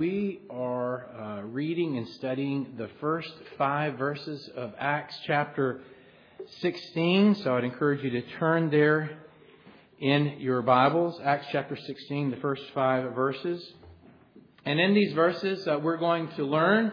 We 0.00 0.40
are 0.48 1.10
uh, 1.14 1.42
reading 1.42 1.98
and 1.98 2.08
studying 2.08 2.72
the 2.78 2.88
first 3.02 3.30
five 3.58 3.98
verses 3.98 4.48
of 4.56 4.72
Acts 4.78 5.14
chapter 5.26 5.82
16. 6.62 7.34
So 7.34 7.54
I'd 7.54 7.64
encourage 7.64 8.02
you 8.02 8.08
to 8.12 8.22
turn 8.38 8.70
there 8.70 9.18
in 9.98 10.36
your 10.38 10.62
Bibles. 10.62 11.20
Acts 11.22 11.48
chapter 11.52 11.76
16, 11.76 12.30
the 12.30 12.38
first 12.38 12.62
five 12.74 13.12
verses. 13.14 13.74
And 14.64 14.80
in 14.80 14.94
these 14.94 15.12
verses, 15.12 15.68
uh, 15.68 15.78
we're 15.82 15.98
going 15.98 16.28
to 16.36 16.46
learn 16.46 16.92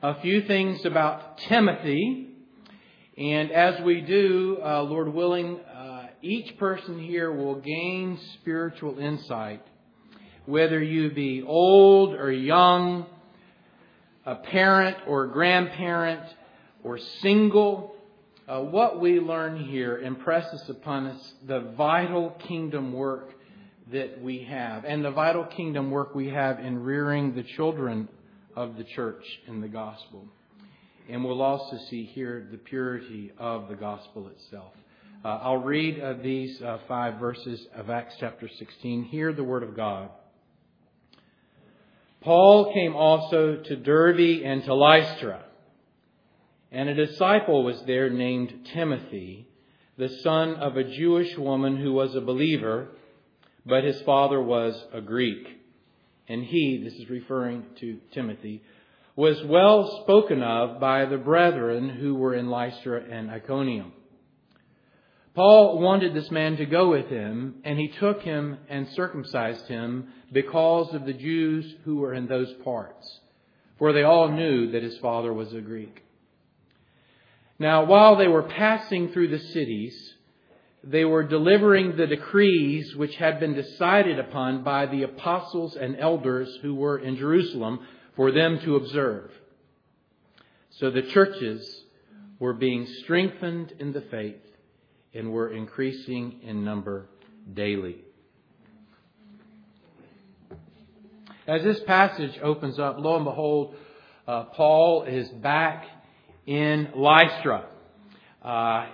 a 0.00 0.20
few 0.20 0.42
things 0.42 0.84
about 0.84 1.38
Timothy. 1.38 2.28
And 3.18 3.50
as 3.50 3.82
we 3.82 4.00
do, 4.00 4.58
uh, 4.64 4.80
Lord 4.84 5.12
willing, 5.12 5.58
uh, 5.58 6.06
each 6.22 6.56
person 6.56 7.00
here 7.00 7.32
will 7.32 7.56
gain 7.56 8.16
spiritual 8.34 9.00
insight 9.00 9.66
whether 10.46 10.82
you 10.82 11.10
be 11.10 11.42
old 11.42 12.14
or 12.14 12.30
young, 12.30 13.06
a 14.26 14.34
parent 14.36 14.96
or 15.06 15.26
grandparent, 15.26 16.22
or 16.82 16.98
single, 16.98 17.96
uh, 18.46 18.60
what 18.60 19.00
we 19.00 19.20
learn 19.20 19.56
here 19.64 19.98
impresses 19.98 20.68
upon 20.68 21.06
us 21.06 21.34
the 21.46 21.60
vital 21.76 22.30
kingdom 22.46 22.92
work 22.92 23.30
that 23.90 24.20
we 24.20 24.44
have, 24.44 24.84
and 24.84 25.04
the 25.04 25.10
vital 25.10 25.44
kingdom 25.44 25.90
work 25.90 26.14
we 26.14 26.28
have 26.28 26.58
in 26.58 26.82
rearing 26.82 27.34
the 27.34 27.42
children 27.42 28.08
of 28.56 28.76
the 28.76 28.84
church 28.84 29.24
in 29.46 29.60
the 29.60 29.68
gospel. 29.68 30.26
And 31.08 31.24
we'll 31.24 31.42
also 31.42 31.78
see 31.90 32.04
here 32.04 32.46
the 32.50 32.56
purity 32.56 33.32
of 33.38 33.68
the 33.68 33.74
gospel 33.74 34.28
itself. 34.28 34.72
Uh, 35.24 35.38
I'll 35.42 35.58
read 35.58 36.00
uh, 36.00 36.14
these 36.22 36.60
uh, 36.62 36.78
five 36.86 37.18
verses 37.18 37.66
of 37.74 37.88
Acts 37.88 38.14
chapter 38.20 38.48
16. 38.48 39.04
Hear 39.04 39.32
the 39.32 39.44
word 39.44 39.62
of 39.62 39.74
God. 39.74 40.10
Paul 42.24 42.72
came 42.72 42.96
also 42.96 43.56
to 43.56 43.76
Derbe 43.76 44.42
and 44.44 44.64
to 44.64 44.74
Lystra. 44.74 45.44
And 46.72 46.88
a 46.88 46.94
disciple 46.94 47.62
was 47.62 47.82
there 47.86 48.08
named 48.08 48.66
Timothy, 48.72 49.46
the 49.98 50.08
son 50.08 50.54
of 50.54 50.76
a 50.76 50.84
Jewish 50.84 51.36
woman 51.36 51.76
who 51.76 51.92
was 51.92 52.14
a 52.14 52.22
believer, 52.22 52.88
but 53.66 53.84
his 53.84 54.00
father 54.02 54.42
was 54.42 54.74
a 54.92 55.02
Greek. 55.02 55.46
And 56.26 56.42
he, 56.42 56.82
this 56.82 56.94
is 56.94 57.10
referring 57.10 57.66
to 57.80 57.98
Timothy, 58.12 58.62
was 59.14 59.44
well 59.44 60.02
spoken 60.02 60.42
of 60.42 60.80
by 60.80 61.04
the 61.04 61.18
brethren 61.18 61.90
who 61.90 62.14
were 62.14 62.34
in 62.34 62.48
Lystra 62.48 63.02
and 63.04 63.30
Iconium. 63.30 63.92
Paul 65.34 65.80
wanted 65.80 66.14
this 66.14 66.30
man 66.30 66.56
to 66.58 66.66
go 66.66 66.90
with 66.90 67.08
him, 67.08 67.56
and 67.64 67.76
he 67.76 67.88
took 67.88 68.22
him 68.22 68.56
and 68.68 68.88
circumcised 68.90 69.66
him 69.66 70.08
because 70.32 70.94
of 70.94 71.06
the 71.06 71.12
Jews 71.12 71.74
who 71.84 71.96
were 71.96 72.14
in 72.14 72.28
those 72.28 72.52
parts, 72.64 73.20
for 73.76 73.92
they 73.92 74.04
all 74.04 74.28
knew 74.28 74.70
that 74.70 74.84
his 74.84 74.96
father 74.98 75.32
was 75.32 75.52
a 75.52 75.60
Greek. 75.60 76.04
Now, 77.58 77.84
while 77.84 78.14
they 78.14 78.28
were 78.28 78.44
passing 78.44 79.08
through 79.08 79.28
the 79.28 79.40
cities, 79.40 80.14
they 80.84 81.04
were 81.04 81.24
delivering 81.24 81.96
the 81.96 82.06
decrees 82.06 82.94
which 82.94 83.16
had 83.16 83.40
been 83.40 83.54
decided 83.54 84.20
upon 84.20 84.62
by 84.62 84.86
the 84.86 85.02
apostles 85.02 85.74
and 85.74 85.96
elders 85.98 86.58
who 86.62 86.76
were 86.76 86.98
in 86.98 87.16
Jerusalem 87.16 87.80
for 88.14 88.30
them 88.30 88.60
to 88.60 88.76
observe. 88.76 89.32
So 90.70 90.90
the 90.90 91.02
churches 91.02 91.84
were 92.38 92.54
being 92.54 92.86
strengthened 93.02 93.72
in 93.80 93.92
the 93.92 94.02
faith 94.02 94.36
and 95.14 95.32
were 95.32 95.52
increasing 95.52 96.40
in 96.42 96.64
number 96.64 97.06
daily. 97.52 97.98
As 101.46 101.62
this 101.62 101.80
passage 101.86 102.38
opens 102.42 102.78
up, 102.78 102.96
lo 102.98 103.16
and 103.16 103.24
behold, 103.24 103.76
uh, 104.26 104.44
Paul 104.44 105.04
is 105.04 105.28
back 105.28 105.84
in 106.46 106.88
Lystra. 106.96 107.66
Uh, 108.42 108.86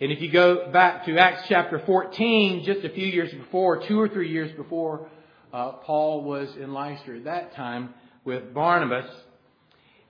and 0.00 0.12
if 0.12 0.20
you 0.20 0.30
go 0.30 0.70
back 0.72 1.04
to 1.04 1.18
Acts 1.18 1.42
chapter 1.48 1.82
14, 1.84 2.64
just 2.64 2.84
a 2.84 2.88
few 2.88 3.06
years 3.06 3.32
before, 3.32 3.86
two 3.86 4.00
or 4.00 4.08
three 4.08 4.30
years 4.30 4.50
before, 4.56 5.08
uh, 5.52 5.72
Paul 5.72 6.24
was 6.24 6.48
in 6.56 6.72
Lystra 6.72 7.18
at 7.18 7.24
that 7.24 7.54
time 7.54 7.94
with 8.24 8.54
Barnabas. 8.54 9.10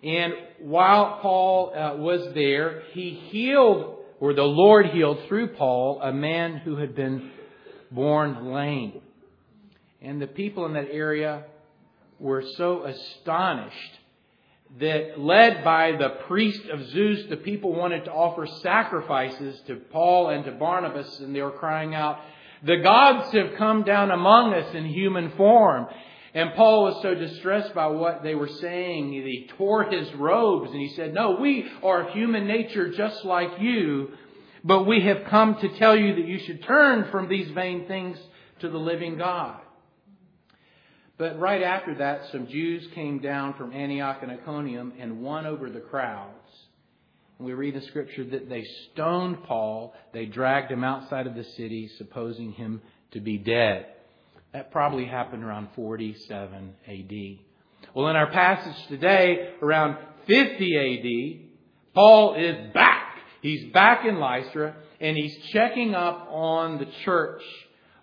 And 0.02 0.34
while 0.60 1.18
Paul 1.20 1.72
uh, 1.74 1.96
was 1.96 2.32
there, 2.34 2.82
he 2.92 3.10
healed 3.10 3.97
or 4.20 4.34
the 4.34 4.42
Lord 4.42 4.86
healed 4.86 5.18
through 5.28 5.54
Paul 5.54 6.00
a 6.02 6.12
man 6.12 6.58
who 6.58 6.76
had 6.76 6.94
been 6.94 7.30
born 7.90 8.52
lame. 8.52 9.00
And 10.00 10.20
the 10.20 10.26
people 10.26 10.66
in 10.66 10.74
that 10.74 10.88
area 10.90 11.44
were 12.18 12.42
so 12.56 12.84
astonished 12.84 13.98
that 14.80 15.18
led 15.18 15.64
by 15.64 15.92
the 15.92 16.10
priest 16.26 16.68
of 16.70 16.86
Zeus, 16.88 17.28
the 17.30 17.36
people 17.36 17.74
wanted 17.74 18.04
to 18.04 18.12
offer 18.12 18.46
sacrifices 18.46 19.60
to 19.66 19.76
Paul 19.76 20.28
and 20.28 20.44
to 20.44 20.52
Barnabas, 20.52 21.20
and 21.20 21.34
they 21.34 21.40
were 21.40 21.50
crying 21.50 21.94
out, 21.94 22.18
The 22.64 22.76
gods 22.76 23.32
have 23.32 23.56
come 23.56 23.84
down 23.84 24.10
among 24.10 24.52
us 24.52 24.74
in 24.74 24.84
human 24.84 25.30
form. 25.32 25.86
And 26.38 26.54
Paul 26.54 26.84
was 26.84 27.02
so 27.02 27.16
distressed 27.16 27.74
by 27.74 27.88
what 27.88 28.22
they 28.22 28.36
were 28.36 28.46
saying, 28.46 29.10
he 29.10 29.50
tore 29.58 29.90
his 29.90 30.14
robes 30.14 30.70
and 30.70 30.80
he 30.80 30.94
said, 30.94 31.12
No, 31.12 31.32
we 31.32 31.68
are 31.82 32.10
human 32.10 32.46
nature 32.46 32.92
just 32.92 33.24
like 33.24 33.60
you, 33.60 34.10
but 34.62 34.84
we 34.84 35.00
have 35.00 35.24
come 35.28 35.56
to 35.56 35.78
tell 35.80 35.96
you 35.96 36.14
that 36.14 36.28
you 36.28 36.38
should 36.38 36.62
turn 36.62 37.10
from 37.10 37.28
these 37.28 37.50
vain 37.50 37.88
things 37.88 38.16
to 38.60 38.68
the 38.68 38.78
living 38.78 39.18
God. 39.18 39.58
But 41.16 41.40
right 41.40 41.60
after 41.60 41.96
that, 41.96 42.30
some 42.30 42.46
Jews 42.46 42.86
came 42.94 43.18
down 43.18 43.54
from 43.54 43.72
Antioch 43.72 44.18
and 44.22 44.30
Iconium 44.30 44.92
and 45.00 45.20
won 45.20 45.44
over 45.44 45.68
the 45.68 45.80
crowds. 45.80 46.52
And 47.38 47.48
we 47.48 47.52
read 47.52 47.74
in 47.74 47.82
Scripture 47.82 48.22
that 48.22 48.48
they 48.48 48.64
stoned 48.92 49.42
Paul, 49.42 49.92
they 50.12 50.26
dragged 50.26 50.70
him 50.70 50.84
outside 50.84 51.26
of 51.26 51.34
the 51.34 51.42
city, 51.42 51.90
supposing 51.98 52.52
him 52.52 52.80
to 53.10 53.18
be 53.18 53.38
dead. 53.38 53.86
That 54.58 54.72
probably 54.72 55.04
happened 55.04 55.44
around 55.44 55.68
47 55.76 56.74
AD. 56.88 57.94
Well, 57.94 58.08
in 58.08 58.16
our 58.16 58.28
passage 58.28 58.88
today, 58.88 59.50
around 59.62 59.98
50 60.26 61.38
AD, 61.38 61.94
Paul 61.94 62.34
is 62.34 62.74
back. 62.74 63.18
He's 63.40 63.72
back 63.72 64.04
in 64.04 64.18
Lystra 64.18 64.74
and 65.00 65.16
he's 65.16 65.36
checking 65.52 65.94
up 65.94 66.26
on 66.32 66.78
the 66.78 66.88
church, 67.04 67.40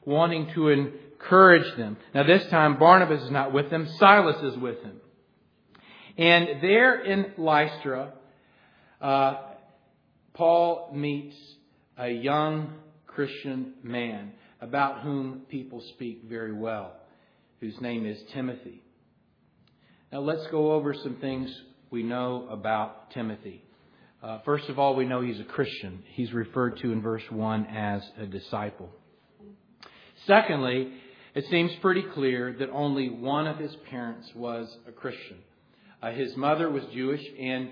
wanting 0.06 0.50
to 0.54 0.70
encourage 0.70 1.76
them. 1.76 1.98
Now, 2.14 2.24
this 2.24 2.48
time 2.48 2.80
Barnabas 2.80 3.24
is 3.24 3.32
not 3.32 3.52
with 3.52 3.70
them, 3.70 3.86
Silas 4.00 4.42
is 4.42 4.58
with 4.58 4.82
him. 4.82 5.02
And 6.18 6.62
there 6.62 7.02
in 7.04 7.34
Lystra, 7.38 8.14
uh, 9.02 9.34
Paul 10.34 10.92
meets 10.94 11.36
a 11.98 12.08
young 12.08 12.76
Christian 13.08 13.74
man 13.84 14.32
about 14.62 15.02
whom 15.02 15.42
people 15.50 15.82
speak 15.96 16.24
very 16.28 16.54
well, 16.54 16.94
whose 17.60 17.80
name 17.82 18.06
is 18.06 18.18
Timothy. 18.34 18.82
Now 20.12 20.20
let's 20.20 20.48
go 20.48 20.74
over 20.74 20.94
some 20.94 21.16
things 21.16 21.54
we 21.90 22.04
know 22.04 22.48
about 22.50 23.12
Timothy. 23.12 23.64
Uh, 24.24 24.40
first 24.44 24.70
of 24.70 24.80
all, 24.80 24.96
we 24.96 25.06
know 25.06 25.22
he's 25.22 25.40
a 25.40 25.44
Christian. 25.44 26.04
He's 26.14 26.34
referred 26.34 26.80
to 26.80 26.92
in 26.92 27.02
verse 27.02 27.24
1 27.30 27.68
as 27.68 28.02
a 28.20 28.26
disciple. 28.26 28.90
Secondly, 30.26 30.92
it 31.36 31.46
seems 31.52 31.72
pretty 31.82 32.02
clear 32.14 32.56
that 32.60 32.70
only 32.72 33.10
one 33.10 33.46
of 33.46 33.58
his 33.58 33.76
parents 33.90 34.28
was 34.34 34.74
a 34.88 34.92
Christian. 34.92 35.38
Uh, 36.02 36.12
his 36.12 36.36
mother 36.36 36.70
was 36.70 36.84
Jewish 36.94 37.22
and 37.40 37.70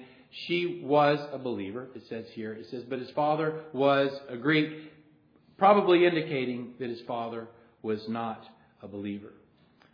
she 0.47 0.81
was 0.83 1.19
a 1.31 1.37
believer, 1.37 1.87
it 1.95 2.03
says 2.09 2.25
here. 2.33 2.53
It 2.53 2.67
says, 2.69 2.83
but 2.89 2.99
his 2.99 3.09
father 3.11 3.61
was 3.73 4.11
a 4.29 4.37
Greek 4.37 4.92
probably 5.57 6.05
indicating 6.05 6.73
that 6.79 6.89
his 6.89 7.01
father 7.07 7.47
was 7.81 8.07
not 8.07 8.43
a 8.81 8.87
believer. 8.87 9.33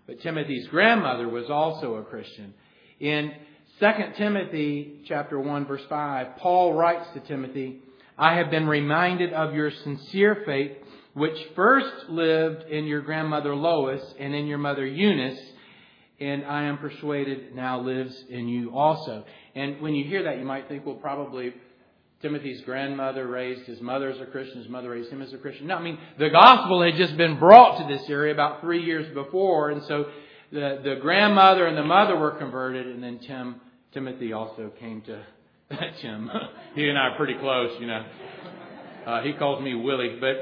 But 0.08 0.22
Timothy's 0.22 0.68
grandmother 0.68 1.30
was 1.30 1.50
also 1.50 1.96
a 1.96 2.04
Christian. 2.04 2.54
In 3.00 3.32
2 3.80 3.88
Timothy 4.18 5.02
chapter 5.08 5.40
1 5.40 5.66
verse 5.66 5.84
5, 5.88 6.38
Paul 6.38 6.74
writes 6.74 7.08
to 7.14 7.20
Timothy, 7.22 7.80
I 8.18 8.36
have 8.36 8.52
been 8.52 8.68
reminded 8.68 9.32
of 9.32 9.54
your 9.54 9.72
sincere 9.72 10.44
faith, 10.46 10.72
which 11.14 11.38
first 11.56 12.10
lived 12.10 12.64
in 12.70 12.86
your 12.86 13.02
grandmother 13.02 13.56
Lois 13.56 14.02
and 14.20 14.36
in 14.36 14.48
your 14.48 14.58
mother 14.58 14.86
Eunice, 14.86 15.40
and 16.20 16.44
I 16.44 16.64
am 16.64 16.80
persuaded 16.80 17.56
now 17.56 17.80
lives 17.80 18.26
in 18.30 18.50
you 18.50 18.72
also. 18.76 19.24
And 19.56 19.80
when 19.80 19.96
you 19.96 20.06
hear 20.06 20.24
that, 20.24 20.38
you 20.38 20.44
might 20.44 20.68
think, 20.68 20.86
well, 20.86 20.96
probably 20.96 21.54
Timothy's 22.22 22.62
grandmother 22.62 23.28
raised 23.28 23.66
his 23.66 23.80
mother 23.80 24.10
as 24.10 24.20
a 24.20 24.26
Christian, 24.26 24.60
his 24.60 24.70
mother 24.70 24.90
raised 24.90 25.10
him 25.10 25.22
as 25.22 25.32
a 25.32 25.38
Christian. 25.38 25.68
No, 25.68 25.76
I 25.76 25.82
mean, 25.82 25.98
the 26.18 26.30
gospel 26.30 26.84
had 26.84 26.96
just 26.96 27.16
been 27.16 27.40
brought 27.40 27.78
to 27.78 27.94
this 27.94 28.10
area 28.10 28.34
about 28.34 28.60
three 28.60 28.84
years 28.84 29.14
before, 29.14 29.70
and 29.70 29.82
so 29.86 30.08
the, 30.52 30.82
the 30.84 30.98
grandmother 31.02 31.66
and 31.66 31.78
the 31.78 31.84
mother 31.84 32.18
were 32.18 32.32
converted, 32.32 32.88
and 32.88 33.02
then 33.02 33.20
Tim, 33.20 33.62
Timothy 33.94 34.34
also 34.34 34.72
came 34.80 35.02
to 35.04 35.24
Tim. 36.02 36.30
he 36.76 36.90
and 36.90 36.98
I 36.98 37.10
are 37.10 37.18
pretty 37.18 37.38
close, 37.40 37.72
you 37.80 37.88
know. 37.88 38.06
Uh, 39.06 39.22
he 39.22 39.34
calls 39.34 39.64
me 39.64 39.76
Willie, 39.76 40.18
but 40.20 40.36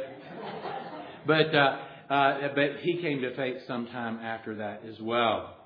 but 1.28 1.54
uh, 1.54 1.78
uh, 2.10 2.48
but 2.56 2.78
he 2.82 2.98
came 3.02 3.22
to 3.22 3.36
faith 3.36 3.58
sometime 3.68 4.20
after 4.20 4.56
that 4.56 4.82
as 4.90 5.00
well. 5.00 5.58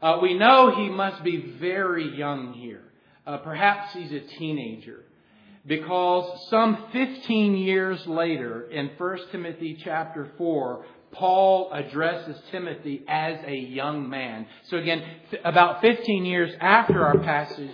Uh, 0.00 0.18
we 0.22 0.34
know 0.34 0.76
he 0.76 0.88
must 0.88 1.24
be 1.24 1.56
very 1.58 2.16
young 2.16 2.52
here. 2.52 2.82
Uh, 3.30 3.36
perhaps 3.36 3.92
he's 3.92 4.10
a 4.10 4.18
teenager. 4.38 5.04
Because 5.64 6.48
some 6.50 6.86
15 6.92 7.54
years 7.54 8.04
later, 8.08 8.68
in 8.68 8.90
1 8.98 9.18
Timothy 9.30 9.78
chapter 9.84 10.32
4, 10.36 10.84
Paul 11.12 11.70
addresses 11.72 12.36
Timothy 12.50 13.04
as 13.06 13.38
a 13.46 13.54
young 13.54 14.08
man. 14.08 14.46
So 14.68 14.78
again, 14.78 15.04
about 15.44 15.80
15 15.80 16.24
years 16.24 16.50
after 16.60 17.06
our 17.06 17.18
passage, 17.18 17.70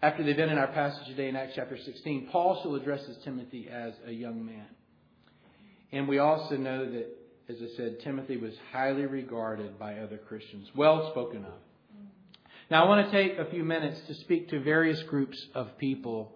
after 0.00 0.22
the 0.22 0.30
event 0.30 0.52
in 0.52 0.56
our 0.56 0.68
passage 0.68 1.06
today 1.08 1.28
in 1.28 1.36
Acts 1.36 1.52
chapter 1.56 1.76
16, 1.76 2.28
Paul 2.32 2.60
still 2.60 2.76
addresses 2.76 3.18
Timothy 3.22 3.68
as 3.70 3.92
a 4.06 4.12
young 4.12 4.46
man. 4.46 4.66
And 5.92 6.08
we 6.08 6.20
also 6.20 6.56
know 6.56 6.90
that, 6.90 7.06
as 7.50 7.56
I 7.60 7.76
said, 7.76 8.00
Timothy 8.00 8.38
was 8.38 8.54
highly 8.72 9.04
regarded 9.04 9.78
by 9.78 9.98
other 9.98 10.16
Christians, 10.16 10.68
well 10.74 11.10
spoken 11.10 11.44
of. 11.44 11.65
Now, 12.68 12.84
I 12.84 12.88
want 12.88 13.08
to 13.08 13.12
take 13.12 13.38
a 13.38 13.48
few 13.48 13.62
minutes 13.62 14.00
to 14.08 14.14
speak 14.14 14.48
to 14.50 14.60
various 14.60 15.00
groups 15.04 15.38
of 15.54 15.78
people 15.78 16.32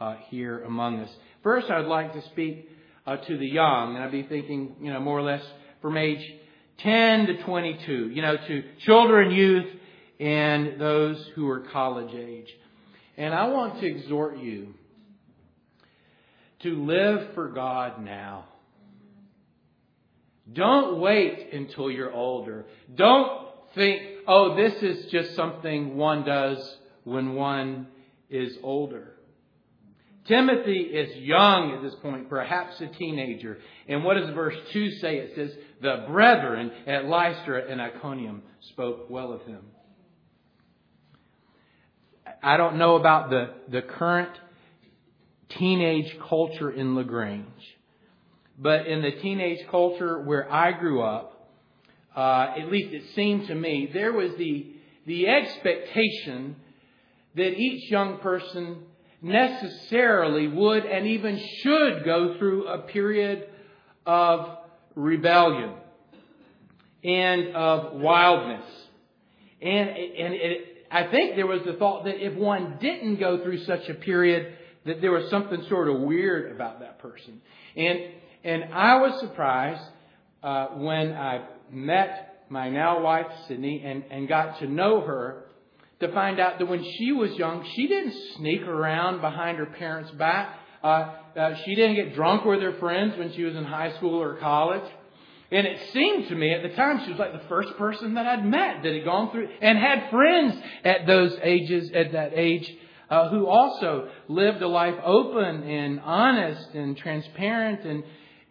uh, 0.00 0.16
here 0.30 0.64
among 0.64 1.00
us. 1.00 1.10
First, 1.42 1.70
I'd 1.70 1.84
like 1.84 2.14
to 2.14 2.22
speak 2.30 2.66
uh, 3.06 3.18
to 3.18 3.36
the 3.36 3.46
young, 3.46 3.94
and 3.94 4.02
I'd 4.02 4.10
be 4.10 4.22
thinking, 4.22 4.76
you 4.80 4.90
know, 4.90 5.00
more 5.00 5.18
or 5.18 5.22
less 5.22 5.42
from 5.82 5.98
age 5.98 6.24
10 6.78 7.26
to 7.26 7.42
22, 7.42 8.08
you 8.08 8.22
know, 8.22 8.36
to 8.36 8.62
children, 8.86 9.30
youth, 9.30 9.66
and 10.18 10.80
those 10.80 11.22
who 11.34 11.46
are 11.50 11.60
college 11.60 12.14
age. 12.14 12.48
And 13.18 13.34
I 13.34 13.48
want 13.48 13.80
to 13.80 13.86
exhort 13.86 14.38
you 14.38 14.74
to 16.60 16.86
live 16.86 17.34
for 17.34 17.48
God 17.48 18.02
now. 18.02 18.46
Don't 20.50 21.00
wait 21.00 21.52
until 21.52 21.90
you're 21.90 22.12
older. 22.12 22.64
Don't 22.94 23.48
think, 23.74 24.02
oh, 24.26 24.56
this 24.56 24.74
is 24.82 25.10
just 25.10 25.34
something 25.34 25.96
one 25.96 26.24
does 26.24 26.76
when 27.04 27.34
one 27.34 27.88
is 28.28 28.56
older. 28.62 29.12
Timothy 30.26 30.80
is 30.80 31.16
young 31.18 31.72
at 31.72 31.82
this 31.82 31.94
point, 32.02 32.28
perhaps 32.28 32.80
a 32.80 32.88
teenager. 32.88 33.58
And 33.86 34.02
what 34.02 34.14
does 34.14 34.30
verse 34.34 34.56
2 34.72 34.90
say? 34.92 35.18
It 35.18 35.32
says, 35.36 35.56
The 35.80 36.04
brethren 36.08 36.72
at 36.86 37.04
Lystra 37.04 37.70
and 37.70 37.80
Iconium 37.80 38.42
spoke 38.72 39.08
well 39.08 39.32
of 39.32 39.42
him. 39.42 39.60
I 42.42 42.56
don't 42.56 42.76
know 42.76 42.96
about 42.96 43.30
the, 43.30 43.54
the 43.70 43.82
current 43.82 44.32
teenage 45.48 46.16
culture 46.28 46.70
in 46.70 46.96
LaGrange, 46.96 47.46
but 48.58 48.86
in 48.86 49.02
the 49.02 49.12
teenage 49.22 49.66
culture 49.70 50.20
where 50.20 50.52
I 50.52 50.72
grew 50.72 51.02
up, 51.02 51.35
uh, 52.16 52.54
at 52.58 52.72
least 52.72 52.94
it 52.94 53.02
seemed 53.14 53.46
to 53.48 53.54
me, 53.54 53.90
there 53.92 54.12
was 54.12 54.32
the, 54.38 54.66
the 55.06 55.28
expectation 55.28 56.56
that 57.34 57.50
each 57.50 57.90
young 57.90 58.18
person 58.18 58.78
necessarily 59.20 60.48
would 60.48 60.84
and 60.84 61.06
even 61.06 61.38
should 61.62 62.04
go 62.04 62.38
through 62.38 62.68
a 62.68 62.78
period 62.78 63.48
of 64.06 64.58
rebellion 64.94 65.74
and 67.04 67.54
of 67.54 68.00
wildness. 68.00 68.64
And, 69.60 69.90
and 69.90 70.34
it, 70.34 70.86
I 70.90 71.08
think 71.08 71.36
there 71.36 71.46
was 71.46 71.62
the 71.66 71.74
thought 71.74 72.04
that 72.04 72.24
if 72.24 72.34
one 72.34 72.78
didn't 72.80 73.16
go 73.16 73.42
through 73.42 73.64
such 73.64 73.88
a 73.88 73.94
period, 73.94 74.54
that 74.86 75.00
there 75.00 75.12
was 75.12 75.28
something 75.28 75.64
sort 75.68 75.88
of 75.88 76.00
weird 76.00 76.52
about 76.52 76.80
that 76.80 76.98
person. 76.98 77.42
And, 77.76 77.98
and 78.44 78.72
I 78.72 78.96
was 79.00 79.20
surprised 79.20 79.82
uh, 80.42 80.68
when 80.76 81.12
I 81.12 81.44
met 81.70 82.44
my 82.48 82.68
now 82.68 83.00
wife, 83.02 83.26
Sydney, 83.48 83.82
and, 83.84 84.04
and 84.10 84.28
got 84.28 84.58
to 84.60 84.66
know 84.66 85.00
her 85.00 85.44
to 86.00 86.12
find 86.12 86.38
out 86.38 86.58
that 86.58 86.66
when 86.66 86.84
she 86.98 87.12
was 87.12 87.32
young, 87.32 87.66
she 87.74 87.88
didn't 87.88 88.14
sneak 88.36 88.62
around 88.62 89.20
behind 89.20 89.58
her 89.58 89.66
parents' 89.66 90.10
back. 90.12 90.58
Uh, 90.82 91.14
uh, 91.36 91.54
she 91.64 91.74
didn't 91.74 91.96
get 91.96 92.14
drunk 92.14 92.44
with 92.44 92.60
her 92.60 92.74
friends 92.78 93.18
when 93.18 93.32
she 93.32 93.44
was 93.44 93.56
in 93.56 93.64
high 93.64 93.96
school 93.96 94.20
or 94.20 94.36
college. 94.36 94.88
And 95.50 95.66
it 95.66 95.78
seemed 95.92 96.28
to 96.28 96.34
me 96.34 96.52
at 96.52 96.62
the 96.62 96.74
time 96.74 97.02
she 97.04 97.10
was 97.10 97.20
like 97.20 97.32
the 97.32 97.48
first 97.48 97.76
person 97.78 98.14
that 98.14 98.26
I'd 98.26 98.44
met 98.44 98.82
that 98.82 98.92
had 98.92 99.04
gone 99.04 99.30
through 99.30 99.48
and 99.60 99.78
had 99.78 100.10
friends 100.10 100.54
at 100.84 101.06
those 101.06 101.36
ages, 101.42 101.90
at 101.94 102.12
that 102.12 102.32
age, 102.34 102.70
uh, 103.08 103.28
who 103.28 103.46
also 103.46 104.08
lived 104.28 104.60
a 104.62 104.68
life 104.68 104.96
open 105.04 105.62
and 105.62 106.00
honest 106.00 106.74
and 106.74 106.96
transparent 106.96 107.84
and, 107.84 108.02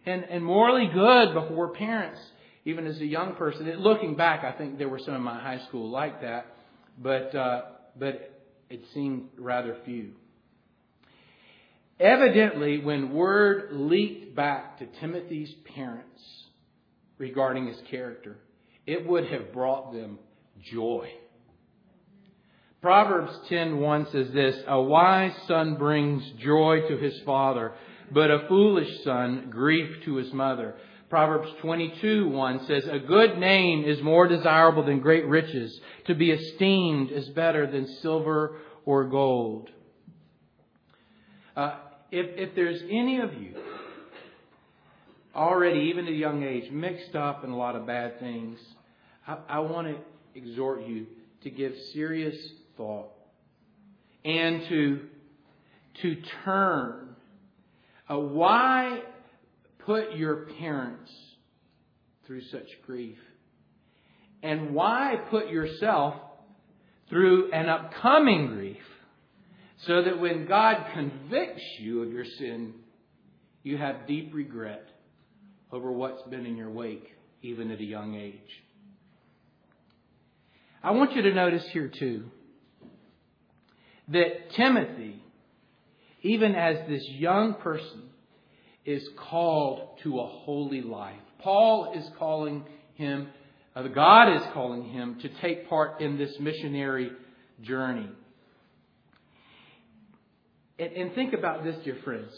and, 0.06 0.24
and 0.24 0.42
morally 0.42 0.88
good 0.92 1.34
before 1.34 1.74
parents, 1.74 2.20
even 2.66 2.86
as 2.86 3.00
a 3.00 3.06
young 3.06 3.34
person. 3.36 3.66
And 3.66 3.80
looking 3.80 4.16
back, 4.16 4.44
I 4.44 4.52
think 4.58 4.76
there 4.76 4.88
were 4.88 4.98
some 4.98 5.14
in 5.14 5.22
my 5.22 5.40
high 5.40 5.64
school 5.68 5.88
like 5.88 6.20
that, 6.20 6.54
but, 6.98 7.34
uh, 7.34 7.62
but 7.98 8.42
it 8.68 8.82
seemed 8.92 9.28
rather 9.38 9.76
few. 9.86 10.12
Evidently, 11.98 12.78
when 12.78 13.14
word 13.14 13.70
leaked 13.72 14.36
back 14.36 14.78
to 14.80 14.86
Timothy's 15.00 15.54
parents, 15.74 16.20
regarding 17.18 17.66
his 17.66 17.80
character, 17.90 18.36
it 18.86 19.06
would 19.06 19.26
have 19.28 19.52
brought 19.52 19.92
them 19.92 20.18
joy. 20.72 21.10
Proverbs 22.82 23.32
10:1 23.48 24.06
says 24.06 24.30
this, 24.32 24.62
"A 24.66 24.80
wise 24.80 25.34
son 25.46 25.76
brings 25.76 26.28
joy 26.32 26.86
to 26.88 26.96
his 26.96 27.18
father, 27.22 27.72
but 28.10 28.30
a 28.30 28.46
foolish 28.48 29.02
son 29.02 29.48
grief 29.50 30.04
to 30.04 30.16
his 30.16 30.32
mother." 30.32 30.76
Proverbs 31.08 31.48
22:1 31.62 32.66
says, 32.66 32.86
"A 32.86 32.98
good 32.98 33.38
name 33.38 33.84
is 33.84 34.02
more 34.02 34.26
desirable 34.26 34.82
than 34.82 35.00
great 35.00 35.24
riches; 35.26 35.80
to 36.06 36.14
be 36.14 36.32
esteemed 36.32 37.10
is 37.10 37.28
better 37.30 37.66
than 37.66 37.86
silver 37.86 38.56
or 38.84 39.04
gold." 39.04 39.70
Uh, 41.54 41.76
if, 42.10 42.26
if 42.36 42.54
there's 42.54 42.82
any 42.90 43.20
of 43.20 43.34
you 43.34 43.54
already, 45.34 45.80
even 45.80 46.06
at 46.06 46.12
a 46.12 46.16
young 46.16 46.42
age, 46.42 46.70
mixed 46.70 47.14
up 47.14 47.44
in 47.44 47.50
a 47.50 47.56
lot 47.56 47.76
of 47.76 47.86
bad 47.86 48.18
things, 48.18 48.58
I, 49.26 49.38
I 49.48 49.58
want 49.60 49.88
to 49.88 49.96
exhort 50.34 50.86
you 50.86 51.06
to 51.42 51.50
give 51.50 51.74
serious 51.92 52.36
thought 52.76 53.10
and 54.24 54.66
to, 54.68 55.00
to 56.02 56.16
turn. 56.44 57.16
Uh, 58.10 58.18
why 58.18 59.02
put 59.86 60.16
your 60.16 60.46
parents 60.58 61.10
through 62.26 62.42
such 62.50 62.66
grief? 62.84 63.18
And 64.42 64.74
why 64.74 65.16
put 65.30 65.48
yourself 65.48 66.14
through 67.08 67.52
an 67.52 67.68
upcoming 67.68 68.48
grief 68.48 68.82
so 69.86 70.02
that 70.02 70.18
when 70.18 70.46
God 70.46 70.76
convicts 70.92 71.62
you 71.78 72.02
of 72.02 72.12
your 72.12 72.24
sin, 72.24 72.74
you 73.62 73.76
have 73.76 74.06
deep 74.06 74.32
regret 74.34 74.88
over 75.72 75.90
what's 75.90 76.22
been 76.30 76.46
in 76.46 76.56
your 76.56 76.70
wake, 76.70 77.12
even 77.42 77.70
at 77.70 77.80
a 77.80 77.84
young 77.84 78.14
age. 78.14 78.62
I 80.82 80.92
want 80.92 81.14
you 81.16 81.22
to 81.22 81.34
notice 81.34 81.66
here, 81.72 81.88
too, 81.88 82.24
that 84.08 84.52
Timothy, 84.54 85.20
even 86.22 86.54
as 86.54 86.76
this 86.88 87.02
young 87.08 87.54
person, 87.54 88.05
is 88.86 89.06
called 89.16 89.98
to 90.04 90.20
a 90.20 90.26
holy 90.26 90.80
life. 90.80 91.20
Paul 91.40 91.92
is 91.94 92.08
calling 92.18 92.64
him, 92.94 93.28
uh, 93.74 93.82
God 93.88 94.36
is 94.36 94.42
calling 94.54 94.84
him 94.84 95.18
to 95.20 95.28
take 95.40 95.68
part 95.68 96.00
in 96.00 96.16
this 96.16 96.38
missionary 96.40 97.10
journey. 97.62 98.08
And, 100.78 100.92
and 100.92 101.14
think 101.14 101.34
about 101.34 101.64
this, 101.64 101.76
dear 101.84 101.98
friends. 102.04 102.32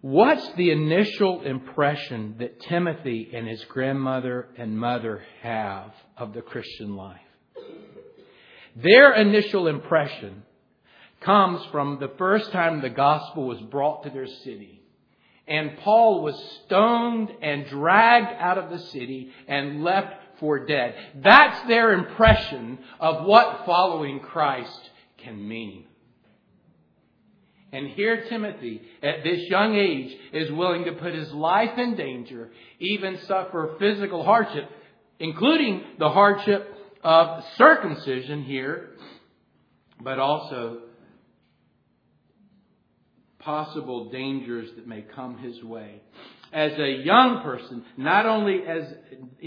What's 0.00 0.46
the 0.54 0.72
initial 0.72 1.42
impression 1.42 2.34
that 2.40 2.60
Timothy 2.62 3.30
and 3.32 3.46
his 3.46 3.64
grandmother 3.66 4.48
and 4.58 4.76
mother 4.76 5.22
have 5.42 5.92
of 6.16 6.34
the 6.34 6.42
Christian 6.42 6.96
life? 6.96 7.20
Their 8.74 9.12
initial 9.12 9.68
impression 9.68 10.42
comes 11.24 11.64
from 11.70 11.98
the 11.98 12.12
first 12.18 12.52
time 12.52 12.80
the 12.80 12.90
gospel 12.90 13.46
was 13.46 13.60
brought 13.60 14.04
to 14.04 14.10
their 14.10 14.26
city. 14.26 14.82
And 15.46 15.76
Paul 15.78 16.22
was 16.22 16.40
stoned 16.64 17.30
and 17.42 17.66
dragged 17.66 18.40
out 18.40 18.58
of 18.58 18.70
the 18.70 18.78
city 18.78 19.32
and 19.48 19.82
left 19.82 20.14
for 20.38 20.64
dead. 20.66 20.94
That's 21.16 21.66
their 21.68 21.92
impression 21.92 22.78
of 23.00 23.26
what 23.26 23.64
following 23.66 24.20
Christ 24.20 24.90
can 25.18 25.46
mean. 25.46 25.84
And 27.72 27.88
here 27.88 28.26
Timothy, 28.28 28.82
at 29.02 29.24
this 29.24 29.48
young 29.48 29.74
age, 29.74 30.14
is 30.32 30.52
willing 30.52 30.84
to 30.84 30.92
put 30.92 31.14
his 31.14 31.32
life 31.32 31.78
in 31.78 31.96
danger, 31.96 32.50
even 32.78 33.18
suffer 33.26 33.76
physical 33.78 34.24
hardship, 34.24 34.68
including 35.18 35.82
the 35.98 36.10
hardship 36.10 36.74
of 37.02 37.42
circumcision 37.56 38.42
here, 38.42 38.90
but 40.02 40.18
also 40.18 40.80
possible 43.44 44.10
dangers 44.10 44.68
that 44.76 44.86
may 44.86 45.02
come 45.02 45.38
his 45.38 45.62
way. 45.62 46.00
As 46.52 46.72
a 46.78 47.02
young 47.02 47.42
person, 47.42 47.84
not 47.96 48.26
only 48.26 48.60
as 48.66 48.92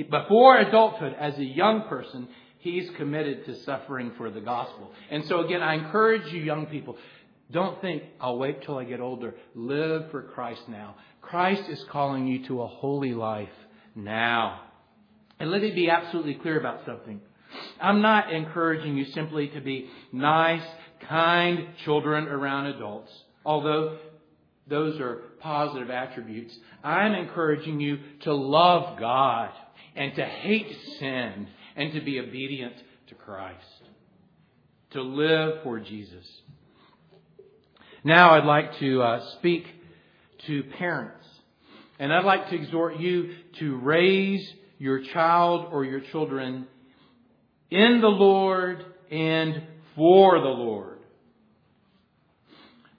before 0.10 0.58
adulthood, 0.58 1.16
as 1.20 1.38
a 1.38 1.44
young 1.44 1.84
person, 1.88 2.28
he's 2.60 2.90
committed 2.98 3.46
to 3.46 3.62
suffering 3.64 4.12
for 4.18 4.32
the 4.32 4.42
gospel. 4.42 4.92
And 5.12 5.24
so 5.26 5.46
again, 5.46 5.62
I 5.62 5.76
encourage 5.76 6.32
you 6.34 6.42
young 6.42 6.66
people, 6.66 6.98
don't 7.52 7.80
think, 7.80 8.04
I'll 8.20 8.40
wait 8.40 8.64
till 8.64 8.78
I 8.78 8.86
get 8.86 9.00
older. 9.00 9.36
Live 9.54 10.10
for 10.10 10.24
Christ 10.24 10.62
now. 10.68 10.96
Christ 11.22 11.70
is 11.70 11.84
calling 11.92 12.28
you 12.28 12.46
to 12.48 12.64
a 12.64 12.68
holy 12.68 13.14
life 13.14 13.50
now. 13.96 14.62
And 15.40 15.52
let 15.52 15.62
me 15.62 15.72
be 15.72 15.90
absolutely 15.90 16.36
clear 16.36 16.60
about 16.60 16.86
something. 16.86 17.22
I'm 17.80 18.02
not 18.02 18.34
encouraging 18.34 18.98
you 18.98 19.06
simply 19.06 19.50
to 19.50 19.62
be 19.62 19.90
nice, 20.12 20.66
kind 21.08 21.68
children 21.84 22.28
around 22.28 22.68
adults, 22.68 23.12
although 23.46 23.98
those 24.68 25.00
are 25.00 25.22
positive 25.40 25.90
attributes. 25.90 26.58
I'm 26.84 27.14
encouraging 27.14 27.80
you 27.80 28.00
to 28.22 28.34
love 28.34 28.98
God 29.00 29.52
and 29.96 30.16
to 30.16 30.26
hate 30.26 30.76
sin 31.00 31.48
and 31.76 31.94
to 31.94 32.02
be 32.02 32.20
obedient 32.20 32.74
to 33.08 33.16
Christ, 33.16 33.64
to 34.92 35.02
live 35.02 35.64
for 35.64 35.80
Jesus. 35.80 36.26
Now 38.04 38.32
I'd 38.32 38.46
like 38.46 38.80
to 38.80 39.02
uh, 39.02 39.32
speak 39.34 39.66
to 40.48 40.64
parents, 40.78 41.26
and 42.00 42.12
I'd 42.12 42.26
like 42.26 42.50
to 42.50 42.56
exhort 42.56 43.00
you 43.00 43.36
to 43.60 43.78
raise 43.78 44.48
your 44.78 45.04
child 45.14 45.68
or 45.72 45.86
your 45.86 46.02
children 46.02 46.68
in 47.70 48.02
the 48.02 48.08
Lord 48.08 48.86
and 49.12 49.64
for 49.96 50.40
the 50.40 50.46
Lord. 50.46 50.95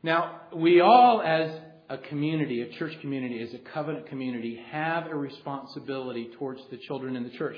Now, 0.07 0.43
we 0.55 0.81
all, 0.81 1.21
as 1.21 1.51
a 1.91 1.99
community, 1.99 2.63
a 2.63 2.69
church 2.79 2.93
community, 3.01 3.43
as 3.43 3.53
a 3.55 3.59
covenant 3.59 4.07
community, 4.07 4.57
have 4.71 5.09
a 5.09 5.17
responsibility 5.17 6.31
towards 6.39 6.61
the 6.71 6.77
children 6.77 7.17
in 7.17 7.25
the 7.25 7.31
church. 7.31 7.57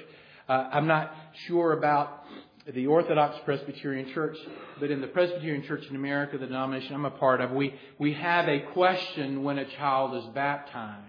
Uh, 0.48 0.70
I'm 0.72 0.86
not 0.86 1.12
sure 1.46 1.74
about 1.74 2.24
the 2.72 2.86
Orthodox 2.86 3.36
Presbyterian 3.44 4.14
Church, 4.14 4.38
but 4.80 4.90
in 4.90 5.02
the 5.02 5.08
Presbyterian 5.08 5.62
Church 5.64 5.84
in 5.90 5.96
America, 5.96 6.38
the 6.38 6.46
denomination 6.46 6.94
I'm 6.94 7.04
a 7.04 7.10
part 7.10 7.42
of, 7.42 7.50
we, 7.50 7.74
we 7.98 8.14
have 8.14 8.48
a 8.48 8.60
question 8.72 9.42
when 9.42 9.58
a 9.58 9.68
child 9.76 10.16
is 10.16 10.24
baptized. 10.34 11.04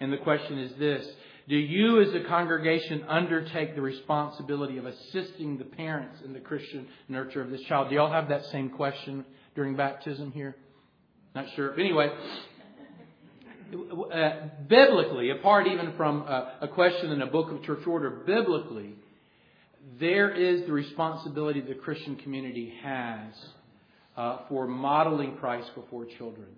And 0.00 0.12
the 0.12 0.18
question 0.18 0.58
is 0.58 0.72
this 0.80 1.06
do 1.48 1.54
you, 1.54 2.00
as 2.00 2.12
a 2.12 2.26
congregation, 2.26 3.04
undertake 3.08 3.76
the 3.76 3.82
responsibility 3.82 4.78
of 4.78 4.86
assisting 4.86 5.58
the 5.58 5.64
parents 5.64 6.18
in 6.24 6.32
the 6.32 6.40
Christian 6.40 6.88
nurture 7.08 7.40
of 7.40 7.50
this 7.50 7.60
child? 7.68 7.88
Do 7.88 7.94
y'all 7.94 8.10
have 8.10 8.30
that 8.30 8.46
same 8.46 8.70
question 8.70 9.24
during 9.54 9.76
baptism 9.76 10.32
here? 10.32 10.56
Not 11.34 11.46
sure. 11.56 11.78
Anyway, 11.78 12.10
uh, 14.12 14.30
biblically, 14.68 15.30
apart 15.30 15.66
even 15.66 15.94
from 15.96 16.24
uh, 16.28 16.50
a 16.60 16.68
question 16.68 17.10
in 17.10 17.22
a 17.22 17.26
book 17.26 17.50
of 17.50 17.62
church 17.62 17.86
order, 17.86 18.10
biblically, 18.10 18.94
there 19.98 20.30
is 20.30 20.66
the 20.66 20.72
responsibility 20.72 21.60
the 21.60 21.74
Christian 21.74 22.16
community 22.16 22.74
has 22.82 23.32
uh, 24.16 24.38
for 24.48 24.66
modeling 24.66 25.36
Christ 25.36 25.70
before 25.74 26.04
children, 26.18 26.48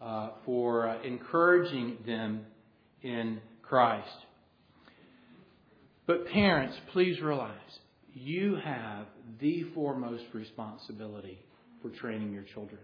uh, 0.00 0.30
for 0.44 0.88
uh, 0.88 1.02
encouraging 1.02 1.96
them 2.06 2.44
in 3.02 3.40
Christ. 3.62 4.08
But 6.06 6.26
parents, 6.28 6.76
please 6.92 7.20
realize 7.20 7.54
you 8.12 8.56
have 8.56 9.06
the 9.40 9.64
foremost 9.74 10.24
responsibility 10.34 11.38
for 11.80 11.88
training 11.90 12.32
your 12.32 12.44
children. 12.44 12.80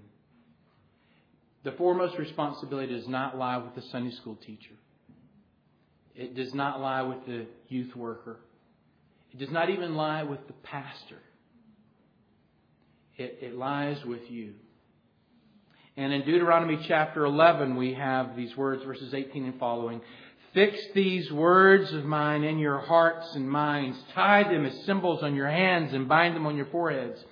The 1.65 1.73
foremost 1.73 2.19
responsibility 2.19 2.95
does 2.95 3.09
not 3.09 3.39
lie 3.39 3.57
with 3.57 3.75
the 3.75 3.83
Sunday 3.91 4.15
school 4.17 4.37
teacher. 4.37 4.75
It 6.15 6.37
does 6.37 6.55
not 6.55 6.81
lie 6.81 7.03
with 7.03 7.27
the 7.27 7.47
youth 7.69 7.97
worker. 7.97 8.39
It 9.33 9.39
does 9.39 9.51
not 9.51 9.71
even 9.71 9.97
lie 9.97 10.23
with 10.23 10.47
the 10.47 10.53
pastor. 10.53 11.19
It, 13.17 13.39
it 13.41 13.55
lies 13.57 14.05
with 14.05 14.31
you. 14.31 14.53
And 15.97 16.13
in 16.13 16.25
Deuteronomy 16.25 16.85
chapter 16.87 17.25
11, 17.25 17.77
we 17.77 17.95
have 17.95 18.37
these 18.37 18.57
words, 18.57 18.85
verses 18.85 19.15
18 19.15 19.45
and 19.45 19.59
following. 19.59 20.01
Fix 20.53 20.79
these 20.95 21.33
words 21.33 21.93
of 21.93 22.05
mine 22.05 22.45
in 22.45 22.59
your 22.59 22.79
hearts 22.79 23.35
and 23.35 23.49
minds. 23.49 23.97
Tie 24.15 24.45
them 24.45 24.67
as 24.67 24.85
symbols 24.85 25.23
on 25.23 25.35
your 25.35 25.49
hands 25.49 25.93
and 25.95 26.09
bind 26.09 26.37
them 26.37 26.47
on 26.47 26.57
your 26.57 26.67
foreheads. 26.67 27.25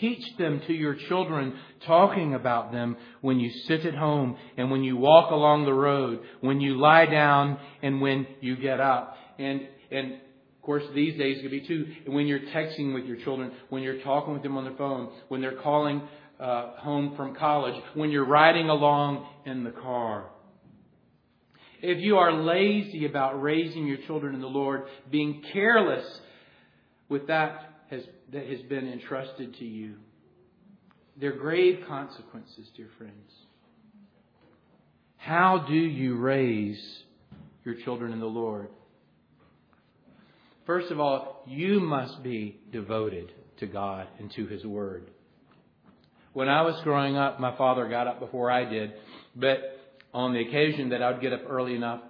Teach 0.00 0.36
them 0.38 0.60
to 0.66 0.72
your 0.72 0.94
children, 1.08 1.54
talking 1.86 2.34
about 2.34 2.72
them 2.72 2.96
when 3.20 3.38
you 3.38 3.50
sit 3.66 3.86
at 3.86 3.94
home 3.94 4.36
and 4.56 4.70
when 4.70 4.82
you 4.82 4.96
walk 4.96 5.30
along 5.30 5.64
the 5.64 5.74
road, 5.74 6.20
when 6.40 6.60
you 6.60 6.78
lie 6.78 7.06
down 7.06 7.58
and 7.82 8.00
when 8.00 8.26
you 8.40 8.56
get 8.56 8.80
up. 8.80 9.16
And, 9.38 9.62
and 9.90 10.14
of 10.14 10.62
course, 10.62 10.84
these 10.94 11.16
days 11.18 11.42
could 11.42 11.50
be 11.50 11.66
too, 11.66 11.86
when 12.06 12.26
you're 12.26 12.40
texting 12.40 12.94
with 12.94 13.04
your 13.04 13.18
children, 13.18 13.52
when 13.68 13.82
you're 13.82 14.02
talking 14.02 14.32
with 14.32 14.42
them 14.42 14.56
on 14.56 14.64
the 14.64 14.76
phone, 14.76 15.10
when 15.28 15.40
they're 15.40 15.60
calling 15.60 16.02
uh, 16.40 16.76
home 16.78 17.14
from 17.16 17.34
college, 17.36 17.80
when 17.94 18.10
you're 18.10 18.26
riding 18.26 18.68
along 18.68 19.26
in 19.46 19.62
the 19.62 19.70
car. 19.70 20.26
If 21.82 21.98
you 22.00 22.16
are 22.16 22.32
lazy 22.32 23.04
about 23.04 23.42
raising 23.42 23.86
your 23.86 23.98
children 24.06 24.34
in 24.34 24.40
the 24.40 24.46
Lord, 24.46 24.84
being 25.10 25.42
careless 25.52 26.06
with 27.10 27.26
that 27.26 27.73
has, 27.90 28.02
that 28.32 28.46
has 28.46 28.60
been 28.62 28.90
entrusted 28.90 29.56
to 29.58 29.64
you, 29.64 29.94
there 31.20 31.32
are 31.32 31.36
grave 31.36 31.84
consequences, 31.86 32.68
dear 32.76 32.88
friends. 32.98 33.30
How 35.16 35.64
do 35.68 35.74
you 35.74 36.16
raise 36.16 36.82
your 37.64 37.76
children 37.84 38.12
in 38.12 38.20
the 38.20 38.26
Lord? 38.26 38.68
First 40.66 40.90
of 40.90 40.98
all, 40.98 41.42
you 41.46 41.80
must 41.80 42.22
be 42.22 42.58
devoted 42.72 43.32
to 43.58 43.66
God 43.66 44.08
and 44.18 44.30
to 44.32 44.46
His 44.46 44.64
Word. 44.64 45.10
When 46.32 46.48
I 46.48 46.62
was 46.62 46.80
growing 46.82 47.16
up, 47.16 47.38
my 47.38 47.56
father 47.56 47.88
got 47.88 48.08
up 48.08 48.18
before 48.18 48.50
I 48.50 48.64
did, 48.64 48.94
but 49.36 49.58
on 50.12 50.32
the 50.32 50.40
occasion 50.40 50.88
that 50.90 51.02
I 51.02 51.10
would 51.10 51.20
get 51.20 51.32
up 51.32 51.42
early 51.48 51.74
enough 51.74 52.00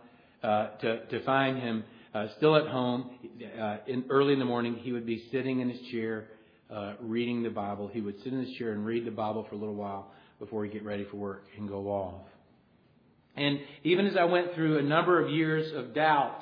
uh, 0.43 0.69
to, 0.81 1.07
to 1.07 1.25
find 1.25 1.59
him 1.59 1.85
uh, 2.15 2.29
still 2.37 2.57
at 2.57 2.69
home, 2.69 3.11
uh, 3.61 3.79
in, 3.89 4.05
early 4.09 4.33
in 4.33 4.39
the 4.39 4.45
morning, 4.45 4.77
he 4.77 4.93
would 4.93 5.05
be 5.05 5.25
sitting 5.33 5.61
in 5.61 5.69
his 5.69 5.81
chair 5.91 6.29
uh, 6.71 6.95
reading 7.01 7.43
the 7.43 7.51
Bible. 7.51 7.91
He 7.93 8.01
would 8.01 8.17
sit 8.23 8.33
in 8.33 8.45
his 8.45 8.57
chair 8.57 8.73
and 8.73 8.87
read 8.87 9.05
the 9.05 9.11
Bible 9.11 9.45
for 9.49 9.57
a 9.57 9.59
little 9.59 9.75
while 9.75 10.13
before 10.39 10.65
he'd 10.65 10.73
get 10.73 10.85
ready 10.85 11.07
for 11.11 11.17
work 11.17 11.45
and 11.59 11.69
go 11.69 11.89
off. 11.89 12.23
And 13.37 13.59
even 13.83 14.07
as 14.07 14.17
I 14.17 14.25
went 14.25 14.55
through 14.55 14.79
a 14.79 14.83
number 14.83 15.23
of 15.23 15.31
years 15.31 15.73
of 15.75 15.93
doubt, 15.93 16.41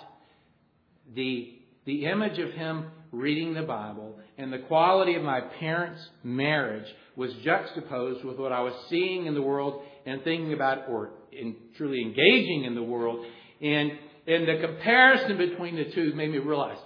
the, 1.15 1.55
the 1.87 2.05
image 2.05 2.39
of 2.39 2.51
him 2.51 2.89
reading 3.11 3.55
the 3.55 3.63
Bible 3.63 4.19
and 4.37 4.53
the 4.53 4.59
quality 4.59 5.15
of 5.15 5.23
my 5.23 5.41
parents' 5.41 6.01
marriage 6.23 6.87
was 7.17 7.31
juxtaposed 7.45 8.25
with 8.25 8.39
what 8.39 8.53
I 8.53 8.61
was 8.61 8.75
seeing 8.91 9.27
in 9.27 9.35
the 9.35 9.43
world 9.43 9.83
and 10.05 10.23
thinking 10.23 10.53
about 10.53 10.89
or 10.89 11.11
in 11.31 11.57
truly 11.77 12.03
engaging 12.03 12.65
in 12.65 12.75
the 12.75 12.83
world. 12.83 13.25
And, 13.61 13.93
and 14.27 14.47
the 14.47 14.67
comparison 14.67 15.37
between 15.37 15.77
the 15.77 15.87
two 15.93 16.15
made 16.15 16.31
me 16.31 16.39
realize 16.39 16.79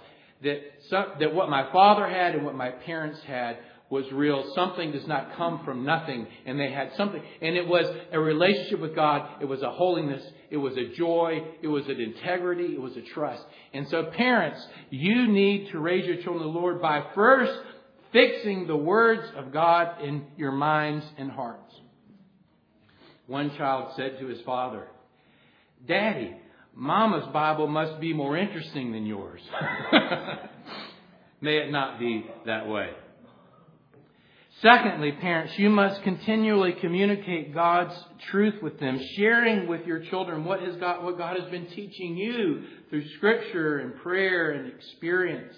that, 0.43 0.59
some, 0.89 1.05
that 1.19 1.33
what 1.33 1.49
my 1.49 1.71
father 1.71 2.07
had 2.07 2.35
and 2.35 2.45
what 2.45 2.55
my 2.55 2.69
parents 2.69 3.19
had 3.25 3.57
was 3.89 4.05
real. 4.11 4.51
Something 4.53 4.91
does 4.91 5.07
not 5.07 5.35
come 5.37 5.63
from 5.63 5.85
nothing. 5.85 6.27
And 6.45 6.59
they 6.59 6.71
had 6.71 6.91
something. 6.97 7.21
And 7.41 7.55
it 7.55 7.67
was 7.67 7.85
a 8.11 8.19
relationship 8.19 8.79
with 8.79 8.95
God. 8.95 9.41
It 9.41 9.45
was 9.45 9.61
a 9.61 9.71
holiness. 9.71 10.23
It 10.49 10.57
was 10.57 10.75
a 10.75 10.93
joy. 10.95 11.41
It 11.61 11.67
was 11.67 11.85
an 11.87 12.01
integrity. 12.01 12.73
It 12.73 12.81
was 12.81 12.97
a 12.97 13.01
trust. 13.01 13.43
And 13.73 13.87
so 13.87 14.05
parents, 14.05 14.59
you 14.89 15.27
need 15.27 15.71
to 15.71 15.79
raise 15.79 16.05
your 16.05 16.17
children 16.17 16.39
to 16.39 16.51
the 16.51 16.59
Lord 16.59 16.81
by 16.81 17.05
first 17.15 17.53
fixing 18.11 18.67
the 18.67 18.75
words 18.75 19.23
of 19.37 19.53
God 19.53 20.01
in 20.01 20.25
your 20.37 20.51
minds 20.51 21.05
and 21.17 21.31
hearts. 21.31 21.73
One 23.27 23.55
child 23.57 23.93
said 23.95 24.19
to 24.19 24.27
his 24.27 24.41
father, 24.41 24.87
Daddy, 25.87 26.35
Mama's 26.79 27.27
Bible 27.33 27.65
must 27.65 27.99
be 27.99 28.13
more 28.13 28.37
interesting 28.37 28.91
than 28.91 29.07
yours. 29.07 29.41
May 31.41 31.57
it 31.57 31.71
not 31.71 31.97
be 31.97 32.23
that 32.45 32.67
way. 32.67 32.91
Secondly, 34.61 35.11
parents, 35.13 35.57
you 35.57 35.71
must 35.71 36.03
continually 36.03 36.73
communicate 36.73 37.51
God's 37.51 37.95
truth 38.29 38.61
with 38.61 38.79
them, 38.79 39.01
sharing 39.15 39.67
with 39.67 39.87
your 39.87 40.01
children 40.05 40.45
what, 40.45 40.61
has 40.61 40.75
God, 40.75 41.03
what 41.03 41.17
God 41.17 41.39
has 41.39 41.49
been 41.49 41.65
teaching 41.65 42.15
you 42.15 42.65
through 42.91 43.09
Scripture 43.17 43.79
and 43.79 43.95
prayer 44.01 44.51
and 44.51 44.71
experience. 44.71 45.55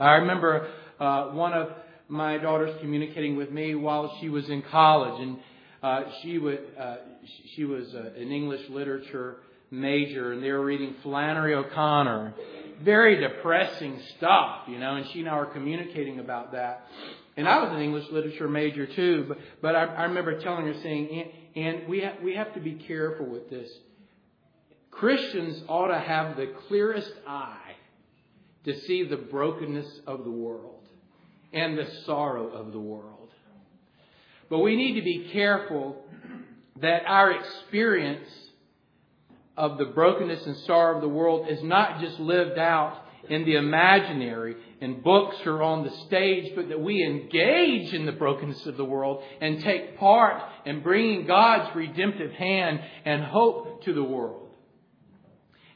I 0.00 0.14
remember 0.14 0.68
uh, 0.98 1.26
one 1.26 1.52
of 1.52 1.68
my 2.08 2.38
daughters 2.38 2.76
communicating 2.80 3.36
with 3.36 3.52
me 3.52 3.76
while 3.76 4.16
she 4.20 4.30
was 4.30 4.48
in 4.48 4.62
college, 4.62 5.20
and 5.20 5.38
uh, 5.80 6.10
she 6.22 6.38
would 6.38 6.58
uh, 6.76 6.96
she 7.54 7.64
was 7.64 7.94
uh, 7.94 8.20
an 8.20 8.32
English 8.32 8.68
literature 8.68 9.38
major, 9.70 10.32
and 10.32 10.42
they 10.42 10.50
were 10.50 10.64
reading 10.64 10.94
Flannery 11.02 11.54
O'Connor, 11.54 12.34
very 12.82 13.20
depressing 13.20 14.00
stuff, 14.16 14.62
you 14.68 14.78
know, 14.78 14.96
and 14.96 15.06
she 15.12 15.20
and 15.20 15.28
I 15.28 15.38
were 15.38 15.46
communicating 15.46 16.18
about 16.18 16.52
that. 16.52 16.86
And 17.36 17.48
I 17.48 17.62
was 17.62 17.72
an 17.72 17.82
English 17.82 18.06
literature 18.10 18.48
major 18.48 18.86
too, 18.86 19.26
but, 19.28 19.38
but 19.60 19.76
I, 19.76 19.84
I 19.84 20.02
remember 20.04 20.40
telling 20.40 20.66
her 20.66 20.74
saying, 20.82 21.30
and, 21.56 21.66
and 21.66 21.88
we, 21.88 22.00
ha- 22.00 22.16
we 22.22 22.34
have 22.34 22.54
to 22.54 22.60
be 22.60 22.72
careful 22.72 23.26
with 23.26 23.50
this. 23.50 23.70
Christians 24.90 25.62
ought 25.68 25.88
to 25.88 25.98
have 25.98 26.36
the 26.36 26.52
clearest 26.68 27.12
eye 27.26 27.74
to 28.64 28.78
see 28.80 29.06
the 29.06 29.16
brokenness 29.16 30.00
of 30.06 30.24
the 30.24 30.30
world 30.30 30.82
and 31.52 31.76
the 31.76 31.86
sorrow 32.04 32.48
of 32.48 32.72
the 32.72 32.80
world. 32.80 33.28
But 34.48 34.60
we 34.60 34.76
need 34.76 34.94
to 34.94 35.02
be 35.02 35.28
careful 35.32 36.04
that 36.80 37.02
our 37.06 37.32
experience 37.32 38.28
of 39.56 39.78
the 39.78 39.86
brokenness 39.86 40.44
and 40.46 40.56
sorrow 40.58 40.96
of 40.96 41.02
the 41.02 41.08
world 41.08 41.48
is 41.48 41.62
not 41.62 42.00
just 42.00 42.18
lived 42.20 42.58
out 42.58 43.02
in 43.28 43.44
the 43.44 43.56
imaginary, 43.56 44.56
in 44.80 45.00
books 45.00 45.36
or 45.46 45.62
on 45.62 45.84
the 45.84 45.90
stage, 46.06 46.52
but 46.54 46.68
that 46.68 46.80
we 46.80 47.02
engage 47.02 47.92
in 47.92 48.06
the 48.06 48.12
brokenness 48.12 48.66
of 48.66 48.76
the 48.76 48.84
world 48.84 49.22
and 49.40 49.62
take 49.62 49.98
part 49.98 50.40
in 50.64 50.82
bringing 50.82 51.26
God's 51.26 51.74
redemptive 51.74 52.32
hand 52.32 52.80
and 53.04 53.24
hope 53.24 53.84
to 53.84 53.92
the 53.92 54.04
world. 54.04 54.48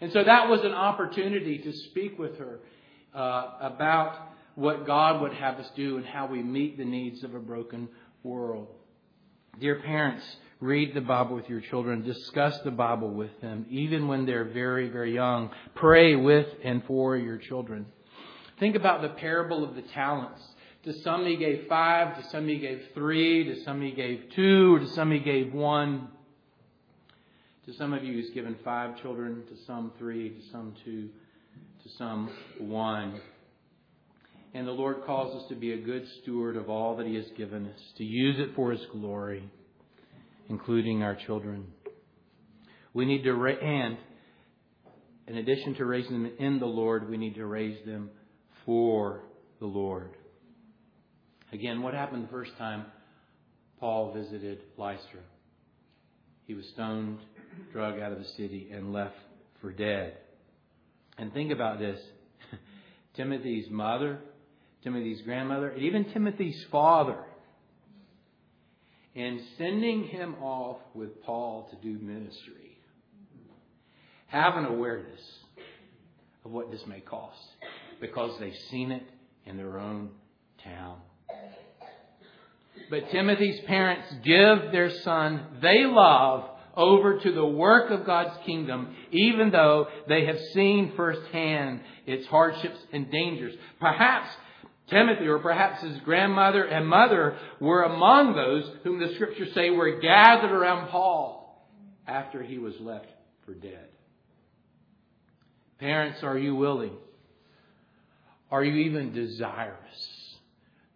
And 0.01 0.13
so 0.13 0.23
that 0.23 0.49
was 0.49 0.61
an 0.61 0.73
opportunity 0.73 1.59
to 1.59 1.73
speak 1.91 2.19
with 2.19 2.39
her 2.39 2.61
uh, 3.15 3.59
about 3.61 4.29
what 4.55 4.87
God 4.87 5.21
would 5.23 5.35
have 5.35 5.57
us 5.57 5.71
do 5.77 5.97
and 5.97 6.07
how 6.07 6.27
we 6.27 6.43
meet 6.43 6.79
the 6.79 6.85
needs 6.85 7.25
of 7.25 7.35
a 7.35 7.41
broken 7.41 7.89
world. 8.23 8.69
Dear 9.59 9.81
parents, 9.81 10.25
read 10.61 10.95
the 10.95 11.01
Bible 11.01 11.37
with 11.37 11.49
your 11.49 11.61
children. 11.61 12.03
Discuss 12.03 12.59
the 12.61 12.71
Bible 12.71 13.11
with 13.11 13.41
them, 13.41 13.67
even 13.71 14.09
when 14.09 14.27
they're 14.27 14.45
very, 14.45 14.89
very 14.89 15.15
young. 15.15 15.51
Pray 15.75 16.17
with 16.17 16.47
and 16.63 16.85
for 16.85 17.17
your 17.17 17.39
children. 17.39 17.87
Think 18.59 18.77
about 18.77 19.01
the 19.01 19.09
parable 19.09 19.65
of 19.65 19.75
the 19.75 19.83
talents. 19.83 20.43
To 20.85 20.93
some 21.01 21.25
he 21.27 21.37
gave 21.37 21.67
five, 21.69 22.17
to 22.23 22.29
some 22.31 22.47
he 22.47 22.59
gave 22.59 22.83
three, 22.95 23.45
to 23.45 23.63
some 23.65 23.81
he 23.81 23.91
gave 23.91 24.25
two, 24.35 24.79
to 24.79 24.89
some 24.89 25.11
he 25.11 25.19
gave 25.19 25.53
one. 25.53 26.09
To 27.67 27.73
some 27.75 27.93
of 27.93 28.05
you 28.05 28.17
he's 28.17 28.31
given 28.31 28.57
five 28.65 29.01
children, 29.01 29.45
to 29.49 29.65
some 29.67 29.93
three, 29.99 30.31
to 30.31 30.43
some 30.51 30.75
two, 30.85 31.09
to 31.83 31.89
some 31.97 32.31
one. 32.59 33.21
And 34.53 34.67
the 34.67 34.73
Lord 34.73 35.05
calls 35.07 35.43
us 35.43 35.49
to 35.49 35.55
be 35.55 35.73
a 35.73 35.79
good 35.79 36.07
steward 36.23 36.57
of 36.57 36.69
all 36.69 36.97
that 36.97 37.07
he 37.07 37.15
has 37.15 37.31
given 37.37 37.67
us, 37.67 37.81
to 37.99 38.05
use 38.05 38.39
it 38.39 38.55
for 38.55 38.73
his 38.73 38.85
glory 38.91 39.49
including 40.51 41.03
our 41.03 41.15
children. 41.15 41.65
We 42.93 43.07
need 43.07 43.23
to, 43.23 43.33
ra- 43.33 43.53
and 43.53 43.97
in 45.29 45.37
addition 45.37 45.75
to 45.77 45.85
raising 45.85 46.25
them 46.25 46.33
in 46.39 46.59
the 46.59 46.67
Lord, 46.67 47.09
we 47.09 47.17
need 47.17 47.37
to 47.37 47.47
raise 47.47 47.79
them 47.87 48.11
for 48.67 49.23
the 49.61 49.67
Lord. 49.67 50.11
Again, 51.53 51.83
what 51.83 51.95
happened 51.95 52.25
the 52.25 52.33
first 52.33 52.51
time 52.59 52.87
Paul 53.79 54.13
visited 54.13 54.59
Lystra? 54.77 55.21
He 56.47 56.55
was 56.55 56.67
stoned, 56.75 57.19
drug 57.73 58.01
out 58.01 58.11
of 58.11 58.19
the 58.19 58.29
city, 58.37 58.71
and 58.73 58.93
left 58.93 59.17
for 59.61 59.71
dead. 59.71 60.17
And 61.17 61.33
think 61.33 61.53
about 61.53 61.79
this 61.79 62.01
Timothy's 63.15 63.71
mother, 63.71 64.19
Timothy's 64.83 65.23
grandmother, 65.23 65.69
and 65.69 65.83
even 65.83 66.07
Timothy's 66.13 66.65
father 66.73 67.25
and 69.15 69.41
sending 69.59 70.05
him 70.05 70.37
off 70.41 70.79
with 70.95 71.23
Paul 71.23 71.69
to 71.71 71.77
do 71.77 71.99
ministry 72.03 72.79
have 74.29 74.57
an 74.57 74.65
awareness 74.65 75.21
of 76.45 76.53
what 76.53 76.71
this 76.71 76.83
may 76.87 77.01
cost 77.01 77.39
because 78.01 78.39
they've 78.39 78.57
seen 78.71 78.93
it 78.93 79.03
in 79.45 79.57
their 79.57 79.79
own 79.79 80.11
town. 80.63 80.99
But 82.89 83.11
Timothy's 83.11 83.61
parents 83.67 84.07
give 84.25 84.73
their 84.73 84.91
son 85.01 85.59
they 85.61 85.85
love 85.85 86.49
over 86.77 87.19
to 87.19 87.33
the 87.33 87.45
work 87.45 87.91
of 87.91 88.07
God's 88.07 88.37
kingdom, 88.47 88.95
even 89.11 89.51
though 89.51 89.89
they 90.09 90.27
have 90.27 90.39
seen 90.55 90.93
firsthand 90.97 91.81
its 92.07 92.27
hardships 92.27 92.79
and 92.93 93.11
dangers. 93.11 93.55
Perhaps 93.81 94.29
Timothy, 94.91 95.27
or 95.27 95.39
perhaps 95.39 95.83
his 95.83 95.99
grandmother 96.01 96.65
and 96.65 96.87
mother, 96.87 97.37
were 97.61 97.85
among 97.85 98.35
those 98.35 98.71
whom 98.83 98.99
the 99.01 99.15
scriptures 99.15 99.55
say 99.55 99.71
were 99.71 100.01
gathered 100.01 100.51
around 100.51 100.89
Paul 100.89 101.67
after 102.07 102.43
he 102.43 102.59
was 102.59 102.75
left 102.81 103.07
for 103.47 103.55
dead. 103.55 103.89
Parents, 105.79 106.23
are 106.23 106.37
you 106.37 106.55
willing? 106.55 106.93
Are 108.51 108.65
you 108.65 108.75
even 108.89 109.13
desirous 109.13 110.37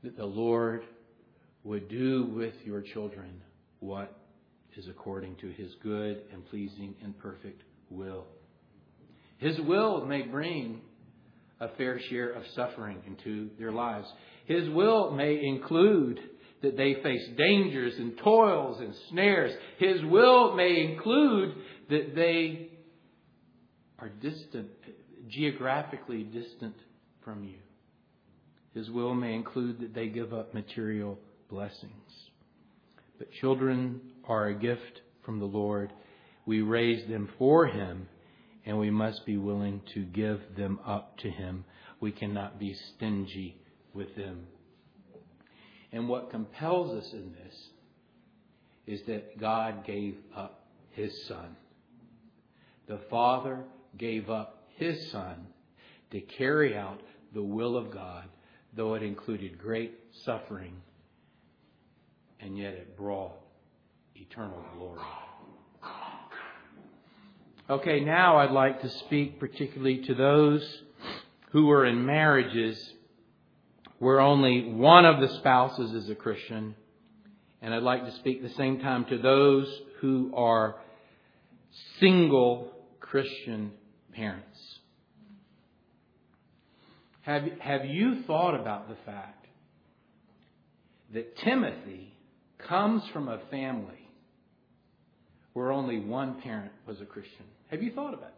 that 0.03 0.17
the 0.17 0.27
Lord 0.27 0.83
would 1.63 1.89
do 1.89 2.27
with 2.27 2.55
your 2.65 2.83
children 2.83 3.41
what 3.81 4.19
is 4.77 4.89
according 4.89 5.37
to 5.37 5.49
his 5.49 5.73
good 5.83 6.23
and 6.33 6.45
pleasing 6.47 6.95
and 7.03 7.17
perfect 7.19 7.63
will? 7.91 8.27
His 9.39 9.59
will 9.61 10.05
may 10.05 10.23
bring 10.23 10.81
a 11.61 11.69
fair 11.77 12.01
share 12.11 12.31
of 12.31 12.43
suffering 12.55 12.99
into 13.07 13.51
their 13.59 13.73
lives. 13.73 14.07
His 14.47 14.69
will 14.71 15.11
may 15.13 15.41
include 15.43 16.21
that 16.63 16.77
they 16.77 16.95
face 17.03 17.29
dangers 17.37 17.95
and 17.99 18.19
toils 18.19 18.81
and 18.81 18.95
snares. 19.11 19.53
His 19.79 20.03
will 20.05 20.55
may 20.55 20.81
include 20.81 21.55
that 21.91 22.15
they 22.15 22.71
are 23.99 24.09
distant, 24.09 24.71
geographically 25.29 26.25
distant 26.25 26.75
from 27.25 27.45
you. 27.45 27.59
His 28.75 28.91
will 28.91 29.15
may 29.15 29.35
include 29.35 29.81
that 29.81 29.95
they 29.95 30.09
give 30.09 30.33
up 30.33 30.53
material 30.53 31.19
blessings. 31.49 31.93
But 33.19 33.31
children 33.41 34.01
are 34.27 34.49
a 34.49 34.55
gift 34.55 35.03
from 35.25 35.39
the 35.39 35.45
Lord. 35.45 35.93
We 36.47 36.63
raise 36.63 37.07
them 37.09 37.29
for 37.39 37.67
Him 37.67 38.09
and 38.67 38.79
we 38.79 38.91
must 38.91 39.27
be 39.27 39.37
willing 39.37 39.81
to 39.95 40.05
give 40.05 40.41
them 40.57 40.79
up 40.87 41.17
to 41.19 41.31
Him. 41.31 41.65
We 42.01 42.13
cannot 42.13 42.59
be 42.59 42.75
stingy 42.75 43.57
with 43.93 44.15
them. 44.17 44.47
And 45.93 46.09
what 46.09 46.31
compels 46.31 46.91
us 47.05 47.13
in 47.13 47.33
this 47.33 47.69
is 48.87 49.07
that 49.07 49.39
God 49.39 49.87
gave 49.87 50.17
up 50.37 50.67
His 50.91 51.27
Son. 51.27 51.57
The 52.87 53.01
Father 53.11 53.65
gave 53.97 54.29
up 54.31 54.67
His 54.77 55.11
Son 55.11 55.47
to 56.11 56.21
carry 56.21 56.77
out 56.77 57.01
the 57.33 57.43
will 57.43 57.77
of 57.77 57.91
God, 57.91 58.25
though 58.75 58.95
it 58.95 59.03
included 59.03 59.59
great 59.59 59.99
suffering, 60.25 60.77
and 62.41 62.59
yet 62.59 62.75
it 62.75 62.97
brought 62.97 63.33
eternal 64.15 64.63
glory. 64.77 65.01
Okay, 67.69 68.01
now 68.01 68.37
I'd 68.37 68.51
like 68.51 68.83
to 68.83 68.91
speak 68.91 69.41
particularly 69.41 70.03
to 70.05 70.15
those 70.15 70.83
who 71.53 71.71
are 71.71 71.87
in 71.87 72.05
marriages 72.05 72.93
where 73.99 74.21
only 74.21 74.71
one 74.71 75.07
of 75.07 75.19
the 75.19 75.35
spouses 75.39 75.93
is 75.93 76.11
a 76.11 76.15
Christian. 76.15 76.75
And 77.63 77.73
I'd 77.73 77.83
like 77.83 78.05
to 78.05 78.13
speak 78.17 78.43
at 78.43 78.51
the 78.51 78.55
same 78.57 78.81
time 78.81 79.07
to 79.07 79.17
those 79.17 79.67
who 80.03 80.31
are 80.37 80.77
single 82.01 82.71
Christian 83.01 83.71
parents. 84.13 84.79
Have, 87.23 87.45
have 87.61 87.87
you 87.87 88.25
thought 88.25 88.61
about 88.61 88.91
the 88.91 88.97
fact 89.07 89.47
that 91.15 91.39
Timothy 91.39 92.13
comes 92.59 93.03
from 93.11 93.29
a 93.29 93.39
family 93.51 94.05
where 95.55 95.71
only 95.73 96.01
one 96.01 96.41
parent 96.43 96.73
was 96.87 97.01
a 97.01 97.07
Christian. 97.07 97.47
Have 97.71 97.83
you 97.83 97.93
thought 97.93 98.15
about 98.15 98.33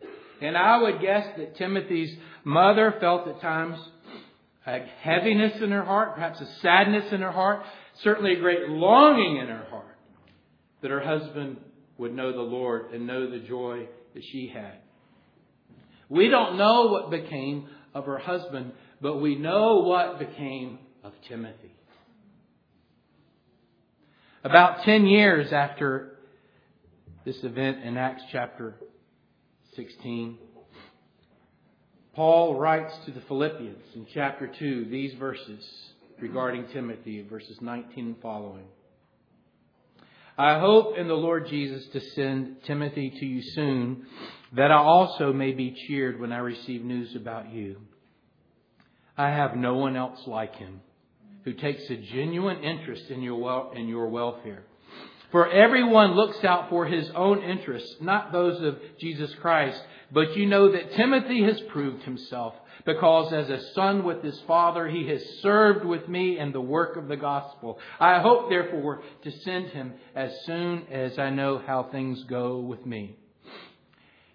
that? 0.00 0.08
And 0.40 0.56
I 0.56 0.82
would 0.82 1.00
guess 1.00 1.26
that 1.38 1.56
Timothy's 1.56 2.14
mother 2.44 2.94
felt 3.00 3.28
at 3.28 3.40
times 3.40 3.78
a 4.66 4.80
heaviness 5.02 5.60
in 5.62 5.70
her 5.70 5.84
heart, 5.84 6.14
perhaps 6.14 6.40
a 6.40 6.46
sadness 6.60 7.12
in 7.12 7.20
her 7.20 7.32
heart, 7.32 7.62
certainly 8.02 8.34
a 8.34 8.40
great 8.40 8.68
longing 8.68 9.38
in 9.38 9.46
her 9.46 9.66
heart 9.70 9.96
that 10.82 10.90
her 10.90 11.00
husband 11.00 11.58
would 11.96 12.14
know 12.14 12.32
the 12.32 12.42
Lord 12.42 12.92
and 12.92 13.06
know 13.06 13.30
the 13.30 13.38
joy 13.38 13.86
that 14.14 14.22
she 14.32 14.52
had. 14.52 14.74
We 16.08 16.28
don't 16.28 16.58
know 16.58 16.88
what 16.88 17.10
became 17.10 17.68
of 17.94 18.04
her 18.06 18.18
husband, 18.18 18.72
but 19.00 19.16
we 19.16 19.36
know 19.36 19.80
what 19.80 20.18
became 20.18 20.78
of 21.02 21.12
Timothy. 21.28 21.72
About 24.42 24.84
10 24.84 25.06
years 25.06 25.52
after 25.52 26.13
this 27.24 27.42
event 27.42 27.82
in 27.82 27.96
Acts 27.96 28.22
chapter 28.30 28.74
16, 29.76 30.38
Paul 32.14 32.56
writes 32.56 32.94
to 33.06 33.12
the 33.12 33.22
Philippians 33.22 33.82
in 33.94 34.06
chapter 34.12 34.46
2 34.46 34.86
these 34.90 35.14
verses 35.14 35.64
regarding 36.20 36.68
Timothy, 36.68 37.22
verses 37.22 37.58
19 37.60 38.06
and 38.06 38.16
following. 38.20 38.66
I 40.36 40.58
hope 40.58 40.98
in 40.98 41.08
the 41.08 41.14
Lord 41.14 41.46
Jesus 41.48 41.86
to 41.92 42.00
send 42.14 42.56
Timothy 42.66 43.10
to 43.10 43.24
you 43.24 43.40
soon, 43.54 44.06
that 44.52 44.70
I 44.70 44.76
also 44.76 45.32
may 45.32 45.52
be 45.52 45.76
cheered 45.86 46.20
when 46.20 46.32
I 46.32 46.38
receive 46.38 46.82
news 46.82 47.16
about 47.16 47.52
you. 47.52 47.80
I 49.16 49.30
have 49.30 49.56
no 49.56 49.76
one 49.76 49.96
else 49.96 50.20
like 50.26 50.56
him 50.56 50.80
who 51.44 51.52
takes 51.52 51.88
a 51.88 51.96
genuine 51.96 52.62
interest 52.64 53.04
in 53.10 53.22
your, 53.22 53.36
wel- 53.36 53.72
in 53.74 53.86
your 53.88 54.08
welfare. 54.08 54.64
For 55.34 55.50
everyone 55.50 56.14
looks 56.14 56.44
out 56.44 56.70
for 56.70 56.86
his 56.86 57.10
own 57.12 57.42
interests, 57.42 57.96
not 58.00 58.30
those 58.30 58.62
of 58.62 58.78
Jesus 59.00 59.34
Christ. 59.40 59.82
But 60.12 60.36
you 60.36 60.46
know 60.46 60.70
that 60.70 60.92
Timothy 60.92 61.42
has 61.42 61.60
proved 61.72 62.04
himself, 62.04 62.54
because 62.86 63.32
as 63.32 63.50
a 63.50 63.72
son 63.72 64.04
with 64.04 64.22
his 64.22 64.40
father, 64.46 64.86
he 64.86 65.08
has 65.08 65.20
served 65.42 65.84
with 65.84 66.08
me 66.08 66.38
in 66.38 66.52
the 66.52 66.60
work 66.60 66.96
of 66.96 67.08
the 67.08 67.16
gospel. 67.16 67.80
I 67.98 68.20
hope, 68.20 68.48
therefore, 68.48 69.02
to 69.24 69.30
send 69.40 69.70
him 69.70 69.94
as 70.14 70.30
soon 70.46 70.86
as 70.88 71.18
I 71.18 71.30
know 71.30 71.60
how 71.66 71.88
things 71.90 72.22
go 72.30 72.60
with 72.60 72.86
me. 72.86 73.16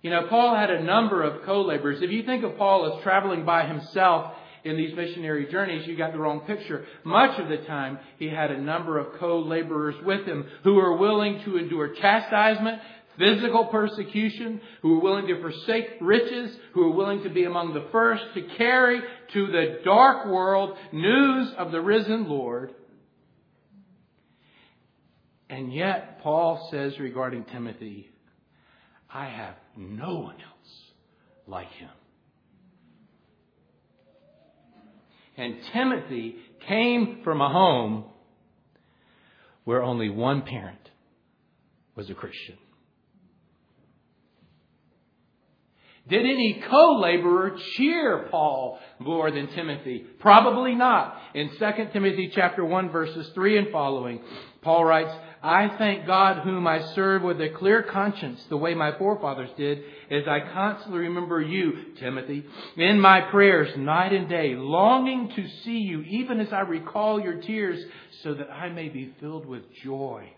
You 0.01 0.09
know, 0.09 0.27
Paul 0.27 0.53
had 0.53 0.69
a 0.69 0.83
number 0.83 1.23
of 1.23 1.43
co-laborers. 1.43 2.01
If 2.01 2.11
you 2.11 2.23
think 2.23 2.43
of 2.43 2.57
Paul 2.57 2.91
as 2.91 3.03
traveling 3.03 3.45
by 3.45 3.65
himself, 3.65 4.33
in 4.63 4.77
these 4.77 4.95
missionary 4.95 5.47
journeys, 5.51 5.87
you 5.87 5.97
got 5.97 6.11
the 6.11 6.19
wrong 6.19 6.41
picture. 6.41 6.85
Much 7.03 7.39
of 7.39 7.49
the 7.49 7.57
time, 7.65 7.99
he 8.17 8.27
had 8.27 8.51
a 8.51 8.61
number 8.61 8.97
of 8.97 9.19
co-laborers 9.19 9.95
with 10.03 10.25
him 10.25 10.45
who 10.63 10.75
were 10.75 10.97
willing 10.97 11.41
to 11.45 11.57
endure 11.57 11.93
chastisement, 11.95 12.81
physical 13.17 13.65
persecution, 13.65 14.61
who 14.81 14.95
were 14.95 15.01
willing 15.01 15.27
to 15.27 15.41
forsake 15.41 15.87
riches, 16.01 16.55
who 16.73 16.85
were 16.85 16.95
willing 16.95 17.23
to 17.23 17.29
be 17.29 17.43
among 17.43 17.73
the 17.73 17.85
first 17.91 18.23
to 18.33 18.41
carry 18.57 19.01
to 19.33 19.47
the 19.47 19.79
dark 19.83 20.27
world 20.27 20.77
news 20.91 21.53
of 21.57 21.71
the 21.71 21.81
risen 21.81 22.27
Lord. 22.27 22.73
And 25.49 25.73
yet, 25.73 26.21
Paul 26.21 26.69
says 26.71 26.99
regarding 26.99 27.45
Timothy, 27.45 28.09
I 29.11 29.25
have 29.25 29.55
no 29.75 30.19
one 30.19 30.35
else 30.35 30.91
like 31.47 31.71
him. 31.71 31.89
And 35.39 35.55
Timothy 35.71 36.35
came 36.67 37.21
from 37.23 37.39
a 37.39 37.47
home 37.49 38.03
where 39.63 39.81
only 39.81 40.09
one 40.09 40.41
parent 40.41 40.89
was 41.95 42.09
a 42.09 42.13
Christian. 42.13 42.57
Did 46.07 46.21
any 46.21 46.63
co-laborer 46.69 47.57
cheer 47.75 48.27
Paul 48.31 48.79
more 48.99 49.29
than 49.31 49.47
Timothy? 49.47 50.05
Probably 50.19 50.73
not. 50.73 51.17
In 51.35 51.49
2 51.49 51.55
Timothy 51.93 52.31
chapter 52.33 52.65
1 52.65 52.89
verses 52.89 53.29
3 53.35 53.57
and 53.57 53.71
following, 53.71 54.19
Paul 54.61 54.85
writes, 54.85 55.11
I 55.41 55.69
thank 55.77 56.05
God 56.05 56.43
whom 56.43 56.67
I 56.67 56.81
serve 56.93 57.21
with 57.21 57.39
a 57.39 57.49
clear 57.49 57.83
conscience, 57.83 58.43
the 58.49 58.57
way 58.57 58.73
my 58.73 58.97
forefathers 58.97 59.51
did, 59.55 59.83
as 60.11 60.23
I 60.27 60.51
constantly 60.53 60.99
remember 61.01 61.41
you, 61.41 61.95
Timothy, 61.97 62.45
in 62.75 62.99
my 62.99 63.21
prayers 63.21 63.69
night 63.77 64.11
and 64.11 64.27
day, 64.27 64.55
longing 64.55 65.31
to 65.35 65.47
see 65.63 65.77
you, 65.77 66.01
even 66.01 66.41
as 66.41 66.51
I 66.51 66.61
recall 66.61 67.21
your 67.21 67.39
tears, 67.39 67.81
so 68.21 68.33
that 68.33 68.51
I 68.51 68.69
may 68.69 68.89
be 68.89 69.13
filled 69.21 69.45
with 69.45 69.63
joy. 69.81 70.29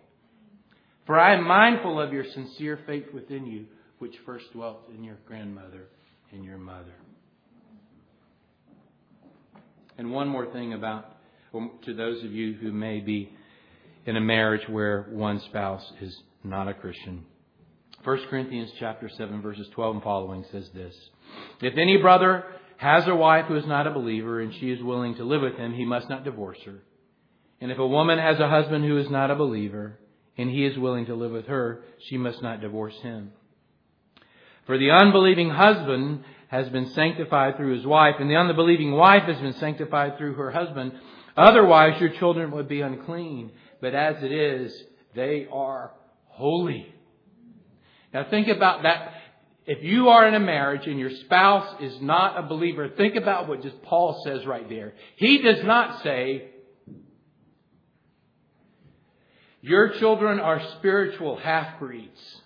For 1.07 1.19
I 1.19 1.33
am 1.33 1.47
mindful 1.47 1.99
of 1.99 2.13
your 2.13 2.25
sincere 2.25 2.79
faith 2.85 3.05
within 3.11 3.47
you, 3.47 3.65
which 4.01 4.15
first 4.25 4.51
dwelt 4.51 4.89
in 4.95 5.03
your 5.03 5.17
grandmother 5.27 5.83
and 6.31 6.43
your 6.43 6.57
mother. 6.57 6.95
And 9.99 10.11
one 10.11 10.27
more 10.27 10.51
thing 10.51 10.73
about, 10.73 11.17
um, 11.53 11.73
to 11.85 11.93
those 11.93 12.23
of 12.23 12.31
you 12.31 12.53
who 12.53 12.71
may 12.71 12.99
be 12.99 13.31
in 14.07 14.17
a 14.17 14.21
marriage 14.21 14.67
where 14.67 15.03
one 15.11 15.39
spouse 15.41 15.85
is 16.01 16.17
not 16.43 16.67
a 16.67 16.73
Christian. 16.73 17.25
1 18.03 18.25
Corinthians 18.31 18.71
chapter 18.79 19.07
7 19.07 19.39
verses 19.43 19.67
12 19.75 19.97
and 19.97 20.03
following 20.03 20.45
says 20.51 20.67
this. 20.73 20.95
If 21.61 21.77
any 21.77 21.97
brother 21.97 22.45
has 22.77 23.07
a 23.07 23.13
wife 23.13 23.45
who 23.45 23.55
is 23.55 23.67
not 23.67 23.85
a 23.85 23.91
believer 23.91 24.41
and 24.41 24.51
she 24.59 24.71
is 24.71 24.81
willing 24.81 25.13
to 25.17 25.23
live 25.23 25.43
with 25.43 25.57
him, 25.57 25.73
he 25.73 25.85
must 25.85 26.09
not 26.09 26.23
divorce 26.23 26.57
her. 26.65 26.79
And 27.59 27.71
if 27.71 27.77
a 27.77 27.85
woman 27.85 28.17
has 28.17 28.39
a 28.39 28.49
husband 28.49 28.83
who 28.83 28.97
is 28.97 29.11
not 29.11 29.29
a 29.29 29.35
believer 29.35 29.99
and 30.39 30.49
he 30.49 30.65
is 30.65 30.75
willing 30.75 31.05
to 31.05 31.13
live 31.13 31.31
with 31.31 31.45
her, 31.45 31.83
she 32.09 32.17
must 32.17 32.41
not 32.41 32.61
divorce 32.61 32.95
him. 33.03 33.33
For 34.71 34.77
the 34.77 34.91
unbelieving 34.91 35.49
husband 35.49 36.23
has 36.47 36.69
been 36.69 36.91
sanctified 36.91 37.57
through 37.57 37.75
his 37.75 37.85
wife, 37.85 38.15
and 38.19 38.29
the 38.29 38.37
unbelieving 38.37 38.93
wife 38.93 39.23
has 39.23 39.35
been 39.39 39.51
sanctified 39.55 40.17
through 40.17 40.35
her 40.35 40.49
husband. 40.49 40.93
Otherwise, 41.35 41.99
your 41.99 42.11
children 42.11 42.51
would 42.51 42.69
be 42.69 42.79
unclean 42.79 43.51
but 43.81 43.93
as 43.93 44.23
it 44.23 44.31
is, 44.31 44.73
they 45.13 45.45
are 45.51 45.91
holy. 46.27 46.87
Now 48.13 48.27
think 48.29 48.47
about 48.47 48.83
that. 48.83 49.11
If 49.65 49.83
you 49.83 50.07
are 50.07 50.25
in 50.25 50.35
a 50.35 50.39
marriage 50.39 50.87
and 50.87 50.97
your 50.97 51.11
spouse 51.25 51.81
is 51.81 52.01
not 52.01 52.39
a 52.39 52.43
believer, 52.43 52.87
think 52.95 53.17
about 53.17 53.49
what 53.49 53.63
just 53.63 53.81
Paul 53.81 54.21
says 54.23 54.45
right 54.45 54.69
there. 54.69 54.93
He 55.17 55.39
does 55.39 55.65
not 55.65 56.01
say, 56.01 56.45
your 59.59 59.89
children 59.99 60.39
are 60.39 60.61
spiritual 60.77 61.35
half 61.35 61.77
breeds. 61.77 62.41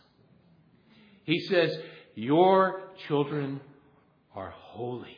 He 1.25 1.41
says, 1.41 1.71
your 2.15 2.81
children 3.07 3.61
are 4.33 4.53
holy. 4.57 5.17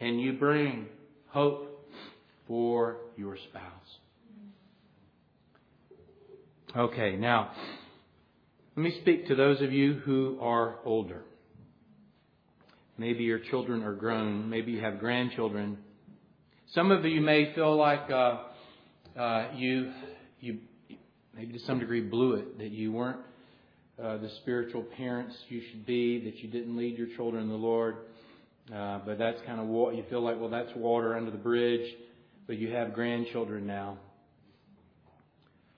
And 0.00 0.20
you 0.20 0.34
bring 0.34 0.86
hope 1.28 1.88
for 2.46 2.98
your 3.16 3.36
spouse. 3.48 3.98
Okay, 6.76 7.16
now, 7.16 7.52
let 8.76 8.82
me 8.82 8.98
speak 9.00 9.28
to 9.28 9.34
those 9.34 9.62
of 9.62 9.72
you 9.72 9.94
who 10.04 10.38
are 10.40 10.76
older. 10.84 11.22
Maybe 12.98 13.24
your 13.24 13.38
children 13.38 13.82
are 13.82 13.94
grown. 13.94 14.50
Maybe 14.50 14.72
you 14.72 14.80
have 14.80 14.98
grandchildren. 14.98 15.78
Some 16.74 16.90
of 16.90 17.04
you 17.04 17.20
may 17.20 17.54
feel 17.54 17.76
like 17.76 18.10
uh, 18.10 18.38
uh, 19.18 19.48
you, 19.54 19.92
maybe 21.36 21.52
to 21.52 21.64
some 21.66 21.78
degree, 21.78 22.00
blew 22.00 22.34
it, 22.34 22.58
that 22.58 22.70
you 22.70 22.92
weren't 22.92 23.20
uh, 24.02 24.18
the 24.18 24.30
spiritual 24.42 24.82
parents 24.82 25.34
you 25.48 25.62
should 25.70 25.86
be, 25.86 26.24
that 26.24 26.38
you 26.38 26.48
didn't 26.48 26.76
lead 26.76 26.98
your 26.98 27.08
children 27.16 27.44
in 27.44 27.48
the 27.48 27.54
Lord. 27.54 27.96
Uh, 28.74 29.00
but 29.04 29.18
that's 29.18 29.40
kind 29.46 29.60
of 29.60 29.66
what 29.66 29.94
you 29.94 30.04
feel 30.08 30.22
like, 30.22 30.40
well, 30.40 30.48
that's 30.48 30.70
water 30.74 31.16
under 31.16 31.30
the 31.30 31.36
bridge 31.36 31.94
but 32.46 32.58
you 32.58 32.72
have 32.72 32.94
grandchildren 32.94 33.66
now. 33.66 33.98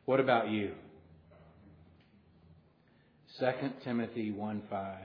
What 0.05 0.21
about 0.21 0.51
you? 0.51 0.73
2 3.39 3.47
Timothy 3.85 4.33
1 4.33 4.63
5. 4.71 4.99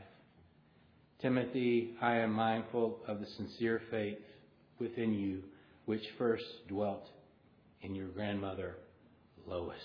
Timothy, 1.21 1.91
I 2.01 2.17
am 2.17 2.31
mindful 2.31 2.99
of 3.07 3.19
the 3.19 3.27
sincere 3.37 3.81
faith 3.91 4.17
within 4.79 5.13
you, 5.13 5.43
which 5.85 6.01
first 6.17 6.45
dwelt 6.67 7.07
in 7.81 7.93
your 7.93 8.07
grandmother 8.07 8.77
Lois. 9.45 9.75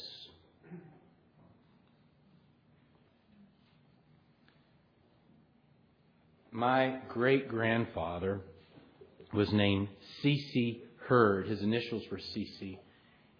My 6.56 7.00
great 7.10 7.48
grandfather 7.48 8.40
was 9.34 9.52
named 9.52 9.88
C.C. 10.22 10.82
Hurd. 11.06 11.48
His 11.48 11.60
initials 11.60 12.02
were 12.10 12.16
CC. 12.16 12.78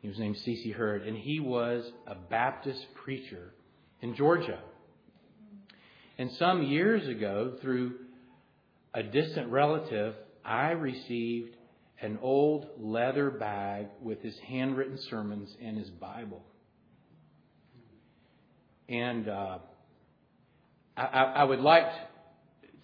He 0.02 0.08
was 0.08 0.18
named 0.18 0.36
CC 0.46 0.74
Hurd, 0.74 1.06
and 1.06 1.16
he 1.16 1.40
was 1.40 1.90
a 2.06 2.14
Baptist 2.14 2.84
preacher 2.94 3.54
in 4.02 4.16
Georgia. 4.16 4.58
And 6.18 6.30
some 6.32 6.62
years 6.64 7.08
ago, 7.08 7.54
through 7.62 7.94
a 8.92 9.02
distant 9.02 9.50
relative, 9.50 10.14
I 10.44 10.72
received 10.72 11.56
an 12.02 12.18
old 12.20 12.66
leather 12.78 13.30
bag 13.30 13.86
with 14.02 14.20
his 14.20 14.36
handwritten 14.46 14.98
sermons 15.08 15.56
and 15.64 15.78
his 15.78 15.88
Bible. 15.88 16.44
And 18.90 19.26
uh, 19.26 19.58
I, 20.98 21.06
I 21.06 21.44
would 21.44 21.60
like 21.60 21.86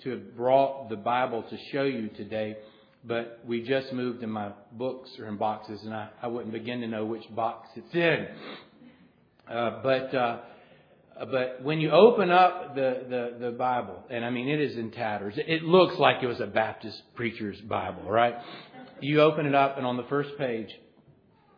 to 0.04 0.10
have 0.10 0.36
brought 0.36 0.88
the 0.88 0.96
Bible 0.96 1.44
to 1.48 1.56
show 1.70 1.84
you 1.84 2.08
today 2.08 2.56
but 3.04 3.40
we 3.46 3.62
just 3.62 3.92
moved 3.92 4.22
and 4.22 4.32
my 4.32 4.52
books 4.72 5.10
are 5.18 5.26
in 5.26 5.36
boxes, 5.36 5.82
and 5.82 5.92
I, 5.92 6.08
I 6.22 6.28
wouldn't 6.28 6.52
begin 6.52 6.80
to 6.82 6.86
know 6.86 7.04
which 7.04 7.24
box 7.34 7.68
it's 7.74 7.94
in. 7.94 8.28
Uh, 9.48 9.82
but 9.82 10.14
uh, 10.14 10.38
but 11.18 11.62
when 11.62 11.80
you 11.80 11.90
open 11.90 12.30
up 12.30 12.74
the, 12.74 13.04
the, 13.40 13.46
the 13.46 13.50
Bible, 13.52 14.02
and 14.08 14.24
I 14.24 14.30
mean 14.30 14.48
it 14.48 14.60
is 14.60 14.76
in 14.76 14.92
tatters. 14.92 15.34
It 15.36 15.62
looks 15.62 15.96
like 15.98 16.22
it 16.22 16.26
was 16.26 16.40
a 16.40 16.46
Baptist 16.46 17.02
preacher's 17.14 17.60
Bible, 17.60 18.02
right? 18.08 18.34
You 19.00 19.20
open 19.20 19.46
it 19.46 19.54
up, 19.54 19.78
and 19.78 19.86
on 19.86 19.96
the 19.96 20.04
first 20.04 20.30
page 20.38 20.68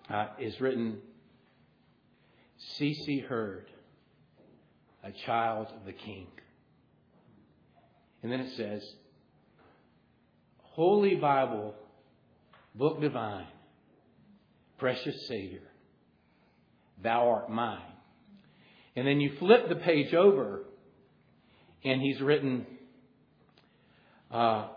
uh, 0.08 0.28
is 0.38 0.58
written, 0.60 0.98
C.C. 2.78 3.20
Hurd, 3.20 3.66
a 5.02 5.12
child 5.26 5.68
of 5.78 5.84
the 5.84 5.92
King. 5.92 6.26
And 8.24 8.32
then 8.32 8.40
it 8.40 8.56
says, 8.56 8.82
Holy 10.62 11.14
Bible, 11.14 11.74
Book 12.74 12.98
Divine, 13.02 13.46
Precious 14.78 15.28
Savior, 15.28 15.60
Thou 17.02 17.28
art 17.28 17.50
mine. 17.50 17.82
And 18.96 19.06
then 19.06 19.20
you 19.20 19.36
flip 19.38 19.68
the 19.68 19.76
page 19.76 20.14
over, 20.14 20.64
and 21.84 22.00
he's 22.00 22.18
written, 22.22 22.64
uh, 24.30 24.68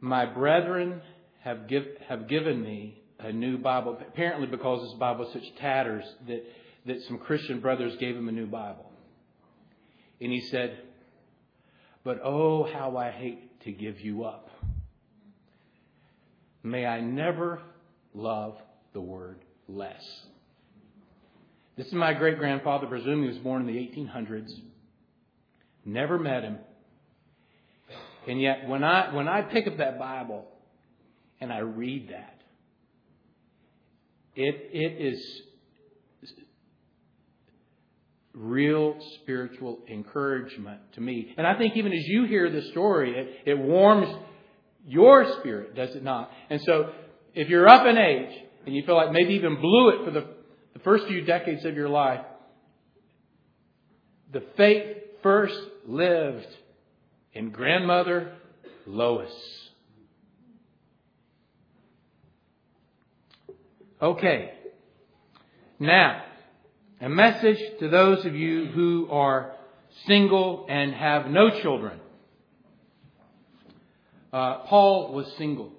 My 0.00 0.24
brethren 0.24 1.02
have, 1.40 1.68
give, 1.68 1.84
have 2.08 2.28
given 2.28 2.62
me 2.62 2.98
a 3.18 3.30
new 3.30 3.58
Bible. 3.58 3.98
Apparently, 4.00 4.46
because 4.46 4.88
his 4.88 4.98
Bible 4.98 5.26
is 5.26 5.34
such 5.34 5.54
tatters, 5.56 6.04
that, 6.26 6.46
that 6.86 7.02
some 7.08 7.18
Christian 7.18 7.60
brothers 7.60 7.94
gave 7.98 8.16
him 8.16 8.30
a 8.30 8.32
new 8.32 8.46
Bible. 8.46 8.90
And 10.18 10.32
he 10.32 10.40
said, 10.40 10.78
But 12.08 12.22
oh, 12.24 12.64
how 12.64 12.96
I 12.96 13.10
hate 13.10 13.60
to 13.64 13.70
give 13.70 14.00
you 14.00 14.24
up. 14.24 14.48
May 16.62 16.86
I 16.86 17.02
never 17.02 17.60
love 18.14 18.56
the 18.94 19.00
word 19.02 19.36
less. 19.68 20.02
This 21.76 21.86
is 21.86 21.92
my 21.92 22.14
great 22.14 22.38
grandfather, 22.38 22.86
presumably 22.86 23.24
he 23.24 23.28
was 23.34 23.36
born 23.44 23.60
in 23.60 23.66
the 23.66 23.74
1800s. 23.74 24.50
Never 25.84 26.18
met 26.18 26.44
him. 26.44 26.56
And 28.26 28.40
yet, 28.40 28.66
when 28.66 28.84
I, 28.84 29.14
when 29.14 29.28
I 29.28 29.42
pick 29.42 29.66
up 29.66 29.76
that 29.76 29.98
Bible 29.98 30.46
and 31.42 31.52
I 31.52 31.58
read 31.58 32.08
that, 32.08 32.40
it, 34.34 34.70
it 34.72 35.06
is 35.06 35.42
real 38.38 38.96
spiritual 39.22 39.80
encouragement 39.90 40.80
to 40.94 41.00
me. 41.00 41.34
And 41.36 41.46
I 41.46 41.58
think 41.58 41.76
even 41.76 41.92
as 41.92 42.04
you 42.06 42.24
hear 42.24 42.50
the 42.50 42.62
story, 42.70 43.14
it, 43.16 43.50
it 43.50 43.58
warms 43.58 44.08
your 44.86 45.38
spirit, 45.40 45.74
does 45.74 45.94
it 45.94 46.02
not? 46.02 46.30
And 46.48 46.60
so, 46.64 46.92
if 47.34 47.48
you're 47.48 47.68
up 47.68 47.86
in 47.86 47.98
age 47.98 48.42
and 48.64 48.74
you 48.74 48.84
feel 48.86 48.96
like 48.96 49.12
maybe 49.12 49.34
even 49.34 49.60
blew 49.60 49.90
it 49.90 50.04
for 50.04 50.10
the 50.10 50.38
the 50.78 50.84
first 50.84 51.06
few 51.06 51.22
decades 51.22 51.64
of 51.64 51.74
your 51.74 51.88
life, 51.88 52.20
the 54.32 54.44
faith 54.56 54.96
first 55.22 55.58
lived 55.86 56.46
in 57.32 57.50
grandmother 57.50 58.36
Lois. 58.86 59.32
Okay. 64.00 64.52
Now, 65.80 66.22
a 67.00 67.08
message 67.08 67.58
to 67.78 67.88
those 67.88 68.24
of 68.26 68.34
you 68.34 68.66
who 68.66 69.08
are 69.10 69.52
single 70.06 70.66
and 70.68 70.92
have 70.92 71.26
no 71.26 71.60
children. 71.62 72.00
Uh, 74.32 74.58
Paul 74.66 75.12
was 75.12 75.32
single. 75.38 75.72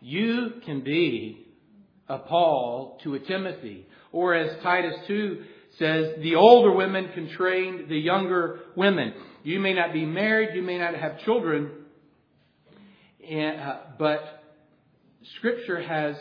You 0.00 0.54
can 0.66 0.82
be 0.82 1.46
a 2.08 2.18
Paul 2.18 2.98
to 3.04 3.14
a 3.14 3.20
Timothy. 3.20 3.86
Or 4.10 4.34
as 4.34 4.60
Titus 4.62 4.96
2 5.06 5.42
says, 5.78 6.14
the 6.18 6.34
older 6.34 6.72
women 6.72 7.10
can 7.14 7.30
train 7.30 7.86
the 7.88 7.96
younger 7.96 8.60
women. 8.76 9.14
You 9.44 9.60
may 9.60 9.72
not 9.72 9.92
be 9.92 10.04
married, 10.04 10.54
you 10.54 10.62
may 10.62 10.78
not 10.78 10.94
have 10.94 11.20
children, 11.20 11.70
and, 13.28 13.60
uh, 13.60 13.76
but 13.98 14.42
Scripture 15.36 15.80
has 15.80 16.16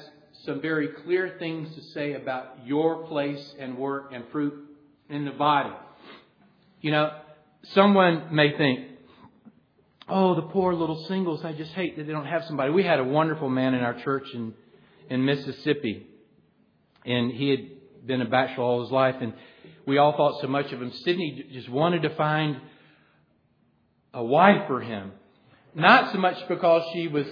some 0.46 0.62
very 0.62 0.90
clear 1.04 1.36
things 1.40 1.74
to 1.76 1.82
say 1.94 2.14
about 2.14 2.66
your 2.66 3.08
place 3.08 3.54
and 3.60 3.78
work 3.78 4.12
and 4.14 4.24
fruit 4.32 4.54
in 5.10 5.26
the 5.26 5.32
body. 5.32 5.74
You 6.82 6.92
know, 6.92 7.12
someone 7.74 8.34
may 8.34 8.58
think, 8.58 8.88
oh, 10.10 10.36
the 10.36 10.42
poor 10.42 10.74
little 10.74 11.06
singles, 11.08 11.46
I 11.46 11.54
just 11.54 11.72
hate 11.74 11.98
that 11.98 12.08
they 12.08 12.12
don't 12.12 12.26
have 12.26 12.44
somebody. 12.46 12.72
We 12.72 12.84
had 12.84 13.00
a 13.00 13.04
wonderful 13.04 13.50
man 13.50 13.74
in 13.74 13.82
our 13.82 14.00
church 14.02 14.26
in 14.34 14.54
in 15.12 15.26
Mississippi. 15.26 16.08
And 17.06 17.32
he 17.32 17.50
had 17.50 18.08
been 18.08 18.22
a 18.22 18.30
bachelor 18.30 18.64
all 18.64 18.82
his 18.82 18.92
life, 18.92 19.16
and 19.20 19.34
we 19.86 19.98
all 19.98 20.16
thought 20.16 20.40
so 20.42 20.48
much 20.48 20.72
of 20.72 20.82
him. 20.82 20.92
Sydney 21.04 21.46
just 21.52 21.70
wanted 21.70 22.04
to 22.04 22.16
find 22.16 22.58
a 24.14 24.24
wife 24.24 24.68
for 24.68 24.80
him. 24.80 25.12
Not 25.76 26.14
so 26.14 26.18
much 26.18 26.38
because 26.48 26.84
she 26.94 27.10
was, 27.10 27.26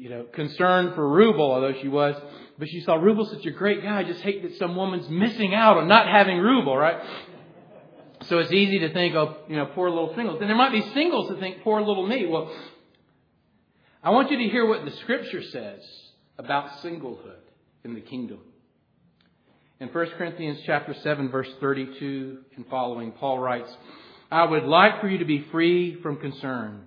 you 0.00 0.08
know, 0.08 0.24
concerned 0.32 0.94
for 0.94 1.06
Rubel, 1.06 1.40
although 1.40 1.74
she 1.82 1.88
was, 1.88 2.14
but 2.58 2.68
she 2.70 2.80
saw 2.80 2.96
Rubel 2.96 3.28
such 3.30 3.44
a 3.44 3.50
great 3.50 3.82
guy. 3.82 3.98
I 3.98 4.02
just 4.02 4.22
hate 4.22 4.42
that 4.44 4.56
some 4.56 4.74
woman's 4.74 5.06
missing 5.10 5.54
out 5.54 5.76
on 5.76 5.88
not 5.88 6.08
having 6.08 6.38
Rubel, 6.38 6.74
right? 6.74 7.04
So 8.22 8.38
it's 8.38 8.50
easy 8.50 8.78
to 8.78 8.94
think, 8.94 9.14
oh, 9.14 9.36
you 9.46 9.56
know, 9.56 9.66
poor 9.66 9.90
little 9.90 10.14
singles. 10.16 10.38
And 10.40 10.48
there 10.48 10.56
might 10.56 10.72
be 10.72 10.80
singles 10.94 11.28
that 11.28 11.38
think, 11.38 11.62
poor 11.62 11.82
little 11.82 12.06
me. 12.06 12.26
Well, 12.26 12.50
I 14.02 14.08
want 14.08 14.30
you 14.30 14.38
to 14.38 14.44
hear 14.44 14.66
what 14.66 14.86
the 14.86 14.90
scripture 15.02 15.42
says 15.42 15.80
about 16.38 16.82
singlehood 16.82 17.36
in 17.84 17.92
the 17.92 18.00
kingdom. 18.00 18.38
In 19.80 19.88
1 19.88 20.06
Corinthians 20.16 20.60
chapter 20.64 20.94
7 20.94 21.30
verse 21.30 21.48
32 21.60 22.38
and 22.56 22.66
following, 22.68 23.12
Paul 23.12 23.38
writes, 23.38 23.70
I 24.30 24.44
would 24.44 24.64
like 24.64 25.02
for 25.02 25.08
you 25.08 25.18
to 25.18 25.26
be 25.26 25.44
free 25.52 26.00
from 26.00 26.16
concern. 26.16 26.86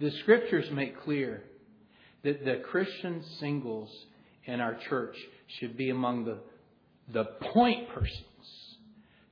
The 0.00 0.10
scriptures 0.22 0.70
make 0.72 1.02
clear 1.02 1.42
that 2.24 2.44
the 2.44 2.62
Christian 2.70 3.22
singles 3.38 3.90
in 4.44 4.60
our 4.60 4.74
church 4.88 5.16
should 5.58 5.76
be 5.76 5.90
among 5.90 6.24
the, 6.24 6.38
the 7.12 7.24
point 7.52 7.88
persons 7.90 8.24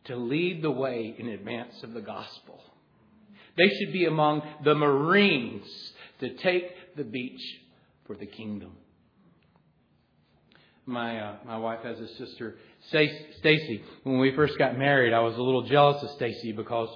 to 0.04 0.16
lead 0.16 0.62
the 0.62 0.70
way 0.70 1.14
in 1.18 1.28
advance 1.28 1.82
of 1.82 1.94
the 1.94 2.00
gospel. 2.00 2.60
They 3.56 3.68
should 3.68 3.92
be 3.92 4.04
among 4.04 4.42
the 4.64 4.74
Marines 4.74 5.66
to 6.20 6.34
take 6.36 6.96
the 6.96 7.04
beach 7.04 7.40
for 8.06 8.14
the 8.14 8.26
kingdom. 8.26 8.72
My 10.86 11.20
uh, 11.20 11.36
my 11.44 11.58
wife 11.58 11.80
has 11.82 12.00
a 12.00 12.08
sister, 12.16 12.56
Stacy. 12.88 13.84
When 14.04 14.18
we 14.18 14.34
first 14.34 14.56
got 14.56 14.78
married, 14.78 15.12
I 15.12 15.20
was 15.20 15.36
a 15.36 15.42
little 15.42 15.66
jealous 15.66 16.02
of 16.02 16.10
Stacy 16.12 16.52
because 16.52 16.88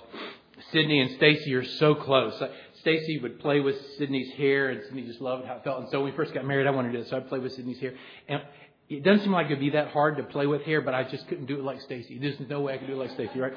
Sydney 0.73 1.01
and 1.01 1.11
Stacy 1.17 1.53
are 1.55 1.65
so 1.65 1.95
close. 1.95 2.43
Stacy 2.83 3.19
would 3.19 3.39
play 3.39 3.61
with 3.61 3.77
Sydney's 3.97 4.33
hair, 4.35 4.71
and 4.71 4.83
Sydney 4.85 5.03
just 5.03 5.21
loved 5.21 5.47
how 5.47 5.55
it 5.55 5.65
felt. 5.65 5.81
And 5.81 5.89
so 5.91 6.01
when 6.01 6.11
we 6.11 6.17
first 6.17 6.35
got 6.35 6.45
married, 6.45 6.67
I 6.67 6.71
wanted 6.71 6.93
to 6.93 6.99
do 6.99 7.05
it, 7.05 7.09
so 7.09 7.17
I'd 7.17 7.29
play 7.29 7.39
with 7.39 7.53
Sydney's 7.53 7.79
hair. 7.79 7.95
And 8.29 8.43
it 8.89 9.05
doesn't 9.05 9.23
seem 9.23 9.33
like 9.33 9.47
it'd 9.47 9.61
be 9.61 9.71
that 9.71 9.89
hard 9.89 10.17
to 10.17 10.25
play 10.25 10.47
with 10.47 10.63
hair, 10.63 10.81
but 10.81 10.93
I 10.93 11.05
just 11.05 11.29
couldn't 11.29 11.47
do 11.47 11.59
it 11.59 11.65
like 11.65 11.81
Stacy. 11.81 12.19
There's 12.19 12.39
no 12.49 12.61
way 12.61 12.75
I 12.75 12.79
could 12.79 12.89
do 12.89 12.95
it 12.95 12.97
like 12.97 13.13
Stacy, 13.13 13.39
right? 13.39 13.53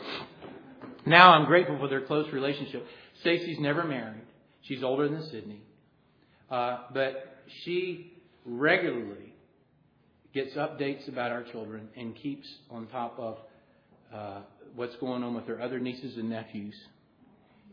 Now 1.07 1.31
I'm 1.33 1.45
grateful 1.45 1.77
for 1.79 1.87
their 1.87 2.01
close 2.01 2.31
relationship. 2.31 2.85
Stacy's 3.21 3.59
never 3.59 3.83
married. 3.83 4.21
She's 4.61 4.83
older 4.83 5.09
than 5.09 5.23
Sydney. 5.29 5.61
Uh, 6.49 6.77
but 6.93 7.43
she 7.63 8.13
regularly 8.45 9.33
gets 10.33 10.53
updates 10.53 11.07
about 11.07 11.31
our 11.31 11.43
children 11.43 11.89
and 11.97 12.15
keeps 12.15 12.47
on 12.69 12.87
top 12.87 13.17
of 13.17 13.37
uh, 14.13 14.41
what's 14.75 14.95
going 14.97 15.23
on 15.23 15.33
with 15.33 15.47
her 15.47 15.59
other 15.59 15.79
nieces 15.79 16.15
and 16.17 16.29
nephews. 16.29 16.75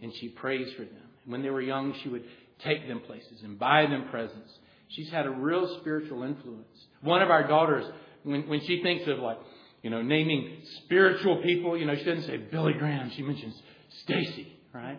And 0.00 0.12
she 0.14 0.28
prays 0.28 0.72
for 0.72 0.84
them. 0.84 1.11
When 1.26 1.42
they 1.42 1.50
were 1.50 1.60
young, 1.60 1.94
she 2.02 2.08
would 2.08 2.24
take 2.64 2.86
them 2.88 3.00
places 3.00 3.42
and 3.42 3.58
buy 3.58 3.86
them 3.86 4.08
presents. 4.10 4.50
She's 4.88 5.10
had 5.10 5.26
a 5.26 5.30
real 5.30 5.78
spiritual 5.80 6.22
influence. 6.22 6.66
One 7.00 7.22
of 7.22 7.30
our 7.30 7.46
daughters, 7.46 7.84
when, 8.24 8.48
when 8.48 8.60
she 8.60 8.82
thinks 8.82 9.08
of 9.08 9.18
like, 9.18 9.38
you 9.82 9.90
know, 9.90 10.02
naming 10.02 10.58
spiritual 10.84 11.42
people, 11.42 11.76
you 11.76 11.86
know, 11.86 11.96
she 11.96 12.04
doesn't 12.04 12.24
say 12.24 12.36
Billy 12.36 12.74
Graham. 12.78 13.10
She 13.16 13.22
mentions 13.22 13.54
Stacy, 14.02 14.52
right? 14.72 14.98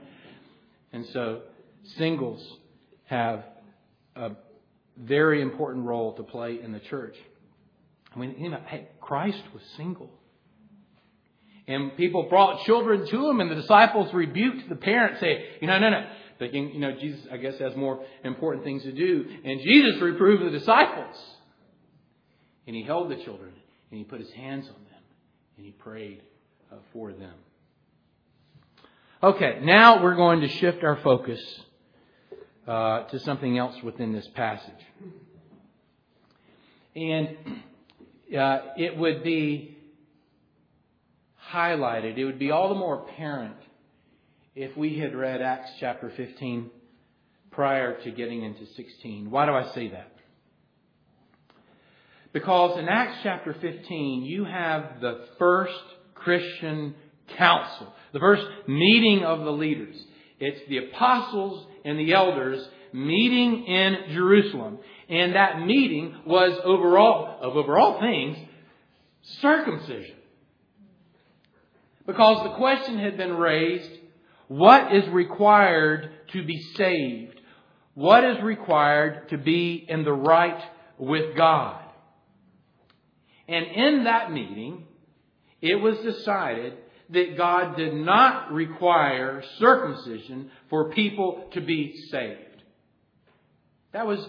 And 0.92 1.06
so 1.14 1.42
singles 1.98 2.46
have 3.06 3.44
a 4.16 4.32
very 4.98 5.42
important 5.42 5.86
role 5.86 6.14
to 6.14 6.24
play 6.24 6.60
in 6.62 6.72
the 6.72 6.80
church. 6.80 7.16
I 8.16 8.20
mean, 8.20 8.36
you 8.38 8.50
know, 8.50 8.62
hey, 8.68 8.90
Christ 9.02 9.42
was 9.54 9.64
single. 9.78 10.10
And 11.68 11.96
people 11.96 12.24
brought 12.24 12.66
children 12.66 13.08
to 13.08 13.30
him, 13.30 13.40
and 13.40 13.50
the 13.50 13.56
disciples 13.56 14.14
rebuked 14.14 14.68
the 14.68 14.76
parents, 14.76 15.22
say, 15.22 15.46
you 15.62 15.68
know, 15.68 15.80
no, 15.80 15.90
no, 15.90 16.06
thinking, 16.38 16.72
you 16.74 16.80
know, 16.80 16.92
Jesus, 17.00 17.26
I 17.32 17.38
guess, 17.38 17.58
has 17.60 17.76
more 17.76 18.04
important 18.24 18.66
things 18.66 18.84
to 18.84 18.92
do. 18.92 19.26
And 19.46 19.62
Jesus 19.62 20.02
reproved 20.02 20.46
the 20.46 20.58
disciples. 20.58 21.16
And 22.68 22.76
he 22.76 22.84
held 22.84 23.10
the 23.10 23.16
children, 23.16 23.54
and 23.92 23.98
he 23.98 24.04
put 24.04 24.20
his 24.20 24.32
hands 24.32 24.68
on 24.68 24.74
them, 24.74 25.02
and 25.58 25.66
he 25.66 25.72
prayed 25.72 26.22
uh, 26.72 26.76
for 26.92 27.14
them. 27.14 27.34
Okay, 29.22 29.60
now 29.64 30.04
we're 30.04 30.16
going 30.16 30.42
to 30.42 30.50
shift 30.50 30.84
our 30.84 30.98
focus 30.98 31.40
uh, 32.68 33.04
to 33.06 33.20
something 33.20 33.58
else 33.58 33.76
within 33.84 34.12
this 34.12 34.28
passage. 34.36 34.74
And 36.96 37.30
uh, 38.38 38.60
it 38.78 38.98
would 38.98 39.24
be 39.24 39.73
highlighted. 41.54 42.18
It 42.18 42.26
would 42.26 42.40
be 42.40 42.52
all 42.52 42.70
the 42.70 42.76
more 42.76 43.04
apparent 43.04 43.56
if 44.56 44.76
we 44.76 44.98
had 44.98 45.16
read 45.16 45.42
Acts 45.42 45.72
chapter 45.80 46.12
15 46.16 46.70
prior 47.52 48.02
to 48.02 48.12
getting 48.12 48.44
into 48.44 48.66
16. 48.66 49.30
Why 49.30 49.46
do 49.46 49.54
I 49.54 49.72
say 49.74 49.90
that? 49.90 50.12
Because 52.32 52.80
in 52.80 52.90
Acts 52.90 53.20
chapter 53.22 53.56
15, 53.60 54.24
you 54.24 54.44
have 54.46 55.00
the 55.02 55.28
first 55.38 55.74
Christian 56.16 56.96
council, 57.38 57.94
the 58.12 58.20
first 58.20 58.44
meeting 58.68 59.24
of 59.24 59.44
the 59.44 59.52
leaders. 59.52 59.96
It's 60.40 60.68
the 60.68 60.80
apostles 60.80 61.68
and 61.86 62.00
the 62.00 62.14
elders 62.14 62.68
meeting 62.92 63.66
in 63.66 64.14
Jerusalem. 64.14 64.80
And 65.10 65.36
that 65.36 65.62
meeting 65.62 66.16
was 66.26 66.60
overall, 66.64 67.40
of 67.42 67.56
overall 67.56 68.00
things, 68.00 68.38
circumcision. 69.42 70.16
Because 72.06 72.44
the 72.44 72.56
question 72.56 73.00
had 73.00 73.18
been 73.18 73.34
raised, 73.34 73.90
what 74.48 74.94
is 74.94 75.08
required 75.10 76.12
to 76.34 76.44
be 76.44 76.62
saved? 76.76 77.40
What 77.94 78.24
is 78.24 78.42
required 78.44 79.30
to 79.30 79.38
be 79.38 79.86
in 79.88 80.04
the 80.04 80.14
right 80.14 80.62
with 80.98 81.36
God? 81.38 81.80
And 83.48 83.66
in 83.66 84.04
that 84.06 84.32
meeting, 84.32 84.86
it 85.62 85.76
was 85.76 85.98
decided 86.00 86.74
that 87.10 87.38
God 87.38 87.78
did 87.78 87.94
not 87.94 88.52
require 88.52 89.44
circumcision 89.60 90.50
for 90.70 90.92
people 90.92 91.50
to 91.54 91.62
be 91.62 91.96
saved. 92.10 92.64
That 93.92 94.08
was, 94.08 94.26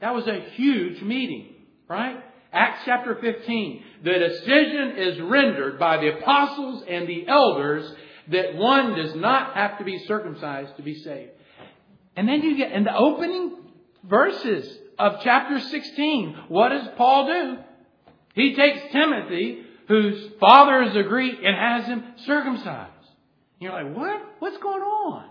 that 0.00 0.14
was 0.14 0.26
a 0.26 0.40
huge 0.54 1.00
meeting, 1.02 1.54
right? 1.88 2.22
Acts 2.52 2.82
chapter 2.84 3.16
15. 3.20 3.82
The 4.02 4.12
decision 4.12 4.96
is 4.96 5.20
rendered 5.20 5.78
by 5.78 5.98
the 5.98 6.18
apostles 6.18 6.84
and 6.88 7.06
the 7.06 7.26
elders 7.28 7.92
that 8.28 8.54
one 8.54 8.94
does 8.94 9.14
not 9.14 9.54
have 9.54 9.78
to 9.78 9.84
be 9.84 9.98
circumcised 10.06 10.76
to 10.76 10.82
be 10.82 10.94
saved. 10.94 11.32
And 12.16 12.28
then 12.28 12.42
you 12.42 12.56
get 12.56 12.72
in 12.72 12.84
the 12.84 12.96
opening 12.96 13.56
verses 14.04 14.78
of 14.98 15.20
chapter 15.22 15.60
16, 15.60 16.36
what 16.48 16.70
does 16.70 16.88
Paul 16.96 17.26
do? 17.26 17.58
He 18.34 18.54
takes 18.54 18.92
Timothy, 18.92 19.62
whose 19.88 20.32
father 20.38 20.82
is 20.82 20.96
a 20.96 21.02
Greek, 21.02 21.36
and 21.42 21.56
has 21.56 21.86
him 21.86 22.04
circumcised. 22.24 22.92
You're 23.58 23.72
like, 23.72 23.94
what? 23.96 24.20
What's 24.38 24.58
going 24.58 24.82
on? 24.82 25.24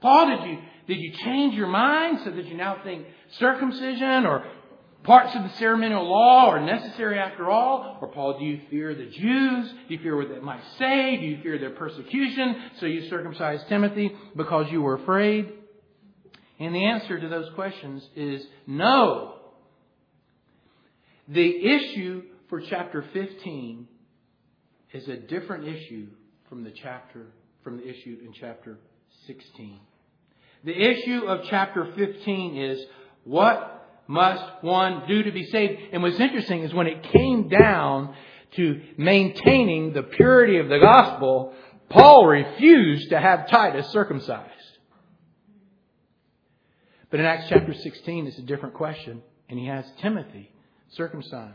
Paul, 0.00 0.28
did 0.28 0.50
you, 0.50 0.58
did 0.86 0.98
you 0.98 1.12
change 1.12 1.54
your 1.54 1.66
mind 1.66 2.20
so 2.24 2.30
that 2.30 2.46
you 2.46 2.56
now 2.56 2.78
think 2.82 3.06
circumcision 3.38 4.24
or 4.24 4.44
parts 5.02 5.34
of 5.34 5.42
the 5.42 5.50
ceremonial 5.56 6.08
law 6.08 6.50
are 6.50 6.60
necessary 6.60 7.18
after 7.18 7.50
all? 7.50 7.98
Or 8.00 8.08
Paul, 8.08 8.38
do 8.38 8.44
you 8.44 8.60
fear 8.70 8.94
the 8.94 9.06
Jews? 9.06 9.70
Do 9.88 9.94
you 9.94 9.98
fear 10.00 10.16
what 10.16 10.28
they 10.28 10.40
might 10.40 10.62
say? 10.78 11.16
Do 11.16 11.26
you 11.26 11.42
fear 11.42 11.58
their 11.58 11.70
persecution? 11.70 12.56
So 12.78 12.86
you 12.86 13.08
circumcised 13.08 13.68
Timothy 13.68 14.12
because 14.36 14.70
you 14.70 14.82
were 14.82 14.94
afraid? 14.94 15.52
And 16.58 16.74
the 16.74 16.84
answer 16.84 17.18
to 17.18 17.28
those 17.28 17.50
questions 17.54 18.06
is 18.14 18.44
no. 18.66 19.36
The 21.28 21.66
issue 21.66 22.22
for 22.48 22.60
chapter 22.60 23.04
15 23.12 23.88
is 24.92 25.08
a 25.08 25.16
different 25.16 25.66
issue 25.68 26.08
from 26.48 26.64
the 26.64 26.72
chapter 26.82 27.26
from 27.62 27.76
the 27.76 27.86
issue 27.86 28.18
in 28.24 28.32
chapter 28.32 28.78
16. 29.26 29.80
The 30.64 30.72
issue 30.72 31.24
of 31.26 31.40
chapter 31.48 31.92
15 31.96 32.56
is 32.56 32.80
what 33.24 33.79
must 34.10 34.64
one 34.64 35.04
do 35.06 35.22
to 35.22 35.30
be 35.30 35.44
saved? 35.46 35.80
And 35.92 36.02
what's 36.02 36.18
interesting 36.18 36.64
is 36.64 36.74
when 36.74 36.88
it 36.88 37.02
came 37.04 37.48
down 37.48 38.14
to 38.56 38.82
maintaining 38.98 39.92
the 39.92 40.02
purity 40.02 40.58
of 40.58 40.68
the 40.68 40.80
gospel, 40.80 41.54
Paul 41.88 42.26
refused 42.26 43.10
to 43.10 43.20
have 43.20 43.48
Titus 43.48 43.86
circumcised. 43.92 44.50
But 47.08 47.20
in 47.20 47.26
Acts 47.26 47.46
chapter 47.48 47.72
16, 47.72 48.26
it's 48.26 48.38
a 48.38 48.42
different 48.42 48.74
question, 48.74 49.22
and 49.48 49.58
he 49.58 49.66
has 49.66 49.84
Timothy 50.02 50.50
circumcised. 50.90 51.54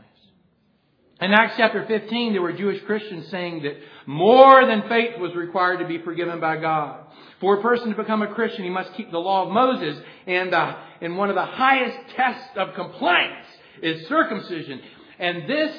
In 1.25 1.33
Acts 1.33 1.55
chapter 1.57 1.83
15, 1.87 2.33
there 2.33 2.41
were 2.43 2.53
Jewish 2.53 2.83
Christians 2.83 3.27
saying 3.29 3.63
that 3.63 3.77
more 4.05 4.63
than 4.67 4.87
faith 4.87 5.17
was 5.17 5.33
required 5.33 5.79
to 5.79 5.87
be 5.87 5.97
forgiven 5.97 6.39
by 6.39 6.57
God. 6.57 7.03
For 7.41 7.57
a 7.57 7.61
person 7.63 7.89
to 7.89 7.97
become 7.97 8.21
a 8.21 8.31
Christian, 8.35 8.63
he 8.63 8.69
must 8.69 8.93
keep 8.93 9.09
the 9.09 9.17
law 9.17 9.47
of 9.47 9.51
Moses. 9.51 9.99
And, 10.27 10.53
uh, 10.53 10.75
and 11.01 11.17
one 11.17 11.29
of 11.29 11.35
the 11.35 11.45
highest 11.45 11.97
tests 12.15 12.51
of 12.55 12.75
compliance 12.75 13.47
is 13.81 14.07
circumcision. 14.07 14.81
And 15.17 15.49
this, 15.49 15.75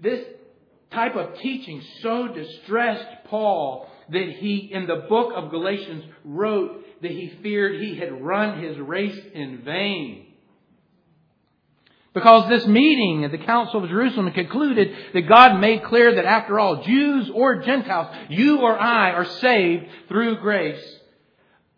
this 0.00 0.26
type 0.90 1.14
of 1.14 1.38
teaching 1.38 1.80
so 2.00 2.26
distressed 2.26 3.06
Paul 3.26 3.88
that 4.10 4.28
he, 4.40 4.72
in 4.72 4.88
the 4.88 5.06
book 5.08 5.34
of 5.36 5.52
Galatians, 5.52 6.02
wrote 6.24 6.84
that 7.00 7.12
he 7.12 7.32
feared 7.44 7.80
he 7.80 7.94
had 7.94 8.20
run 8.20 8.60
his 8.60 8.76
race 8.76 9.20
in 9.34 9.62
vain. 9.62 10.31
Because 12.14 12.48
this 12.48 12.66
meeting 12.66 13.24
at 13.24 13.30
the 13.30 13.38
Council 13.38 13.82
of 13.82 13.88
Jerusalem 13.88 14.30
concluded 14.32 14.94
that 15.14 15.28
God 15.28 15.60
made 15.60 15.84
clear 15.84 16.14
that 16.16 16.26
after 16.26 16.60
all, 16.60 16.82
Jews 16.82 17.30
or 17.32 17.62
Gentiles, 17.62 18.14
you 18.28 18.60
or 18.60 18.78
I 18.78 19.12
are 19.12 19.24
saved 19.24 19.86
through 20.08 20.40
grace 20.40 20.82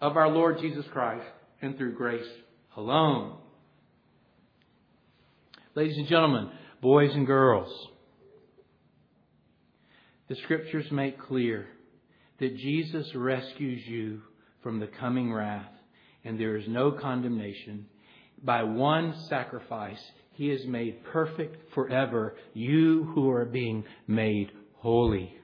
of 0.00 0.16
our 0.16 0.28
Lord 0.28 0.58
Jesus 0.60 0.84
Christ 0.92 1.26
and 1.62 1.78
through 1.78 1.94
grace 1.94 2.28
alone. 2.76 3.36
Ladies 5.76 5.98
and 5.98 6.08
gentlemen, 6.08 6.50
boys 6.82 7.14
and 7.14 7.26
girls, 7.26 7.88
the 10.28 10.36
scriptures 10.36 10.90
make 10.90 11.20
clear 11.20 11.66
that 12.40 12.56
Jesus 12.56 13.14
rescues 13.14 13.86
you 13.86 14.22
from 14.62 14.80
the 14.80 14.88
coming 14.88 15.32
wrath 15.32 15.70
and 16.24 16.40
there 16.40 16.56
is 16.56 16.66
no 16.66 16.90
condemnation. 16.90 17.86
By 18.42 18.62
one 18.64 19.14
sacrifice, 19.28 20.02
he 20.34 20.50
is 20.50 20.66
made 20.66 21.04
perfect 21.04 21.72
forever, 21.74 22.36
you 22.52 23.04
who 23.14 23.30
are 23.30 23.44
being 23.44 23.84
made 24.06 24.50
holy. 24.76 25.34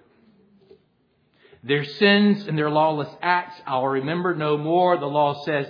Their 1.62 1.84
sins 1.84 2.46
and 2.46 2.56
their 2.56 2.70
lawless 2.70 3.14
acts 3.20 3.60
I'll 3.66 3.86
remember 3.86 4.34
no 4.34 4.56
more. 4.56 4.98
The 4.98 5.06
law 5.06 5.44
says, 5.44 5.66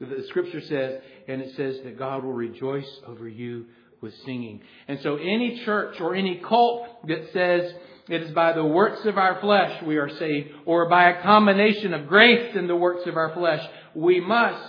the 0.00 0.24
scripture 0.28 0.60
says, 0.60 1.00
and 1.28 1.40
it 1.42 1.54
says 1.56 1.78
that 1.84 1.98
God 1.98 2.24
will 2.24 2.32
rejoice 2.32 2.88
over 3.06 3.28
you 3.28 3.66
with 4.00 4.14
singing. 4.24 4.60
And 4.88 5.00
so 5.00 5.16
any 5.16 5.62
church 5.64 6.00
or 6.00 6.14
any 6.14 6.38
cult 6.46 7.06
that 7.06 7.32
says 7.32 7.72
it 8.08 8.22
is 8.22 8.30
by 8.32 8.52
the 8.52 8.64
works 8.64 9.04
of 9.06 9.16
our 9.16 9.40
flesh 9.40 9.82
we 9.82 9.96
are 9.96 10.10
saved, 10.18 10.50
or 10.66 10.88
by 10.90 11.10
a 11.10 11.22
combination 11.22 11.94
of 11.94 12.06
grace 12.06 12.54
and 12.54 12.68
the 12.68 12.76
works 12.76 13.06
of 13.06 13.16
our 13.16 13.32
flesh, 13.32 13.66
we 13.94 14.20
must, 14.20 14.62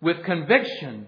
with 0.00 0.22
conviction, 0.24 1.06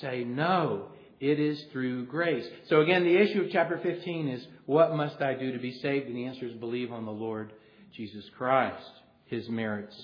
say, 0.00 0.24
no, 0.24 0.88
it 1.20 1.40
is 1.40 1.62
through 1.72 2.06
grace. 2.06 2.46
So 2.68 2.80
again, 2.80 3.04
the 3.04 3.16
issue 3.16 3.42
of 3.42 3.50
chapter 3.50 3.78
15 3.82 4.28
is, 4.28 4.46
what 4.66 4.94
must 4.94 5.20
I 5.20 5.34
do 5.34 5.52
to 5.52 5.58
be 5.58 5.72
saved? 5.80 6.06
And 6.06 6.16
the 6.16 6.26
answer 6.26 6.46
is, 6.46 6.54
believe 6.54 6.92
on 6.92 7.04
the 7.04 7.10
Lord 7.10 7.52
Jesus 7.96 8.24
Christ. 8.36 8.90
His 9.26 9.48
merits 9.48 9.96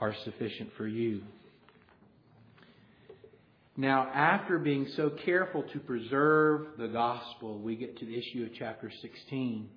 are 0.00 0.14
sufficient 0.24 0.70
for 0.76 0.86
you. 0.86 1.22
Now, 3.76 4.08
after 4.12 4.58
being 4.58 4.86
so 4.96 5.10
careful 5.24 5.62
to 5.72 5.78
preserve 5.78 6.76
the 6.76 6.88
gospel, 6.88 7.58
we 7.58 7.76
get 7.76 7.98
to 7.98 8.04
the 8.04 8.18
issue 8.18 8.42
of 8.44 8.50
chapter 8.58 8.90
16. 9.00 9.68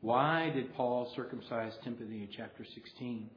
Why 0.00 0.50
did 0.54 0.74
Paul 0.74 1.12
circumcise 1.14 1.72
Timothy 1.84 2.22
in 2.22 2.28
chapter 2.34 2.64
16? 2.74 3.28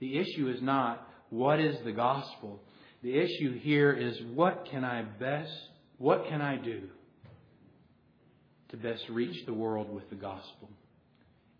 The 0.00 0.18
issue 0.18 0.48
is 0.48 0.60
not 0.62 1.06
what 1.30 1.60
is 1.60 1.76
the 1.84 1.92
gospel. 1.92 2.60
The 3.06 3.16
issue 3.16 3.56
here 3.60 3.92
is 3.92 4.18
what 4.34 4.66
can 4.68 4.82
I 4.84 5.02
best, 5.02 5.52
what 5.96 6.26
can 6.28 6.42
I 6.42 6.56
do 6.56 6.88
to 8.70 8.76
best 8.76 9.04
reach 9.08 9.46
the 9.46 9.54
world 9.54 9.94
with 9.94 10.10
the 10.10 10.16
gospel? 10.16 10.68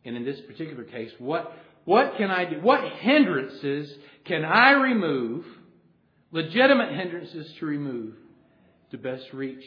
And 0.04 0.16
in 0.16 0.24
this 0.24 0.40
particular 0.40 0.82
case, 0.82 1.12
what, 1.20 1.52
what 1.84 2.16
can 2.16 2.32
I 2.32 2.46
do? 2.46 2.56
What 2.62 2.80
hindrances 2.98 3.88
can 4.24 4.44
I 4.44 4.72
remove, 4.72 5.44
legitimate 6.32 6.92
hindrances 6.96 7.48
to 7.60 7.66
remove, 7.66 8.14
to 8.90 8.98
best 8.98 9.26
reach 9.32 9.62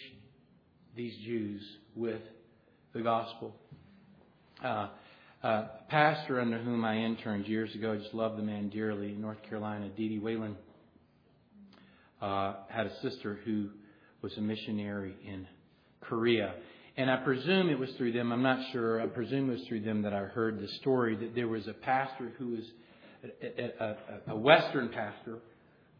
these 0.97 1.16
Jews 1.24 1.62
with 1.95 2.22
the 2.91 2.99
gospel? 3.03 3.56
Uh, 4.62 4.89
uh, 5.41 5.68
pastor 5.88 6.41
under 6.41 6.58
whom 6.58 6.84
I 6.84 6.97
interned 6.97 7.47
years 7.47 7.74
ago, 7.74 7.93
I 7.93 7.97
just 7.99 8.14
loved 8.14 8.38
the 8.38 8.43
man 8.43 8.68
dearly, 8.68 9.14
North 9.14 9.41
Carolina, 9.43 9.88
Dee 9.95 10.10
Dee 10.10 10.20
Whalen 10.20 10.58
uh, 12.22 12.53
had 12.70 12.88
a 12.88 12.99
sister 13.01 13.39
who 13.45 13.70
was 14.22 14.36
a 14.38 14.41
missionary 14.41 15.15
in 15.26 15.47
Korea. 16.01 16.55
And 16.97 17.09
I 17.09 17.17
presume 17.17 17.70
it 17.70 17.80
was 17.80 17.89
through 17.97 18.11
them, 18.11 18.32
I'm 18.32 18.43
not 18.43 18.59
sure, 18.74 19.01
I 19.01 19.07
presume 19.07 19.49
it 19.49 19.53
was 19.53 19.67
through 19.67 19.82
them 19.82 20.01
that 20.01 20.13
I 20.13 20.24
heard 20.24 20.59
the 20.59 20.67
story 20.82 21.15
that 21.15 21.34
there 21.34 21.47
was 21.47 21.67
a 21.67 21.74
pastor 21.74 22.34
who 22.38 22.49
was, 22.49 22.63
a, 23.41 23.84
a, 23.84 24.34
a 24.34 24.36
Western 24.36 24.89
pastor, 24.89 25.39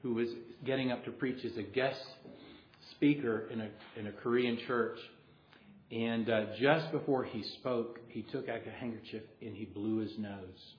who 0.01 0.13
was 0.13 0.28
getting 0.65 0.91
up 0.91 1.05
to 1.05 1.11
preach 1.11 1.43
as 1.45 1.55
a 1.57 1.63
guest 1.63 2.01
speaker 2.91 3.47
in 3.51 3.61
a, 3.61 3.70
in 3.97 4.07
a 4.07 4.11
Korean 4.11 4.57
church. 4.67 4.97
And 5.91 6.30
uh, 6.30 6.45
just 6.59 6.91
before 6.91 7.24
he 7.24 7.43
spoke, 7.59 7.99
he 8.09 8.24
took 8.24 8.49
out 8.49 8.59
a 8.67 8.72
handkerchief 8.72 9.24
and 9.41 9.55
he 9.55 9.65
blew 9.65 9.99
his 9.99 10.11
nose. 10.17 10.74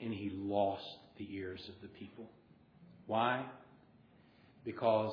And 0.00 0.12
he 0.12 0.30
lost 0.32 0.84
the 1.18 1.26
ears 1.34 1.60
of 1.68 1.74
the 1.82 1.88
people. 1.88 2.30
Why? 3.06 3.44
Because 4.64 5.12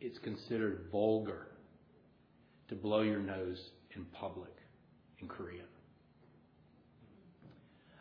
it's 0.00 0.18
considered 0.18 0.86
vulgar 0.90 1.48
to 2.68 2.74
blow 2.74 3.02
your 3.02 3.20
nose 3.20 3.58
in 3.94 4.04
public 4.06 4.52
in 5.20 5.28
Korea. 5.28 5.62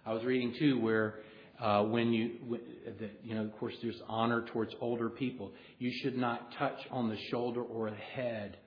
I 0.06 0.14
was 0.14 0.24
reading 0.24 0.54
too 0.60 0.80
where 0.80 1.16
uh, 1.60 1.84
when 1.84 2.12
you, 2.12 2.60
you 3.24 3.36
know, 3.36 3.44
of 3.44 3.58
course, 3.58 3.74
there's 3.82 4.02
honor 4.08 4.46
towards 4.52 4.74
older 4.82 5.10
people. 5.10 5.52
You 5.80 5.92
should 6.02 6.18
not 6.18 6.54
touch 6.60 6.78
on 6.92 7.10
the 7.10 7.18
shoulder 7.32 7.62
or 7.62 7.90
the 7.90 7.96
head 7.96 8.58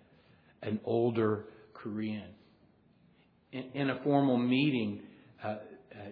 an 0.62 0.80
older 0.84 1.44
Korean. 1.74 2.30
In, 3.52 3.64
in 3.74 3.90
a 3.90 4.02
formal 4.02 4.36
meeting, 4.36 5.02
uh, 5.44 5.56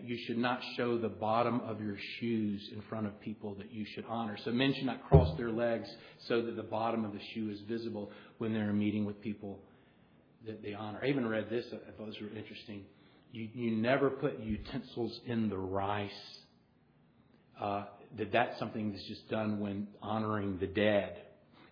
you 0.04 0.18
should 0.26 0.38
not 0.38 0.60
show 0.76 0.98
the 0.98 1.08
bottom 1.08 1.60
of 1.60 1.80
your 1.80 1.96
shoes 2.18 2.70
in 2.74 2.82
front 2.82 3.06
of 3.06 3.20
people 3.20 3.54
that 3.54 3.72
you 3.72 3.84
should 3.94 4.04
honor. 4.08 4.36
So 4.44 4.50
men 4.50 4.74
should 4.74 4.86
not 4.86 5.08
cross 5.08 5.36
their 5.36 5.50
legs 5.50 5.88
so 6.28 6.42
that 6.42 6.56
the 6.56 6.62
bottom 6.62 7.04
of 7.04 7.12
the 7.12 7.20
shoe 7.34 7.50
is 7.50 7.60
visible 7.68 8.10
when 8.38 8.52
they're 8.52 8.72
meeting 8.72 9.04
with 9.04 9.20
people 9.20 9.60
that 10.46 10.62
they 10.62 10.74
honor. 10.74 11.00
I 11.02 11.06
even 11.06 11.26
read 11.28 11.50
this, 11.50 11.66
I 11.72 11.90
thought 11.92 12.08
it 12.08 12.22
was 12.22 12.30
interesting. 12.36 12.82
You, 13.32 13.48
you 13.52 13.76
never 13.76 14.10
put 14.10 14.40
utensils 14.40 15.20
in 15.26 15.48
the 15.48 15.58
rice 15.58 16.10
uh, 17.60 17.84
that 18.18 18.32
that's 18.32 18.58
something 18.58 18.92
that's 18.92 19.06
just 19.08 19.28
done 19.28 19.60
when 19.60 19.88
honoring 20.02 20.58
the 20.58 20.66
dead. 20.66 21.16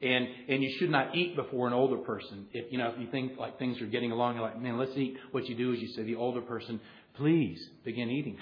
And 0.03 0.27
and 0.49 0.62
you 0.62 0.77
should 0.79 0.91
not 0.91 1.14
eat 1.14 1.37
before 1.37 1.66
an 1.66 1.72
older 1.72 1.97
person. 1.97 2.47
If 2.53 2.70
you 2.70 2.79
know 2.79 2.89
if 2.89 3.01
you 3.01 3.07
think 3.11 3.39
like 3.39 3.59
things 3.59 3.81
are 3.81 3.87
getting 3.87 4.12
along, 4.12 4.35
you're 4.35 4.45
like, 4.45 4.61
man, 4.61 4.77
let's 4.77 4.97
eat. 4.97 5.16
What 5.31 5.47
you 5.47 5.57
do 5.57 5.72
is 5.72 5.81
you 5.81 5.89
say 5.89 6.03
the 6.03 6.16
older 6.16 6.43
person, 6.43 6.81
please 7.17 7.69
begin 7.85 8.11
eating. 8.11 8.39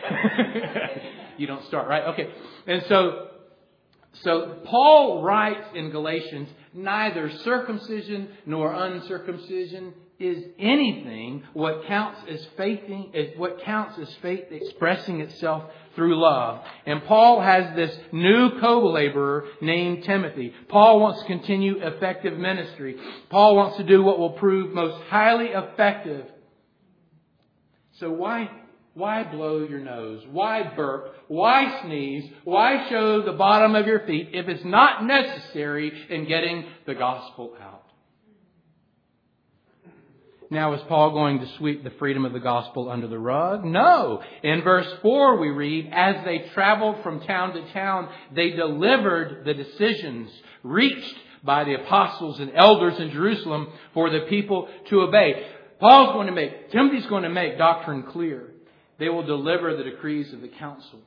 you 1.39 1.47
don't 1.47 1.65
start 1.67 1.89
right. 1.89 2.05
Okay, 2.15 2.29
and 2.67 2.83
so 2.89 3.29
so 4.23 4.59
Paul 4.65 5.23
writes 5.23 5.67
in 5.75 5.91
Galatians, 5.91 6.49
neither 6.75 7.31
circumcision 7.39 8.29
nor 8.45 8.73
uncircumcision 8.73 9.95
is 10.19 10.45
anything. 10.59 11.43
What 11.55 11.87
counts 11.87 12.21
is 12.29 12.47
faithing, 12.57 13.11
is 13.15 13.37
what 13.39 13.63
counts 13.63 13.99
is 13.99 14.15
faith 14.21 14.45
expressing 14.51 15.21
itself 15.21 15.65
through 15.97 16.21
love. 16.21 16.65
And 16.87 17.03
Paul 17.05 17.41
has 17.41 17.75
this 17.75 17.97
new 18.13 18.61
co-laborer 18.61 19.47
named 19.61 20.05
Timothy. 20.05 20.53
Paul 20.69 21.01
wants 21.01 21.23
to 21.23 21.27
continue 21.27 21.85
effective 21.85 22.39
ministry. 22.39 22.97
Paul 23.31 23.57
wants 23.57 23.79
to 23.79 23.85
do 23.85 24.03
what 24.03 24.19
will 24.19 24.31
prove 24.31 24.73
most 24.73 25.03
highly 25.09 25.49
effective. 25.49 26.27
So 27.95 28.11
why, 28.11 28.51
why 28.95 29.25
blow 29.25 29.65
your 29.65 29.81
nose? 29.81 30.23
Why 30.31 30.71
burp? 30.77 31.15
Why 31.29 31.83
sneeze? 31.83 32.31
Why 32.45 32.89
show 32.91 33.23
the 33.23 33.33
bottom 33.33 33.75
of 33.75 33.87
your 33.87 34.01
feet 34.07 34.31
if 34.33 34.49
it's 34.49 34.65
not 34.65 35.05
necessary 35.05 35.93
in 36.11 36.29
getting 36.29 36.67
the 36.87 36.95
gospel 36.95 37.57
out? 37.61 37.85
Now, 40.51 40.75
is 40.75 40.83
Paul 40.87 41.13
going 41.13 41.41
to 41.41 41.47
sweep 41.57 41.83
the 41.83 41.93
freedom 41.99 42.27
of 42.27 42.35
the 42.35 42.39
gospel 42.39 42.91
under 42.91 43.09
the 43.09 43.19
rug? 43.19 43.65
No. 43.65 44.23
In 44.43 44.61
verse 44.61 44.87
4, 45.01 45.39
we 45.39 45.49
read, 45.49 45.89
As 45.91 46.23
they 46.27 46.51
traveled 46.53 47.03
from 47.03 47.21
town 47.21 47.55
to 47.55 47.73
town, 47.73 48.11
they 48.35 48.51
delivered 48.51 49.47
the 49.47 49.55
decisions 49.55 50.31
reached 50.63 51.15
by 51.43 51.65
the 51.65 51.75
apostles 51.75 52.39
and 52.39 52.53
elders 52.55 53.01
in 53.01 53.13
Jerusalem 53.13 53.69
for 53.95 54.11
the 54.11 54.27
people 54.29 54.69
to 54.91 55.01
obey. 55.01 55.47
Paul's 55.81 56.13
going 56.13 56.27
to 56.27 56.35
make, 56.35 56.71
Timothy's 56.71 57.07
going 57.07 57.23
to 57.23 57.31
make 57.31 57.57
doctrine 57.57 58.03
clear. 58.03 58.52
They 58.99 59.09
will 59.09 59.25
deliver 59.27 59.77
the 59.77 59.85
decrees 59.85 60.33
of 60.33 60.41
the 60.41 60.49
council. 60.49 61.01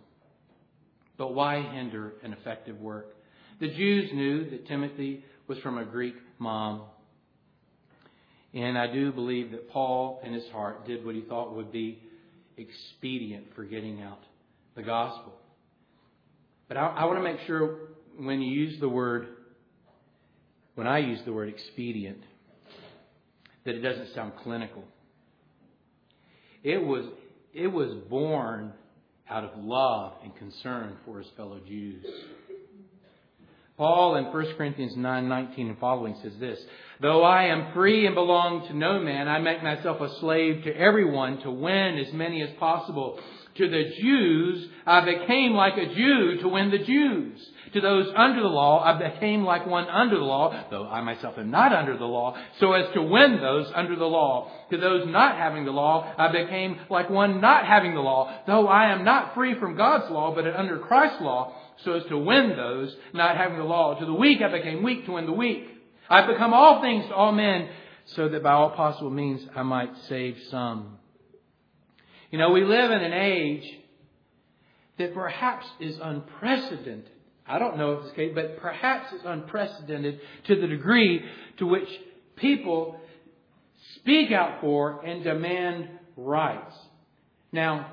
But 1.17 1.33
why 1.33 1.61
hinder 1.61 2.13
an 2.23 2.33
effective 2.33 2.79
work? 2.79 3.15
The 3.59 3.69
Jews 3.69 4.09
knew 4.13 4.49
that 4.49 4.67
Timothy 4.67 5.23
was 5.47 5.57
from 5.59 5.77
a 5.77 5.85
Greek 5.85 6.15
mom 6.39 6.81
and 8.55 8.77
I 8.77 8.87
do 8.87 9.11
believe 9.11 9.51
that 9.51 9.69
Paul, 9.69 10.21
in 10.23 10.33
his 10.33 10.47
heart, 10.53 10.87
did 10.87 11.05
what 11.05 11.13
he 11.13 11.21
thought 11.21 11.53
would 11.53 11.73
be 11.73 11.99
expedient 12.55 13.47
for 13.53 13.65
getting 13.65 14.01
out 14.01 14.19
the 14.75 14.81
gospel. 14.81 15.33
But 16.69 16.77
I, 16.77 16.87
I 16.87 17.05
want 17.05 17.19
to 17.19 17.23
make 17.23 17.41
sure 17.45 17.79
when 18.17 18.41
you 18.41 18.49
use 18.53 18.79
the 18.79 18.87
word, 18.87 19.27
when 20.75 20.87
I 20.87 20.99
use 20.99 21.19
the 21.25 21.33
word 21.33 21.49
expedient, 21.49 22.19
that 23.65 23.75
it 23.75 23.81
doesn't 23.81 24.13
sound 24.15 24.31
clinical. 24.41 24.85
It 26.63 26.81
was, 26.81 27.03
it 27.55 27.67
was 27.67 27.93
born 28.09 28.73
out 29.29 29.45
of 29.45 29.51
love 29.57 30.13
and 30.23 30.35
concern 30.35 30.97
for 31.05 31.19
his 31.19 31.27
fellow 31.37 31.59
Jews. 31.65 32.05
Paul 33.77 34.15
in 34.15 34.25
1 34.25 34.55
Corinthians 34.57 34.95
9:19 34.95 35.69
and 35.69 35.79
following 35.79 36.15
says 36.21 36.37
this, 36.37 36.59
Though 37.01 37.23
I 37.23 37.45
am 37.45 37.73
free 37.73 38.05
and 38.05 38.15
belong 38.15 38.67
to 38.67 38.73
no 38.73 38.99
man, 38.99 39.27
I 39.27 39.39
make 39.39 39.63
myself 39.63 39.99
a 40.01 40.13
slave 40.19 40.63
to 40.63 40.77
everyone 40.77 41.39
to 41.41 41.51
win 41.51 41.97
as 41.97 42.13
many 42.13 42.41
as 42.41 42.51
possible. 42.59 43.19
To 43.57 43.69
the 43.69 43.83
Jews, 44.01 44.67
I 44.85 45.05
became 45.05 45.53
like 45.53 45.77
a 45.77 45.93
Jew 45.93 46.39
to 46.41 46.47
win 46.49 46.71
the 46.71 46.79
Jews. 46.79 47.39
To 47.73 47.81
those 47.81 48.07
under 48.15 48.41
the 48.41 48.47
law, 48.49 48.83
I 48.83 48.97
became 48.97 49.43
like 49.43 49.65
one 49.65 49.87
under 49.87 50.17
the 50.17 50.23
law, 50.23 50.65
though 50.69 50.87
I 50.87 51.01
myself 51.01 51.37
am 51.37 51.51
not 51.51 51.71
under 51.71 51.97
the 51.97 52.05
law, 52.05 52.37
so 52.59 52.73
as 52.73 52.93
to 52.93 53.01
win 53.01 53.39
those 53.41 53.71
under 53.73 53.95
the 53.95 54.05
law. 54.05 54.51
To 54.71 54.77
those 54.77 55.07
not 55.07 55.37
having 55.37 55.63
the 55.63 55.71
law, 55.71 56.13
I 56.17 56.31
became 56.31 56.79
like 56.89 57.09
one 57.09 57.39
not 57.39 57.65
having 57.65 57.93
the 57.93 58.01
law, 58.01 58.33
though 58.45 58.67
I 58.67 58.91
am 58.91 59.05
not 59.05 59.33
free 59.35 59.57
from 59.59 59.77
God's 59.77 60.11
law, 60.11 60.35
but 60.35 60.47
under 60.47 60.79
Christ's 60.79 61.21
law, 61.21 61.53
so 61.83 61.93
as 61.93 62.03
to 62.05 62.17
win 62.17 62.55
those 62.57 62.95
not 63.13 63.37
having 63.37 63.57
the 63.57 63.63
law. 63.63 63.97
To 63.99 64.05
the 64.05 64.13
weak, 64.13 64.41
I 64.41 64.51
became 64.51 64.83
weak 64.83 65.05
to 65.05 65.13
win 65.13 65.25
the 65.25 65.31
weak. 65.31 65.65
I've 66.09 66.27
become 66.27 66.53
all 66.53 66.81
things 66.81 67.05
to 67.07 67.15
all 67.15 67.31
men 67.31 67.69
so 68.05 68.29
that 68.29 68.43
by 68.43 68.51
all 68.51 68.71
possible 68.71 69.09
means 69.09 69.47
I 69.55 69.63
might 69.63 69.97
save 70.07 70.37
some. 70.49 70.97
You 72.31 72.39
know, 72.39 72.51
we 72.51 72.63
live 72.63 72.91
in 72.91 73.01
an 73.01 73.13
age 73.13 73.63
that 74.97 75.13
perhaps 75.13 75.65
is 75.79 75.97
unprecedented. 76.01 77.09
I 77.47 77.59
don't 77.59 77.77
know 77.77 77.93
if 77.93 77.99
it's 78.01 78.09
the 78.09 78.15
case, 78.15 78.31
but 78.33 78.59
perhaps 78.59 79.13
it's 79.13 79.23
unprecedented 79.25 80.19
to 80.47 80.59
the 80.59 80.67
degree 80.67 81.23
to 81.57 81.67
which 81.67 81.87
people 82.35 82.99
speak 83.95 84.31
out 84.31 84.61
for 84.61 85.05
and 85.05 85.23
demand 85.23 85.89
rights. 86.17 86.75
Now, 87.51 87.91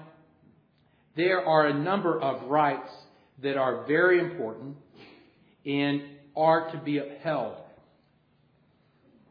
there 1.17 1.47
are 1.47 1.67
a 1.67 1.75
number 1.75 2.19
of 2.21 2.49
rights 2.49 2.91
that 3.43 3.57
are 3.57 3.85
very 3.87 4.19
important 4.21 4.77
and 5.67 6.03
are 6.35 6.73
to 6.73 6.79
be 6.79 6.99
upheld. 6.99 7.57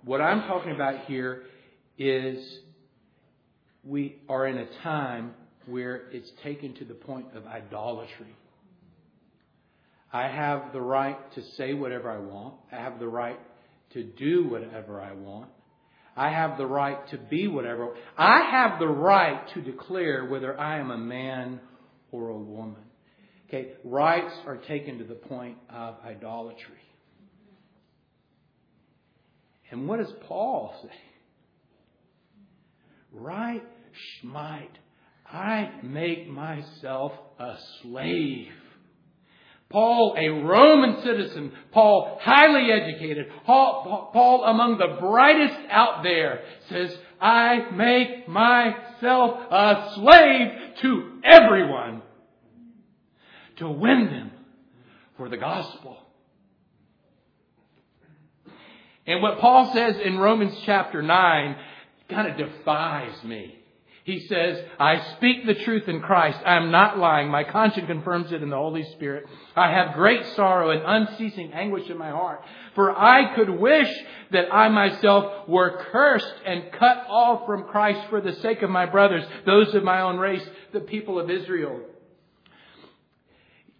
What 0.03 0.21
I'm 0.21 0.47
talking 0.47 0.71
about 0.71 1.05
here 1.05 1.43
is 1.97 2.59
we 3.83 4.19
are 4.29 4.47
in 4.47 4.57
a 4.57 4.67
time 4.83 5.33
where 5.65 6.09
it's 6.11 6.31
taken 6.43 6.73
to 6.75 6.85
the 6.85 6.93
point 6.93 7.27
of 7.35 7.45
idolatry. 7.45 8.35
I 10.13 10.27
have 10.27 10.73
the 10.73 10.81
right 10.81 11.17
to 11.35 11.41
say 11.57 11.73
whatever 11.73 12.11
I 12.11 12.19
want. 12.19 12.55
I 12.71 12.75
have 12.77 12.99
the 12.99 13.07
right 13.07 13.39
to 13.93 14.03
do 14.03 14.47
whatever 14.47 15.01
I 15.01 15.13
want. 15.13 15.49
I 16.15 16.29
have 16.29 16.57
the 16.57 16.65
right 16.65 17.07
to 17.11 17.17
be 17.17 17.47
whatever. 17.47 17.95
I 18.17 18.49
have 18.51 18.79
the 18.79 18.87
right 18.87 19.47
to 19.53 19.61
declare 19.61 20.25
whether 20.25 20.59
I 20.59 20.79
am 20.79 20.91
a 20.91 20.97
man 20.97 21.61
or 22.11 22.29
a 22.29 22.37
woman. 22.37 22.81
Okay, 23.47 23.73
rights 23.83 24.33
are 24.45 24.57
taken 24.57 24.97
to 24.97 25.03
the 25.05 25.15
point 25.15 25.57
of 25.69 25.95
idolatry. 26.05 26.75
And 29.71 29.87
what 29.87 29.99
does 29.99 30.13
Paul 30.27 30.73
say? 30.83 30.95
Right, 33.13 33.63
Schmite, 34.23 34.77
I 35.31 35.71
make 35.83 36.29
myself 36.29 37.11
a 37.39 37.55
slave. 37.81 38.51
Paul, 39.69 40.15
a 40.17 40.27
Roman 40.27 41.01
citizen, 41.01 41.53
Paul, 41.71 42.19
highly 42.21 42.71
educated, 42.71 43.27
Paul, 43.45 44.09
Paul, 44.11 44.43
among 44.43 44.77
the 44.77 44.97
brightest 44.99 45.59
out 45.69 46.03
there, 46.03 46.41
says, 46.69 46.97
I 47.21 47.69
make 47.71 48.27
myself 48.27 49.39
a 49.49 49.93
slave 49.95 50.47
to 50.81 51.21
everyone 51.23 52.01
to 53.57 53.69
win 53.69 54.07
them 54.07 54.31
for 55.15 55.29
the 55.29 55.37
gospel. 55.37 55.97
And 59.07 59.21
what 59.21 59.39
Paul 59.39 59.71
says 59.73 59.95
in 60.03 60.17
Romans 60.17 60.53
chapter 60.65 61.01
9 61.01 61.55
kind 62.11 62.27
of 62.27 62.37
defies 62.37 63.23
me. 63.23 63.57
He 64.03 64.25
says, 64.27 64.63
I 64.79 65.15
speak 65.17 65.45
the 65.45 65.53
truth 65.53 65.87
in 65.87 66.01
Christ. 66.01 66.39
I 66.43 66.55
am 66.55 66.71
not 66.71 66.97
lying. 66.97 67.29
My 67.29 67.43
conscience 67.43 67.85
confirms 67.85 68.31
it 68.31 68.41
in 68.41 68.49
the 68.49 68.55
Holy 68.55 68.83
Spirit. 68.93 69.25
I 69.55 69.71
have 69.71 69.93
great 69.93 70.25
sorrow 70.35 70.71
and 70.71 70.81
unceasing 70.83 71.53
anguish 71.53 71.87
in 71.87 71.99
my 71.99 72.09
heart. 72.09 72.43
For 72.73 72.97
I 72.97 73.35
could 73.35 73.49
wish 73.49 73.89
that 74.31 74.51
I 74.51 74.69
myself 74.69 75.47
were 75.47 75.85
cursed 75.91 76.33
and 76.45 76.71
cut 76.71 77.05
off 77.09 77.45
from 77.45 77.65
Christ 77.65 78.09
for 78.09 78.21
the 78.21 78.33
sake 78.37 78.63
of 78.63 78.71
my 78.71 78.87
brothers, 78.87 79.23
those 79.45 79.73
of 79.75 79.83
my 79.83 80.01
own 80.01 80.17
race, 80.17 80.43
the 80.73 80.79
people 80.79 81.19
of 81.19 81.29
Israel. 81.29 81.81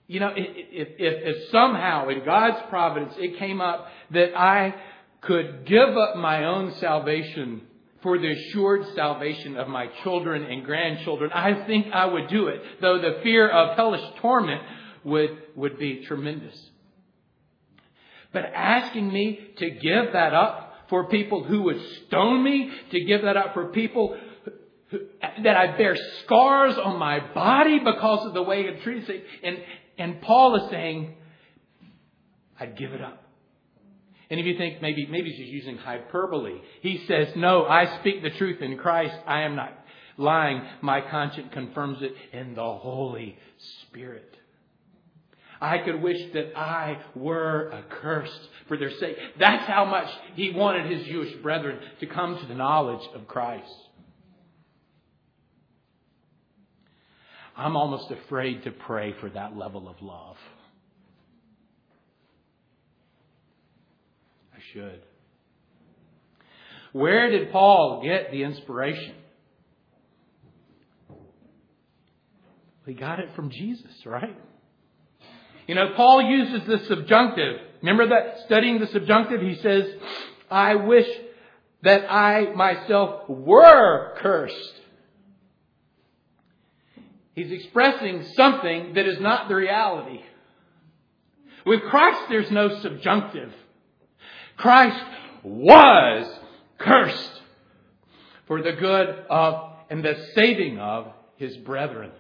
You 0.06 0.20
know, 0.20 0.34
if, 0.36 0.88
if, 1.00 1.36
if 1.36 1.50
somehow 1.52 2.10
in 2.10 2.24
God's 2.24 2.62
providence 2.70 3.14
it 3.18 3.40
came 3.40 3.60
up 3.60 3.88
that 4.12 4.38
I 4.38 4.76
could 5.22 5.66
give 5.66 5.98
up 5.98 6.16
my 6.18 6.46
own 6.46 6.74
salvation 6.76 7.62
for 8.02 8.18
the 8.18 8.32
assured 8.32 8.86
salvation 8.96 9.58
of 9.58 9.68
my 9.68 9.88
children 10.04 10.44
and 10.44 10.64
grandchildren, 10.66 11.32
I 11.34 11.66
think 11.66 11.88
I 11.94 12.06
would 12.06 12.30
do 12.30 12.48
it, 12.48 12.62
though 12.82 13.00
the 13.00 13.20
fear 13.24 13.48
of 13.48 13.76
hellish 13.76 14.02
torment 14.22 14.62
would, 15.04 15.38
would 15.56 15.78
be 15.78 16.06
tremendous. 16.06 16.58
But 18.34 18.46
asking 18.46 19.12
me 19.12 19.40
to 19.58 19.70
give 19.70 20.14
that 20.14 20.34
up 20.34 20.74
for 20.90 21.08
people 21.10 21.44
who 21.44 21.64
would 21.64 21.82
stone 22.08 22.44
me, 22.44 22.72
to 22.92 23.04
give 23.06 23.24
that 23.24 23.38
up 23.38 23.54
for 23.54 23.68
people 23.68 24.18
who, 24.90 25.00
that 25.44 25.56
I 25.56 25.78
bear 25.78 25.96
scars 26.24 26.76
on 26.78 26.98
my 26.98 27.20
body 27.34 27.80
because 27.80 28.26
of 28.26 28.34
the 28.34 28.44
way 28.44 28.68
I 28.68 28.84
treated 28.84 29.22
and, 29.44 29.58
and 29.98 30.22
Paul 30.22 30.56
is 30.56 30.70
saying, 30.70 31.16
I'd 32.60 32.78
give 32.78 32.94
it 32.94 33.02
up. 33.02 33.21
And 34.32 34.40
if 34.40 34.46
you 34.46 34.58
think 34.58 34.82
maybe, 34.82 35.06
maybe 35.08 35.30
he's 35.30 35.40
just 35.40 35.52
using 35.52 35.78
hyperbole, 35.78 36.62
he 36.82 37.04
says, 37.06 37.28
no, 37.36 37.66
I 37.66 38.00
speak 38.00 38.24
the 38.24 38.30
truth 38.30 38.62
in 38.62 38.78
Christ. 38.78 39.14
I 39.28 39.42
am 39.42 39.58
not 39.58 39.74
lying. 40.18 40.62
My 40.82 41.02
conscience 41.02 41.50
confirms 41.52 41.98
it 42.02 42.14
in 42.32 42.56
the 42.56 42.62
Holy 42.62 43.38
Spirit. 43.82 44.38
I 45.60 45.80
could 45.80 46.02
wish 46.02 46.32
that 46.34 46.58
I 46.58 47.02
were 47.14 47.74
accursed 47.74 48.48
for 48.70 48.78
their 48.78 48.90
sake. 49.00 49.18
That's 49.38 49.66
how 49.66 49.84
much 49.84 50.08
he 50.36 50.52
wanted 50.52 50.90
his 50.90 51.06
Jewish 51.08 51.34
brethren 51.44 51.80
to 52.00 52.06
come 52.06 52.40
to 52.40 52.46
the 52.48 52.56
knowledge 52.56 53.06
of 53.14 53.28
Christ. 53.28 53.70
I'm 57.58 57.76
almost 57.76 58.10
afraid 58.10 58.64
to 58.64 58.72
pray 58.72 59.14
for 59.20 59.30
that 59.30 59.58
level 59.58 59.90
of 59.90 60.02
love. 60.02 60.38
Should. 64.74 65.02
Where 66.94 67.30
did 67.30 67.52
Paul 67.52 68.02
get 68.04 68.32
the 68.32 68.44
inspiration? 68.44 69.16
He 72.86 72.94
got 72.94 73.20
it 73.20 73.30
from 73.36 73.50
Jesus, 73.50 73.92
right? 74.06 74.38
You 75.68 75.76
know, 75.76 75.94
Paul 75.96 76.24
uses 76.24 76.68
the 76.68 76.80
subjunctive. 76.88 77.62
Remember 77.82 78.10
that 78.10 78.44
studying 78.46 78.80
the 78.80 78.88
subjunctive? 78.88 79.42
He 79.42 79.56
says, 79.62 79.86
I 80.50 80.76
wish 80.76 81.08
that 81.84 82.12
I 82.12 82.54
myself 82.54 83.30
were 83.30 84.16
cursed. 84.18 84.82
He's 87.34 87.52
expressing 87.52 88.26
something 88.36 88.94
that 88.96 89.06
is 89.06 89.20
not 89.22 89.48
the 89.48 89.56
reality. 89.56 90.22
With 91.66 91.82
Christ, 91.90 92.24
there's 92.30 92.52
no 92.52 92.82
subjunctive. 92.82 93.54
Christ 94.58 95.04
was 95.44 96.40
cursed 96.78 97.42
for 98.48 98.62
the 98.62 98.74
good 98.74 99.08
of 99.30 99.72
and 99.90 100.04
the 100.04 100.16
saving 100.36 100.80
of 100.80 101.08
his 101.36 101.58
brethren. 101.58 102.12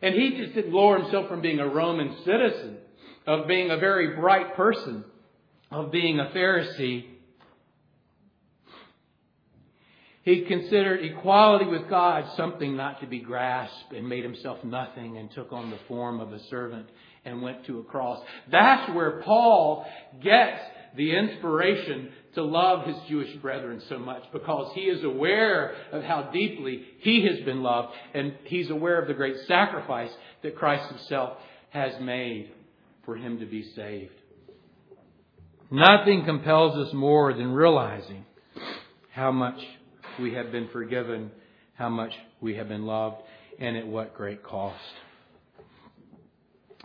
And 0.00 0.14
he 0.14 0.36
just 0.36 0.54
didn't 0.54 0.72
lower 0.72 0.98
himself 1.00 1.28
from 1.28 1.40
being 1.40 1.58
a 1.58 1.68
Roman 1.68 2.16
citizen, 2.24 2.78
of 3.26 3.46
being 3.46 3.70
a 3.70 3.76
very 3.76 4.14
bright 4.14 4.54
person, 4.54 5.04
of 5.70 5.90
being 5.90 6.20
a 6.20 6.26
Pharisee. 6.26 7.06
He 10.22 10.42
considered 10.42 11.04
equality 11.04 11.66
with 11.66 11.88
God 11.88 12.24
something 12.36 12.76
not 12.76 13.00
to 13.00 13.06
be 13.06 13.20
grasped 13.20 13.92
and 13.92 14.08
made 14.08 14.24
himself 14.24 14.62
nothing 14.64 15.18
and 15.18 15.30
took 15.30 15.52
on 15.52 15.70
the 15.70 15.78
form 15.88 16.20
of 16.20 16.32
a 16.32 16.40
servant 16.44 16.88
and 17.26 17.42
went 17.42 17.66
to 17.66 17.80
a 17.80 17.84
cross. 17.84 18.24
That's 18.50 18.90
where 18.94 19.20
Paul 19.22 19.84
gets 20.22 20.60
the 20.96 21.14
inspiration 21.14 22.10
to 22.34 22.42
love 22.42 22.86
his 22.86 22.96
Jewish 23.08 23.34
brethren 23.36 23.82
so 23.88 23.98
much 23.98 24.22
because 24.32 24.72
he 24.74 24.82
is 24.82 25.04
aware 25.04 25.74
of 25.92 26.02
how 26.02 26.30
deeply 26.32 26.84
he 27.00 27.26
has 27.26 27.44
been 27.44 27.62
loved 27.62 27.92
and 28.14 28.34
he's 28.44 28.70
aware 28.70 29.00
of 29.00 29.08
the 29.08 29.14
great 29.14 29.36
sacrifice 29.46 30.10
that 30.42 30.56
Christ 30.56 30.88
himself 30.88 31.38
has 31.70 31.92
made 32.00 32.52
for 33.04 33.16
him 33.16 33.38
to 33.40 33.46
be 33.46 33.70
saved. 33.74 34.12
Nothing 35.70 36.24
compels 36.24 36.76
us 36.86 36.94
more 36.94 37.32
than 37.32 37.52
realizing 37.52 38.24
how 39.12 39.32
much 39.32 39.58
we 40.20 40.34
have 40.34 40.52
been 40.52 40.68
forgiven, 40.72 41.30
how 41.74 41.88
much 41.88 42.12
we 42.40 42.54
have 42.56 42.68
been 42.68 42.86
loved, 42.86 43.16
and 43.58 43.76
at 43.76 43.86
what 43.86 44.14
great 44.14 44.42
cost. 44.42 44.76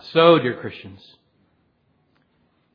So, 0.10 0.40
dear 0.40 0.58
Christians, 0.60 1.00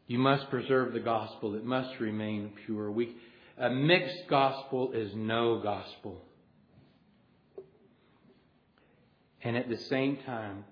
you 0.06 0.18
must 0.18 0.48
preserve 0.48 0.92
the 0.92 1.00
gospel. 1.00 1.56
It 1.56 1.64
must 1.64 1.98
remain 1.98 2.52
pure. 2.64 2.90
We, 2.90 3.16
a 3.58 3.68
mixed 3.68 4.28
gospel 4.30 4.92
is 4.92 5.10
no 5.14 5.60
gospel. 5.60 6.22
And 9.42 9.56
at 9.56 9.68
the 9.68 9.76
same 9.76 10.18
time, 10.24 10.64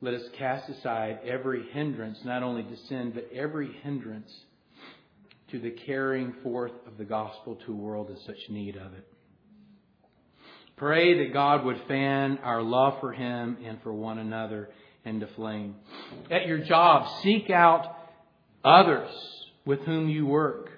let 0.00 0.14
us 0.14 0.22
cast 0.38 0.68
aside 0.68 1.18
every 1.24 1.68
hindrance, 1.70 2.18
not 2.24 2.44
only 2.44 2.62
to 2.62 2.76
sin, 2.88 3.10
but 3.12 3.28
every 3.34 3.72
hindrance 3.82 4.32
to 5.50 5.58
the 5.58 5.70
carrying 5.70 6.34
forth 6.42 6.72
of 6.86 6.98
the 6.98 7.04
gospel 7.04 7.56
to 7.66 7.72
a 7.72 7.76
world 7.76 8.10
in 8.10 8.16
such 8.24 8.48
need 8.48 8.76
of 8.76 8.92
it. 8.94 9.06
Pray 10.76 11.18
that 11.18 11.32
God 11.32 11.64
would 11.64 11.80
fan 11.88 12.38
our 12.44 12.62
love 12.62 13.00
for 13.00 13.12
Him 13.12 13.58
and 13.64 13.82
for 13.82 13.92
one 13.92 14.18
another 14.18 14.68
into 15.06 15.26
flame. 15.28 15.76
At 16.30 16.46
your 16.46 16.58
job, 16.58 17.08
seek 17.22 17.48
out 17.48 17.96
others 18.64 19.10
with 19.64 19.80
whom 19.80 20.08
you 20.08 20.26
work. 20.26 20.70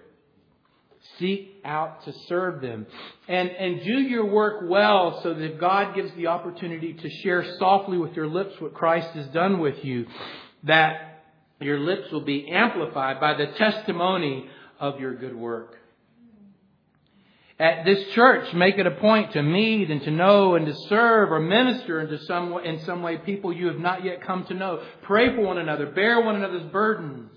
Seek 1.18 1.56
out 1.64 2.04
to 2.04 2.12
serve 2.28 2.60
them. 2.60 2.86
And, 3.26 3.48
and 3.48 3.82
do 3.82 4.00
your 4.00 4.26
work 4.26 4.64
well 4.68 5.20
so 5.22 5.34
that 5.34 5.42
if 5.42 5.58
God 5.58 5.94
gives 5.94 6.12
the 6.14 6.28
opportunity 6.28 6.92
to 6.92 7.10
share 7.22 7.44
softly 7.58 7.98
with 7.98 8.14
your 8.14 8.28
lips 8.28 8.54
what 8.60 8.74
Christ 8.74 9.08
has 9.14 9.26
done 9.28 9.58
with 9.58 9.84
you, 9.84 10.06
that 10.64 11.24
your 11.60 11.80
lips 11.80 12.12
will 12.12 12.24
be 12.24 12.48
amplified 12.50 13.18
by 13.18 13.34
the 13.34 13.46
testimony 13.56 14.46
of 14.78 15.00
your 15.00 15.14
good 15.14 15.34
work 15.34 15.77
at 17.60 17.84
this 17.84 17.98
church, 18.14 18.52
make 18.54 18.78
it 18.78 18.86
a 18.86 18.92
point 18.92 19.32
to 19.32 19.42
meet 19.42 19.90
and 19.90 20.00
to 20.02 20.12
know 20.12 20.54
and 20.54 20.66
to 20.66 20.74
serve 20.88 21.32
or 21.32 21.40
minister 21.40 22.00
into 22.00 22.18
some, 22.24 22.56
in 22.64 22.84
some 22.84 23.02
way 23.02 23.16
people 23.16 23.52
you 23.52 23.66
have 23.66 23.78
not 23.78 24.04
yet 24.04 24.22
come 24.22 24.44
to 24.44 24.54
know. 24.54 24.80
Pray 25.02 25.34
for 25.34 25.42
one 25.42 25.58
another. 25.58 25.86
Bear 25.86 26.20
one 26.20 26.36
another's 26.36 26.70
burdens. 26.70 27.36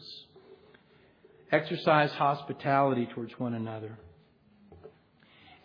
Exercise 1.51 2.11
hospitality 2.11 3.09
towards 3.15 3.33
one 3.39 3.55
another. 3.55 3.97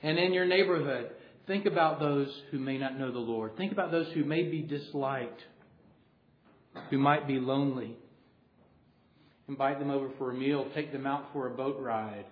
And 0.03 0.19
in 0.19 0.33
your 0.33 0.47
neighborhood, 0.47 1.11
think 1.47 1.67
about 1.67 2.01
those 2.01 2.29
who 2.51 2.59
may 2.59 2.79
not 2.79 2.99
know 2.99 3.13
the 3.13 3.19
Lord. 3.19 3.59
Think 3.59 3.73
about 3.73 3.91
those 3.91 4.09
who 4.15 4.25
may 4.25 4.45
be 4.45 4.63
disliked, 4.63 5.43
who 6.89 6.99
might 6.99 7.29
be 7.29 7.39
lonely. 7.39 7.95
Invite 9.49 9.79
them 9.79 9.91
over 9.91 10.09
for 10.17 10.31
a 10.31 10.35
meal. 10.35 10.67
Take 10.75 10.93
them 10.93 11.07
out 11.07 11.27
for 11.35 11.47
a 11.47 11.51
boat 11.51 11.79
ride 11.79 12.25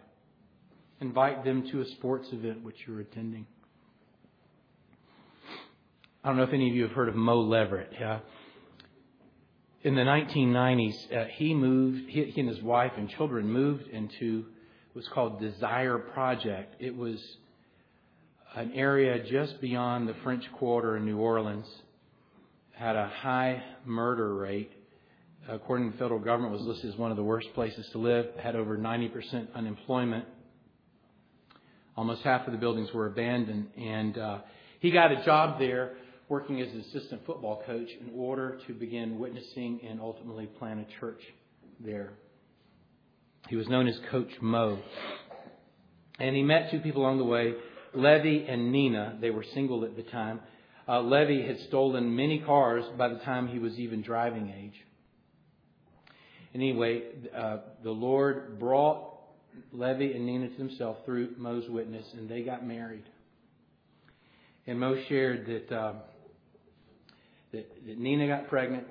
invite 1.00 1.44
them 1.44 1.68
to 1.70 1.80
a 1.80 1.86
sports 1.96 2.28
event 2.32 2.62
which 2.62 2.76
you're 2.86 3.00
attending. 3.00 3.46
I 6.22 6.28
don't 6.28 6.36
know 6.38 6.44
if 6.44 6.52
any 6.52 6.70
of 6.70 6.74
you 6.74 6.84
have 6.84 6.92
heard 6.92 7.08
of 7.08 7.14
Mo 7.14 7.40
Leverett. 7.40 7.92
Yeah. 7.92 8.20
In 9.82 9.94
the 9.94 10.02
1990s, 10.02 11.14
uh, 11.14 11.24
he 11.34 11.52
moved, 11.52 12.08
he, 12.08 12.24
he 12.24 12.40
and 12.40 12.48
his 12.48 12.62
wife 12.62 12.92
and 12.96 13.10
children 13.10 13.46
moved 13.46 13.88
into 13.88 14.46
what's 14.94 15.08
called 15.08 15.38
Desire 15.40 15.98
Project. 15.98 16.76
It 16.80 16.96
was 16.96 17.18
an 18.54 18.72
area 18.72 19.22
just 19.30 19.60
beyond 19.60 20.08
the 20.08 20.14
French 20.22 20.44
Quarter 20.52 20.96
in 20.96 21.04
New 21.04 21.18
Orleans, 21.18 21.66
had 22.72 22.96
a 22.96 23.08
high 23.08 23.62
murder 23.84 24.34
rate. 24.34 24.70
According 25.46 25.90
to 25.90 25.92
the 25.92 25.98
federal 26.02 26.20
government, 26.20 26.54
was 26.54 26.62
listed 26.62 26.90
as 26.90 26.98
one 26.98 27.10
of 27.10 27.18
the 27.18 27.22
worst 27.22 27.52
places 27.54 27.86
to 27.92 27.98
live. 27.98 28.26
Had 28.42 28.56
over 28.56 28.78
90% 28.78 29.54
unemployment. 29.54 30.24
Almost 31.96 32.22
half 32.22 32.46
of 32.46 32.52
the 32.52 32.58
buildings 32.58 32.92
were 32.92 33.06
abandoned, 33.06 33.68
and 33.76 34.18
uh, 34.18 34.38
he 34.80 34.90
got 34.90 35.12
a 35.12 35.24
job 35.24 35.58
there 35.58 35.94
working 36.28 36.60
as 36.60 36.72
an 36.72 36.80
assistant 36.80 37.24
football 37.26 37.62
coach 37.66 37.88
in 38.00 38.12
order 38.16 38.58
to 38.66 38.72
begin 38.72 39.18
witnessing 39.18 39.80
and 39.88 40.00
ultimately 40.00 40.46
plant 40.46 40.80
a 40.80 41.00
church 41.00 41.20
there. 41.78 42.14
He 43.48 43.56
was 43.56 43.68
known 43.68 43.86
as 43.86 43.98
Coach 44.10 44.30
Mo. 44.40 44.78
And 46.18 46.34
he 46.34 46.42
met 46.42 46.70
two 46.70 46.80
people 46.80 47.02
along 47.02 47.18
the 47.18 47.24
way 47.24 47.54
Levy 47.94 48.46
and 48.48 48.72
Nina, 48.72 49.18
they 49.20 49.30
were 49.30 49.44
single 49.54 49.84
at 49.84 49.96
the 49.96 50.02
time. 50.02 50.40
Uh, 50.88 51.00
Levy 51.00 51.46
had 51.46 51.58
stolen 51.68 52.14
many 52.14 52.40
cars 52.40 52.84
by 52.98 53.08
the 53.08 53.18
time 53.20 53.48
he 53.48 53.58
was 53.58 53.78
even 53.78 54.02
driving 54.02 54.50
age. 54.50 54.74
Anyway, 56.54 57.02
uh, 57.36 57.58
the 57.82 57.90
Lord 57.90 58.58
brought 58.58 59.13
Levy 59.72 60.12
and 60.12 60.26
Nina 60.26 60.48
to 60.48 60.54
himself 60.56 60.98
through 61.04 61.34
Mo's 61.36 61.68
witness, 61.68 62.06
and 62.14 62.28
they 62.28 62.42
got 62.42 62.66
married. 62.66 63.04
And 64.66 64.80
Mo 64.80 64.96
shared 65.08 65.46
that, 65.46 65.76
uh, 65.76 65.92
that, 67.52 67.86
that 67.86 67.98
Nina 67.98 68.26
got 68.26 68.48
pregnant, 68.48 68.86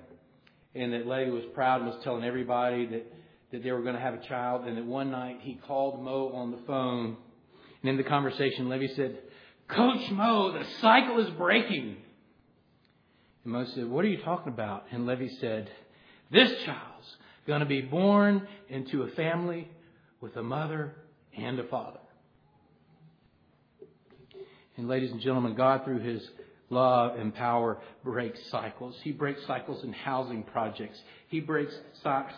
and 0.75 0.93
that 0.93 1.07
Levy 1.07 1.31
was 1.31 1.43
proud 1.53 1.81
and 1.81 1.89
was 1.89 2.03
telling 2.03 2.23
everybody 2.23 2.85
that, 2.87 3.13
that 3.51 3.63
they 3.63 3.71
were 3.71 3.81
going 3.81 3.95
to 3.95 4.01
have 4.01 4.13
a 4.13 4.27
child, 4.27 4.65
and 4.65 4.77
that 4.77 4.85
one 4.85 5.11
night 5.11 5.39
he 5.41 5.55
called 5.67 6.03
Mo 6.03 6.31
on 6.33 6.51
the 6.51 6.59
phone, 6.67 7.17
and 7.81 7.89
in 7.89 7.97
the 7.97 8.03
conversation, 8.03 8.69
Levy 8.69 8.87
said, 8.95 9.17
Coach 9.67 10.11
Mo, 10.11 10.51
the 10.51 10.65
cycle 10.81 11.19
is 11.19 11.29
breaking. 11.31 11.97
And 13.43 13.53
Mo 13.53 13.65
said, 13.75 13.89
What 13.89 14.05
are 14.05 14.09
you 14.09 14.21
talking 14.23 14.51
about? 14.51 14.85
And 14.91 15.05
Levy 15.05 15.29
said, 15.39 15.69
This 16.31 16.49
child's 16.65 17.17
going 17.45 17.59
to 17.59 17.65
be 17.65 17.81
born 17.81 18.47
into 18.69 19.03
a 19.03 19.09
family 19.11 19.67
with 20.23 20.37
a 20.37 20.41
mother 20.41 20.95
and 21.37 21.59
a 21.59 21.65
father. 21.65 21.99
And 24.77 24.87
ladies 24.87 25.11
and 25.11 25.19
gentlemen, 25.19 25.53
God, 25.53 25.83
through 25.83 25.99
His 25.99 26.25
love 26.69 27.19
and 27.19 27.35
power, 27.35 27.79
breaks 28.05 28.39
cycles. 28.49 28.95
He 29.03 29.11
breaks 29.11 29.45
cycles 29.45 29.83
in 29.83 29.91
housing 29.91 30.43
projects. 30.43 30.97
He 31.33 31.39
breaks 31.39 31.73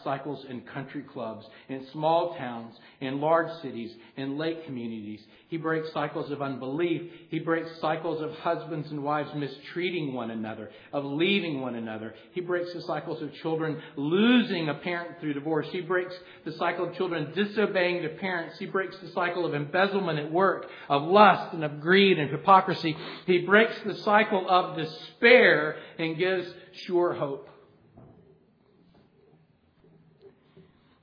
cycles 0.06 0.46
in 0.50 0.62
country 0.62 1.02
clubs, 1.02 1.46
in 1.68 1.86
small 1.91 2.34
towns, 2.38 2.74
in 3.02 3.20
large 3.20 3.52
cities, 3.62 3.93
in 4.16 4.38
lake 4.38 4.66
communities. 4.66 5.20
He 5.50 5.58
breaks 5.58 5.91
cycles 5.91 6.32
of 6.32 6.41
unbelief. 6.41 7.02
He 7.28 7.39
breaks 7.39 7.70
cycles 7.82 8.22
of 8.22 8.32
husbands 8.38 8.89
and 8.91 9.04
wives 9.04 9.32
mistreating 9.36 10.14
one 10.14 10.32
another, 10.32 10.70
of 10.93 11.04
leaving 11.04 11.60
one 11.60 11.76
another. 11.76 12.16
He 12.32 12.39
breaks 12.39 12.72
the 12.74 12.84
cycles 12.84 13.22
of 13.22 13.34
children 13.34 13.82
losing 13.98 14.70
a 14.70 14.76
parent 14.76 15.20
through 15.20 15.34
divorce. 15.34 15.68
He 15.74 15.82
breaks 15.82 16.16
the 16.46 16.54
cycle 16.54 16.88
of 16.88 16.96
children 16.96 17.34
disobeying 17.36 18.02
their 18.02 18.18
parents. 18.18 18.58
He 18.60 18.66
breaks 18.66 18.96
the 19.00 19.10
cycle 19.10 19.46
of 19.46 19.54
embezzlement 19.54 20.20
at 20.20 20.32
work, 20.32 20.68
of 20.88 21.04
lust 21.04 21.54
and 21.54 21.66
of 21.66 21.82
greed 21.82 22.18
and 22.18 22.32
hypocrisy. 22.32 22.96
He 23.26 23.39
breaks 23.39 23.76
the 23.86 23.96
cycle 23.96 24.50
of 24.50 24.78
despair 24.78 25.76
and 26.00 26.18
gives 26.18 26.48
sure 26.86 27.14
hope. 27.14 27.50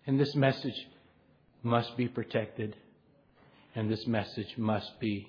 And 0.06 0.18
this 0.18 0.34
message 0.34 0.88
must 1.62 1.96
be 1.96 2.08
protected, 2.08 2.76
and 3.74 3.90
this 3.90 4.06
message 4.06 4.56
must 4.56 4.98
be 4.98 5.28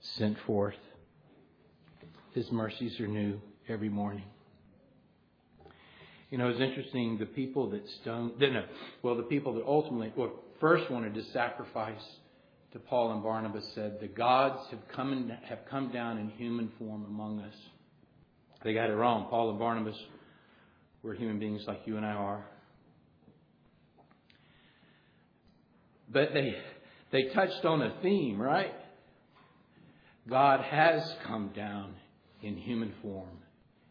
sent 0.00 0.38
forth. 0.46 0.76
His 2.32 2.50
mercies 2.52 3.00
are 3.00 3.08
new 3.08 3.40
every 3.68 3.88
morning. 3.88 4.24
You 6.30 6.38
know, 6.38 6.48
it's 6.48 6.60
interesting. 6.60 7.18
The 7.18 7.26
people 7.26 7.70
that 7.70 7.82
stoned, 8.02 8.32
no, 8.38 8.64
well, 9.02 9.16
the 9.16 9.22
people 9.24 9.54
that 9.54 9.64
ultimately, 9.66 10.12
well, 10.16 10.32
first 10.60 10.90
wanted 10.90 11.14
to 11.14 11.24
sacrifice 11.32 12.02
to 12.72 12.78
Paul 12.78 13.12
and 13.12 13.22
Barnabas 13.22 13.64
said, 13.74 14.00
"The 14.00 14.08
gods 14.08 14.68
have 14.70 14.88
come 14.88 15.12
in, 15.12 15.28
have 15.28 15.60
come 15.70 15.92
down 15.92 16.18
in 16.18 16.30
human 16.30 16.70
form 16.78 17.04
among 17.04 17.40
us." 17.40 17.54
They 18.62 18.74
got 18.74 18.90
it 18.90 18.94
wrong. 18.94 19.28
Paul 19.28 19.50
and 19.50 19.58
Barnabas 19.58 19.96
were 21.02 21.14
human 21.14 21.38
beings 21.38 21.66
like 21.66 21.86
you 21.86 21.96
and 21.96 22.06
I 22.06 22.12
are. 22.12 22.44
But 26.14 26.32
they, 26.32 26.54
they 27.10 27.24
touched 27.34 27.64
on 27.64 27.82
a 27.82 27.92
theme, 28.00 28.40
right? 28.40 28.72
God 30.30 30.60
has 30.60 31.02
come 31.26 31.50
down 31.54 31.94
in 32.40 32.56
human 32.56 32.92
form 33.02 33.36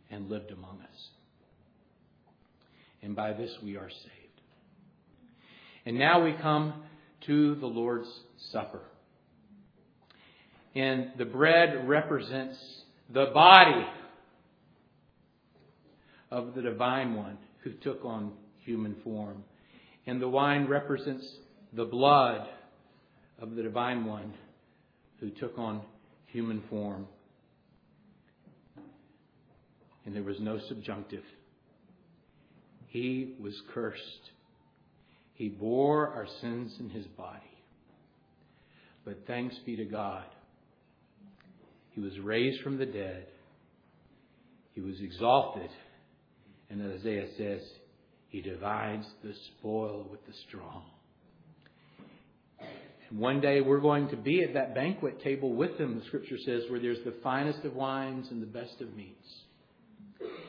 and 0.09 0.29
lived 0.29 0.51
among 0.51 0.79
us. 0.81 1.09
And 3.01 3.13
by 3.13 3.33
this 3.33 3.51
we 3.61 3.75
are 3.75 3.89
saved. 3.89 4.41
And 5.85 5.99
now 5.99 6.23
we 6.23 6.31
come 6.31 6.73
to 7.27 7.55
the 7.55 7.67
Lord's 7.67 8.09
Supper. 8.51 8.81
And 10.73 11.11
the 11.17 11.25
bread 11.25 11.87
represents 11.89 12.57
the 13.13 13.31
body 13.33 13.85
of 16.31 16.55
the 16.55 16.61
divine 16.61 17.15
one 17.15 17.37
who 17.63 17.73
took 17.73 18.05
on 18.05 18.31
human 18.59 18.95
form. 19.03 19.43
And 20.07 20.21
the 20.21 20.29
wine 20.29 20.67
represents 20.67 21.25
the 21.75 21.85
blood 21.85 22.47
of 23.39 23.55
the 23.55 23.63
divine 23.63 24.05
one 24.05 24.33
who 25.19 25.29
took 25.31 25.57
on 25.57 25.81
human 26.27 26.63
form. 26.69 27.07
And 30.05 30.15
there 30.15 30.23
was 30.23 30.39
no 30.39 30.59
subjunctive. 30.67 31.23
He 32.87 33.35
was 33.41 33.59
cursed. 33.73 34.01
He 35.33 35.49
bore 35.49 36.09
our 36.09 36.27
sins 36.41 36.75
in 36.79 36.89
his 36.89 37.05
body. 37.07 37.39
But 39.03 39.25
thanks 39.25 39.55
be 39.65 39.75
to 39.77 39.85
God. 39.85 40.25
He 41.91 42.01
was 42.01 42.19
raised 42.19 42.61
from 42.61 42.77
the 42.77 42.85
dead. 42.85 43.27
He 44.73 44.81
was 44.81 44.95
exalted. 45.01 45.69
And 46.69 46.93
Isaiah 46.99 47.27
says, 47.37 47.61
He 48.29 48.41
divides 48.41 49.05
the 49.23 49.33
spoil 49.47 50.07
with 50.09 50.25
the 50.25 50.33
strong. 50.47 50.83
One 53.15 53.41
day 53.41 53.61
we're 53.61 53.79
going 53.79 54.09
to 54.09 54.15
be 54.15 54.41
at 54.41 54.55
that 54.55 54.73
banquet 54.73 55.21
table 55.21 55.53
with 55.53 55.77
them, 55.77 55.99
the 55.99 56.05
scripture 56.05 56.37
says, 56.43 56.63
where 56.69 56.79
there's 56.79 57.03
the 57.05 57.13
finest 57.21 57.63
of 57.63 57.75
wines 57.75 58.25
and 58.31 58.41
the 58.41 58.47
best 58.47 58.81
of 58.81 58.95
meats. 58.95 59.27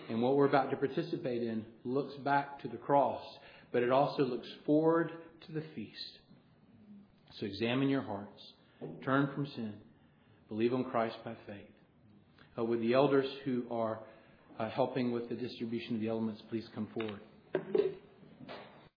And 0.08 0.22
what 0.22 0.34
we're 0.34 0.46
about 0.46 0.70
to 0.70 0.76
participate 0.76 1.42
in 1.42 1.66
looks 1.84 2.14
back 2.24 2.62
to 2.62 2.68
the 2.68 2.78
cross, 2.78 3.20
but 3.70 3.82
it 3.82 3.90
also 3.90 4.22
looks 4.22 4.48
forward 4.64 5.12
to 5.46 5.52
the 5.52 5.62
feast. 5.74 6.18
So 7.38 7.44
examine 7.44 7.90
your 7.90 8.00
hearts, 8.00 8.40
turn 9.04 9.28
from 9.34 9.46
sin, 9.54 9.74
believe 10.48 10.72
on 10.72 10.84
Christ 10.84 11.16
by 11.22 11.34
faith. 11.46 11.68
Uh, 12.58 12.64
with 12.64 12.80
the 12.80 12.94
elders 12.94 13.26
who 13.44 13.64
are 13.70 13.98
uh, 14.58 14.70
helping 14.70 15.12
with 15.12 15.28
the 15.28 15.34
distribution 15.34 15.96
of 15.96 16.00
the 16.00 16.08
elements, 16.08 16.40
please 16.48 16.64
come 16.74 16.88
forward. 16.94 17.20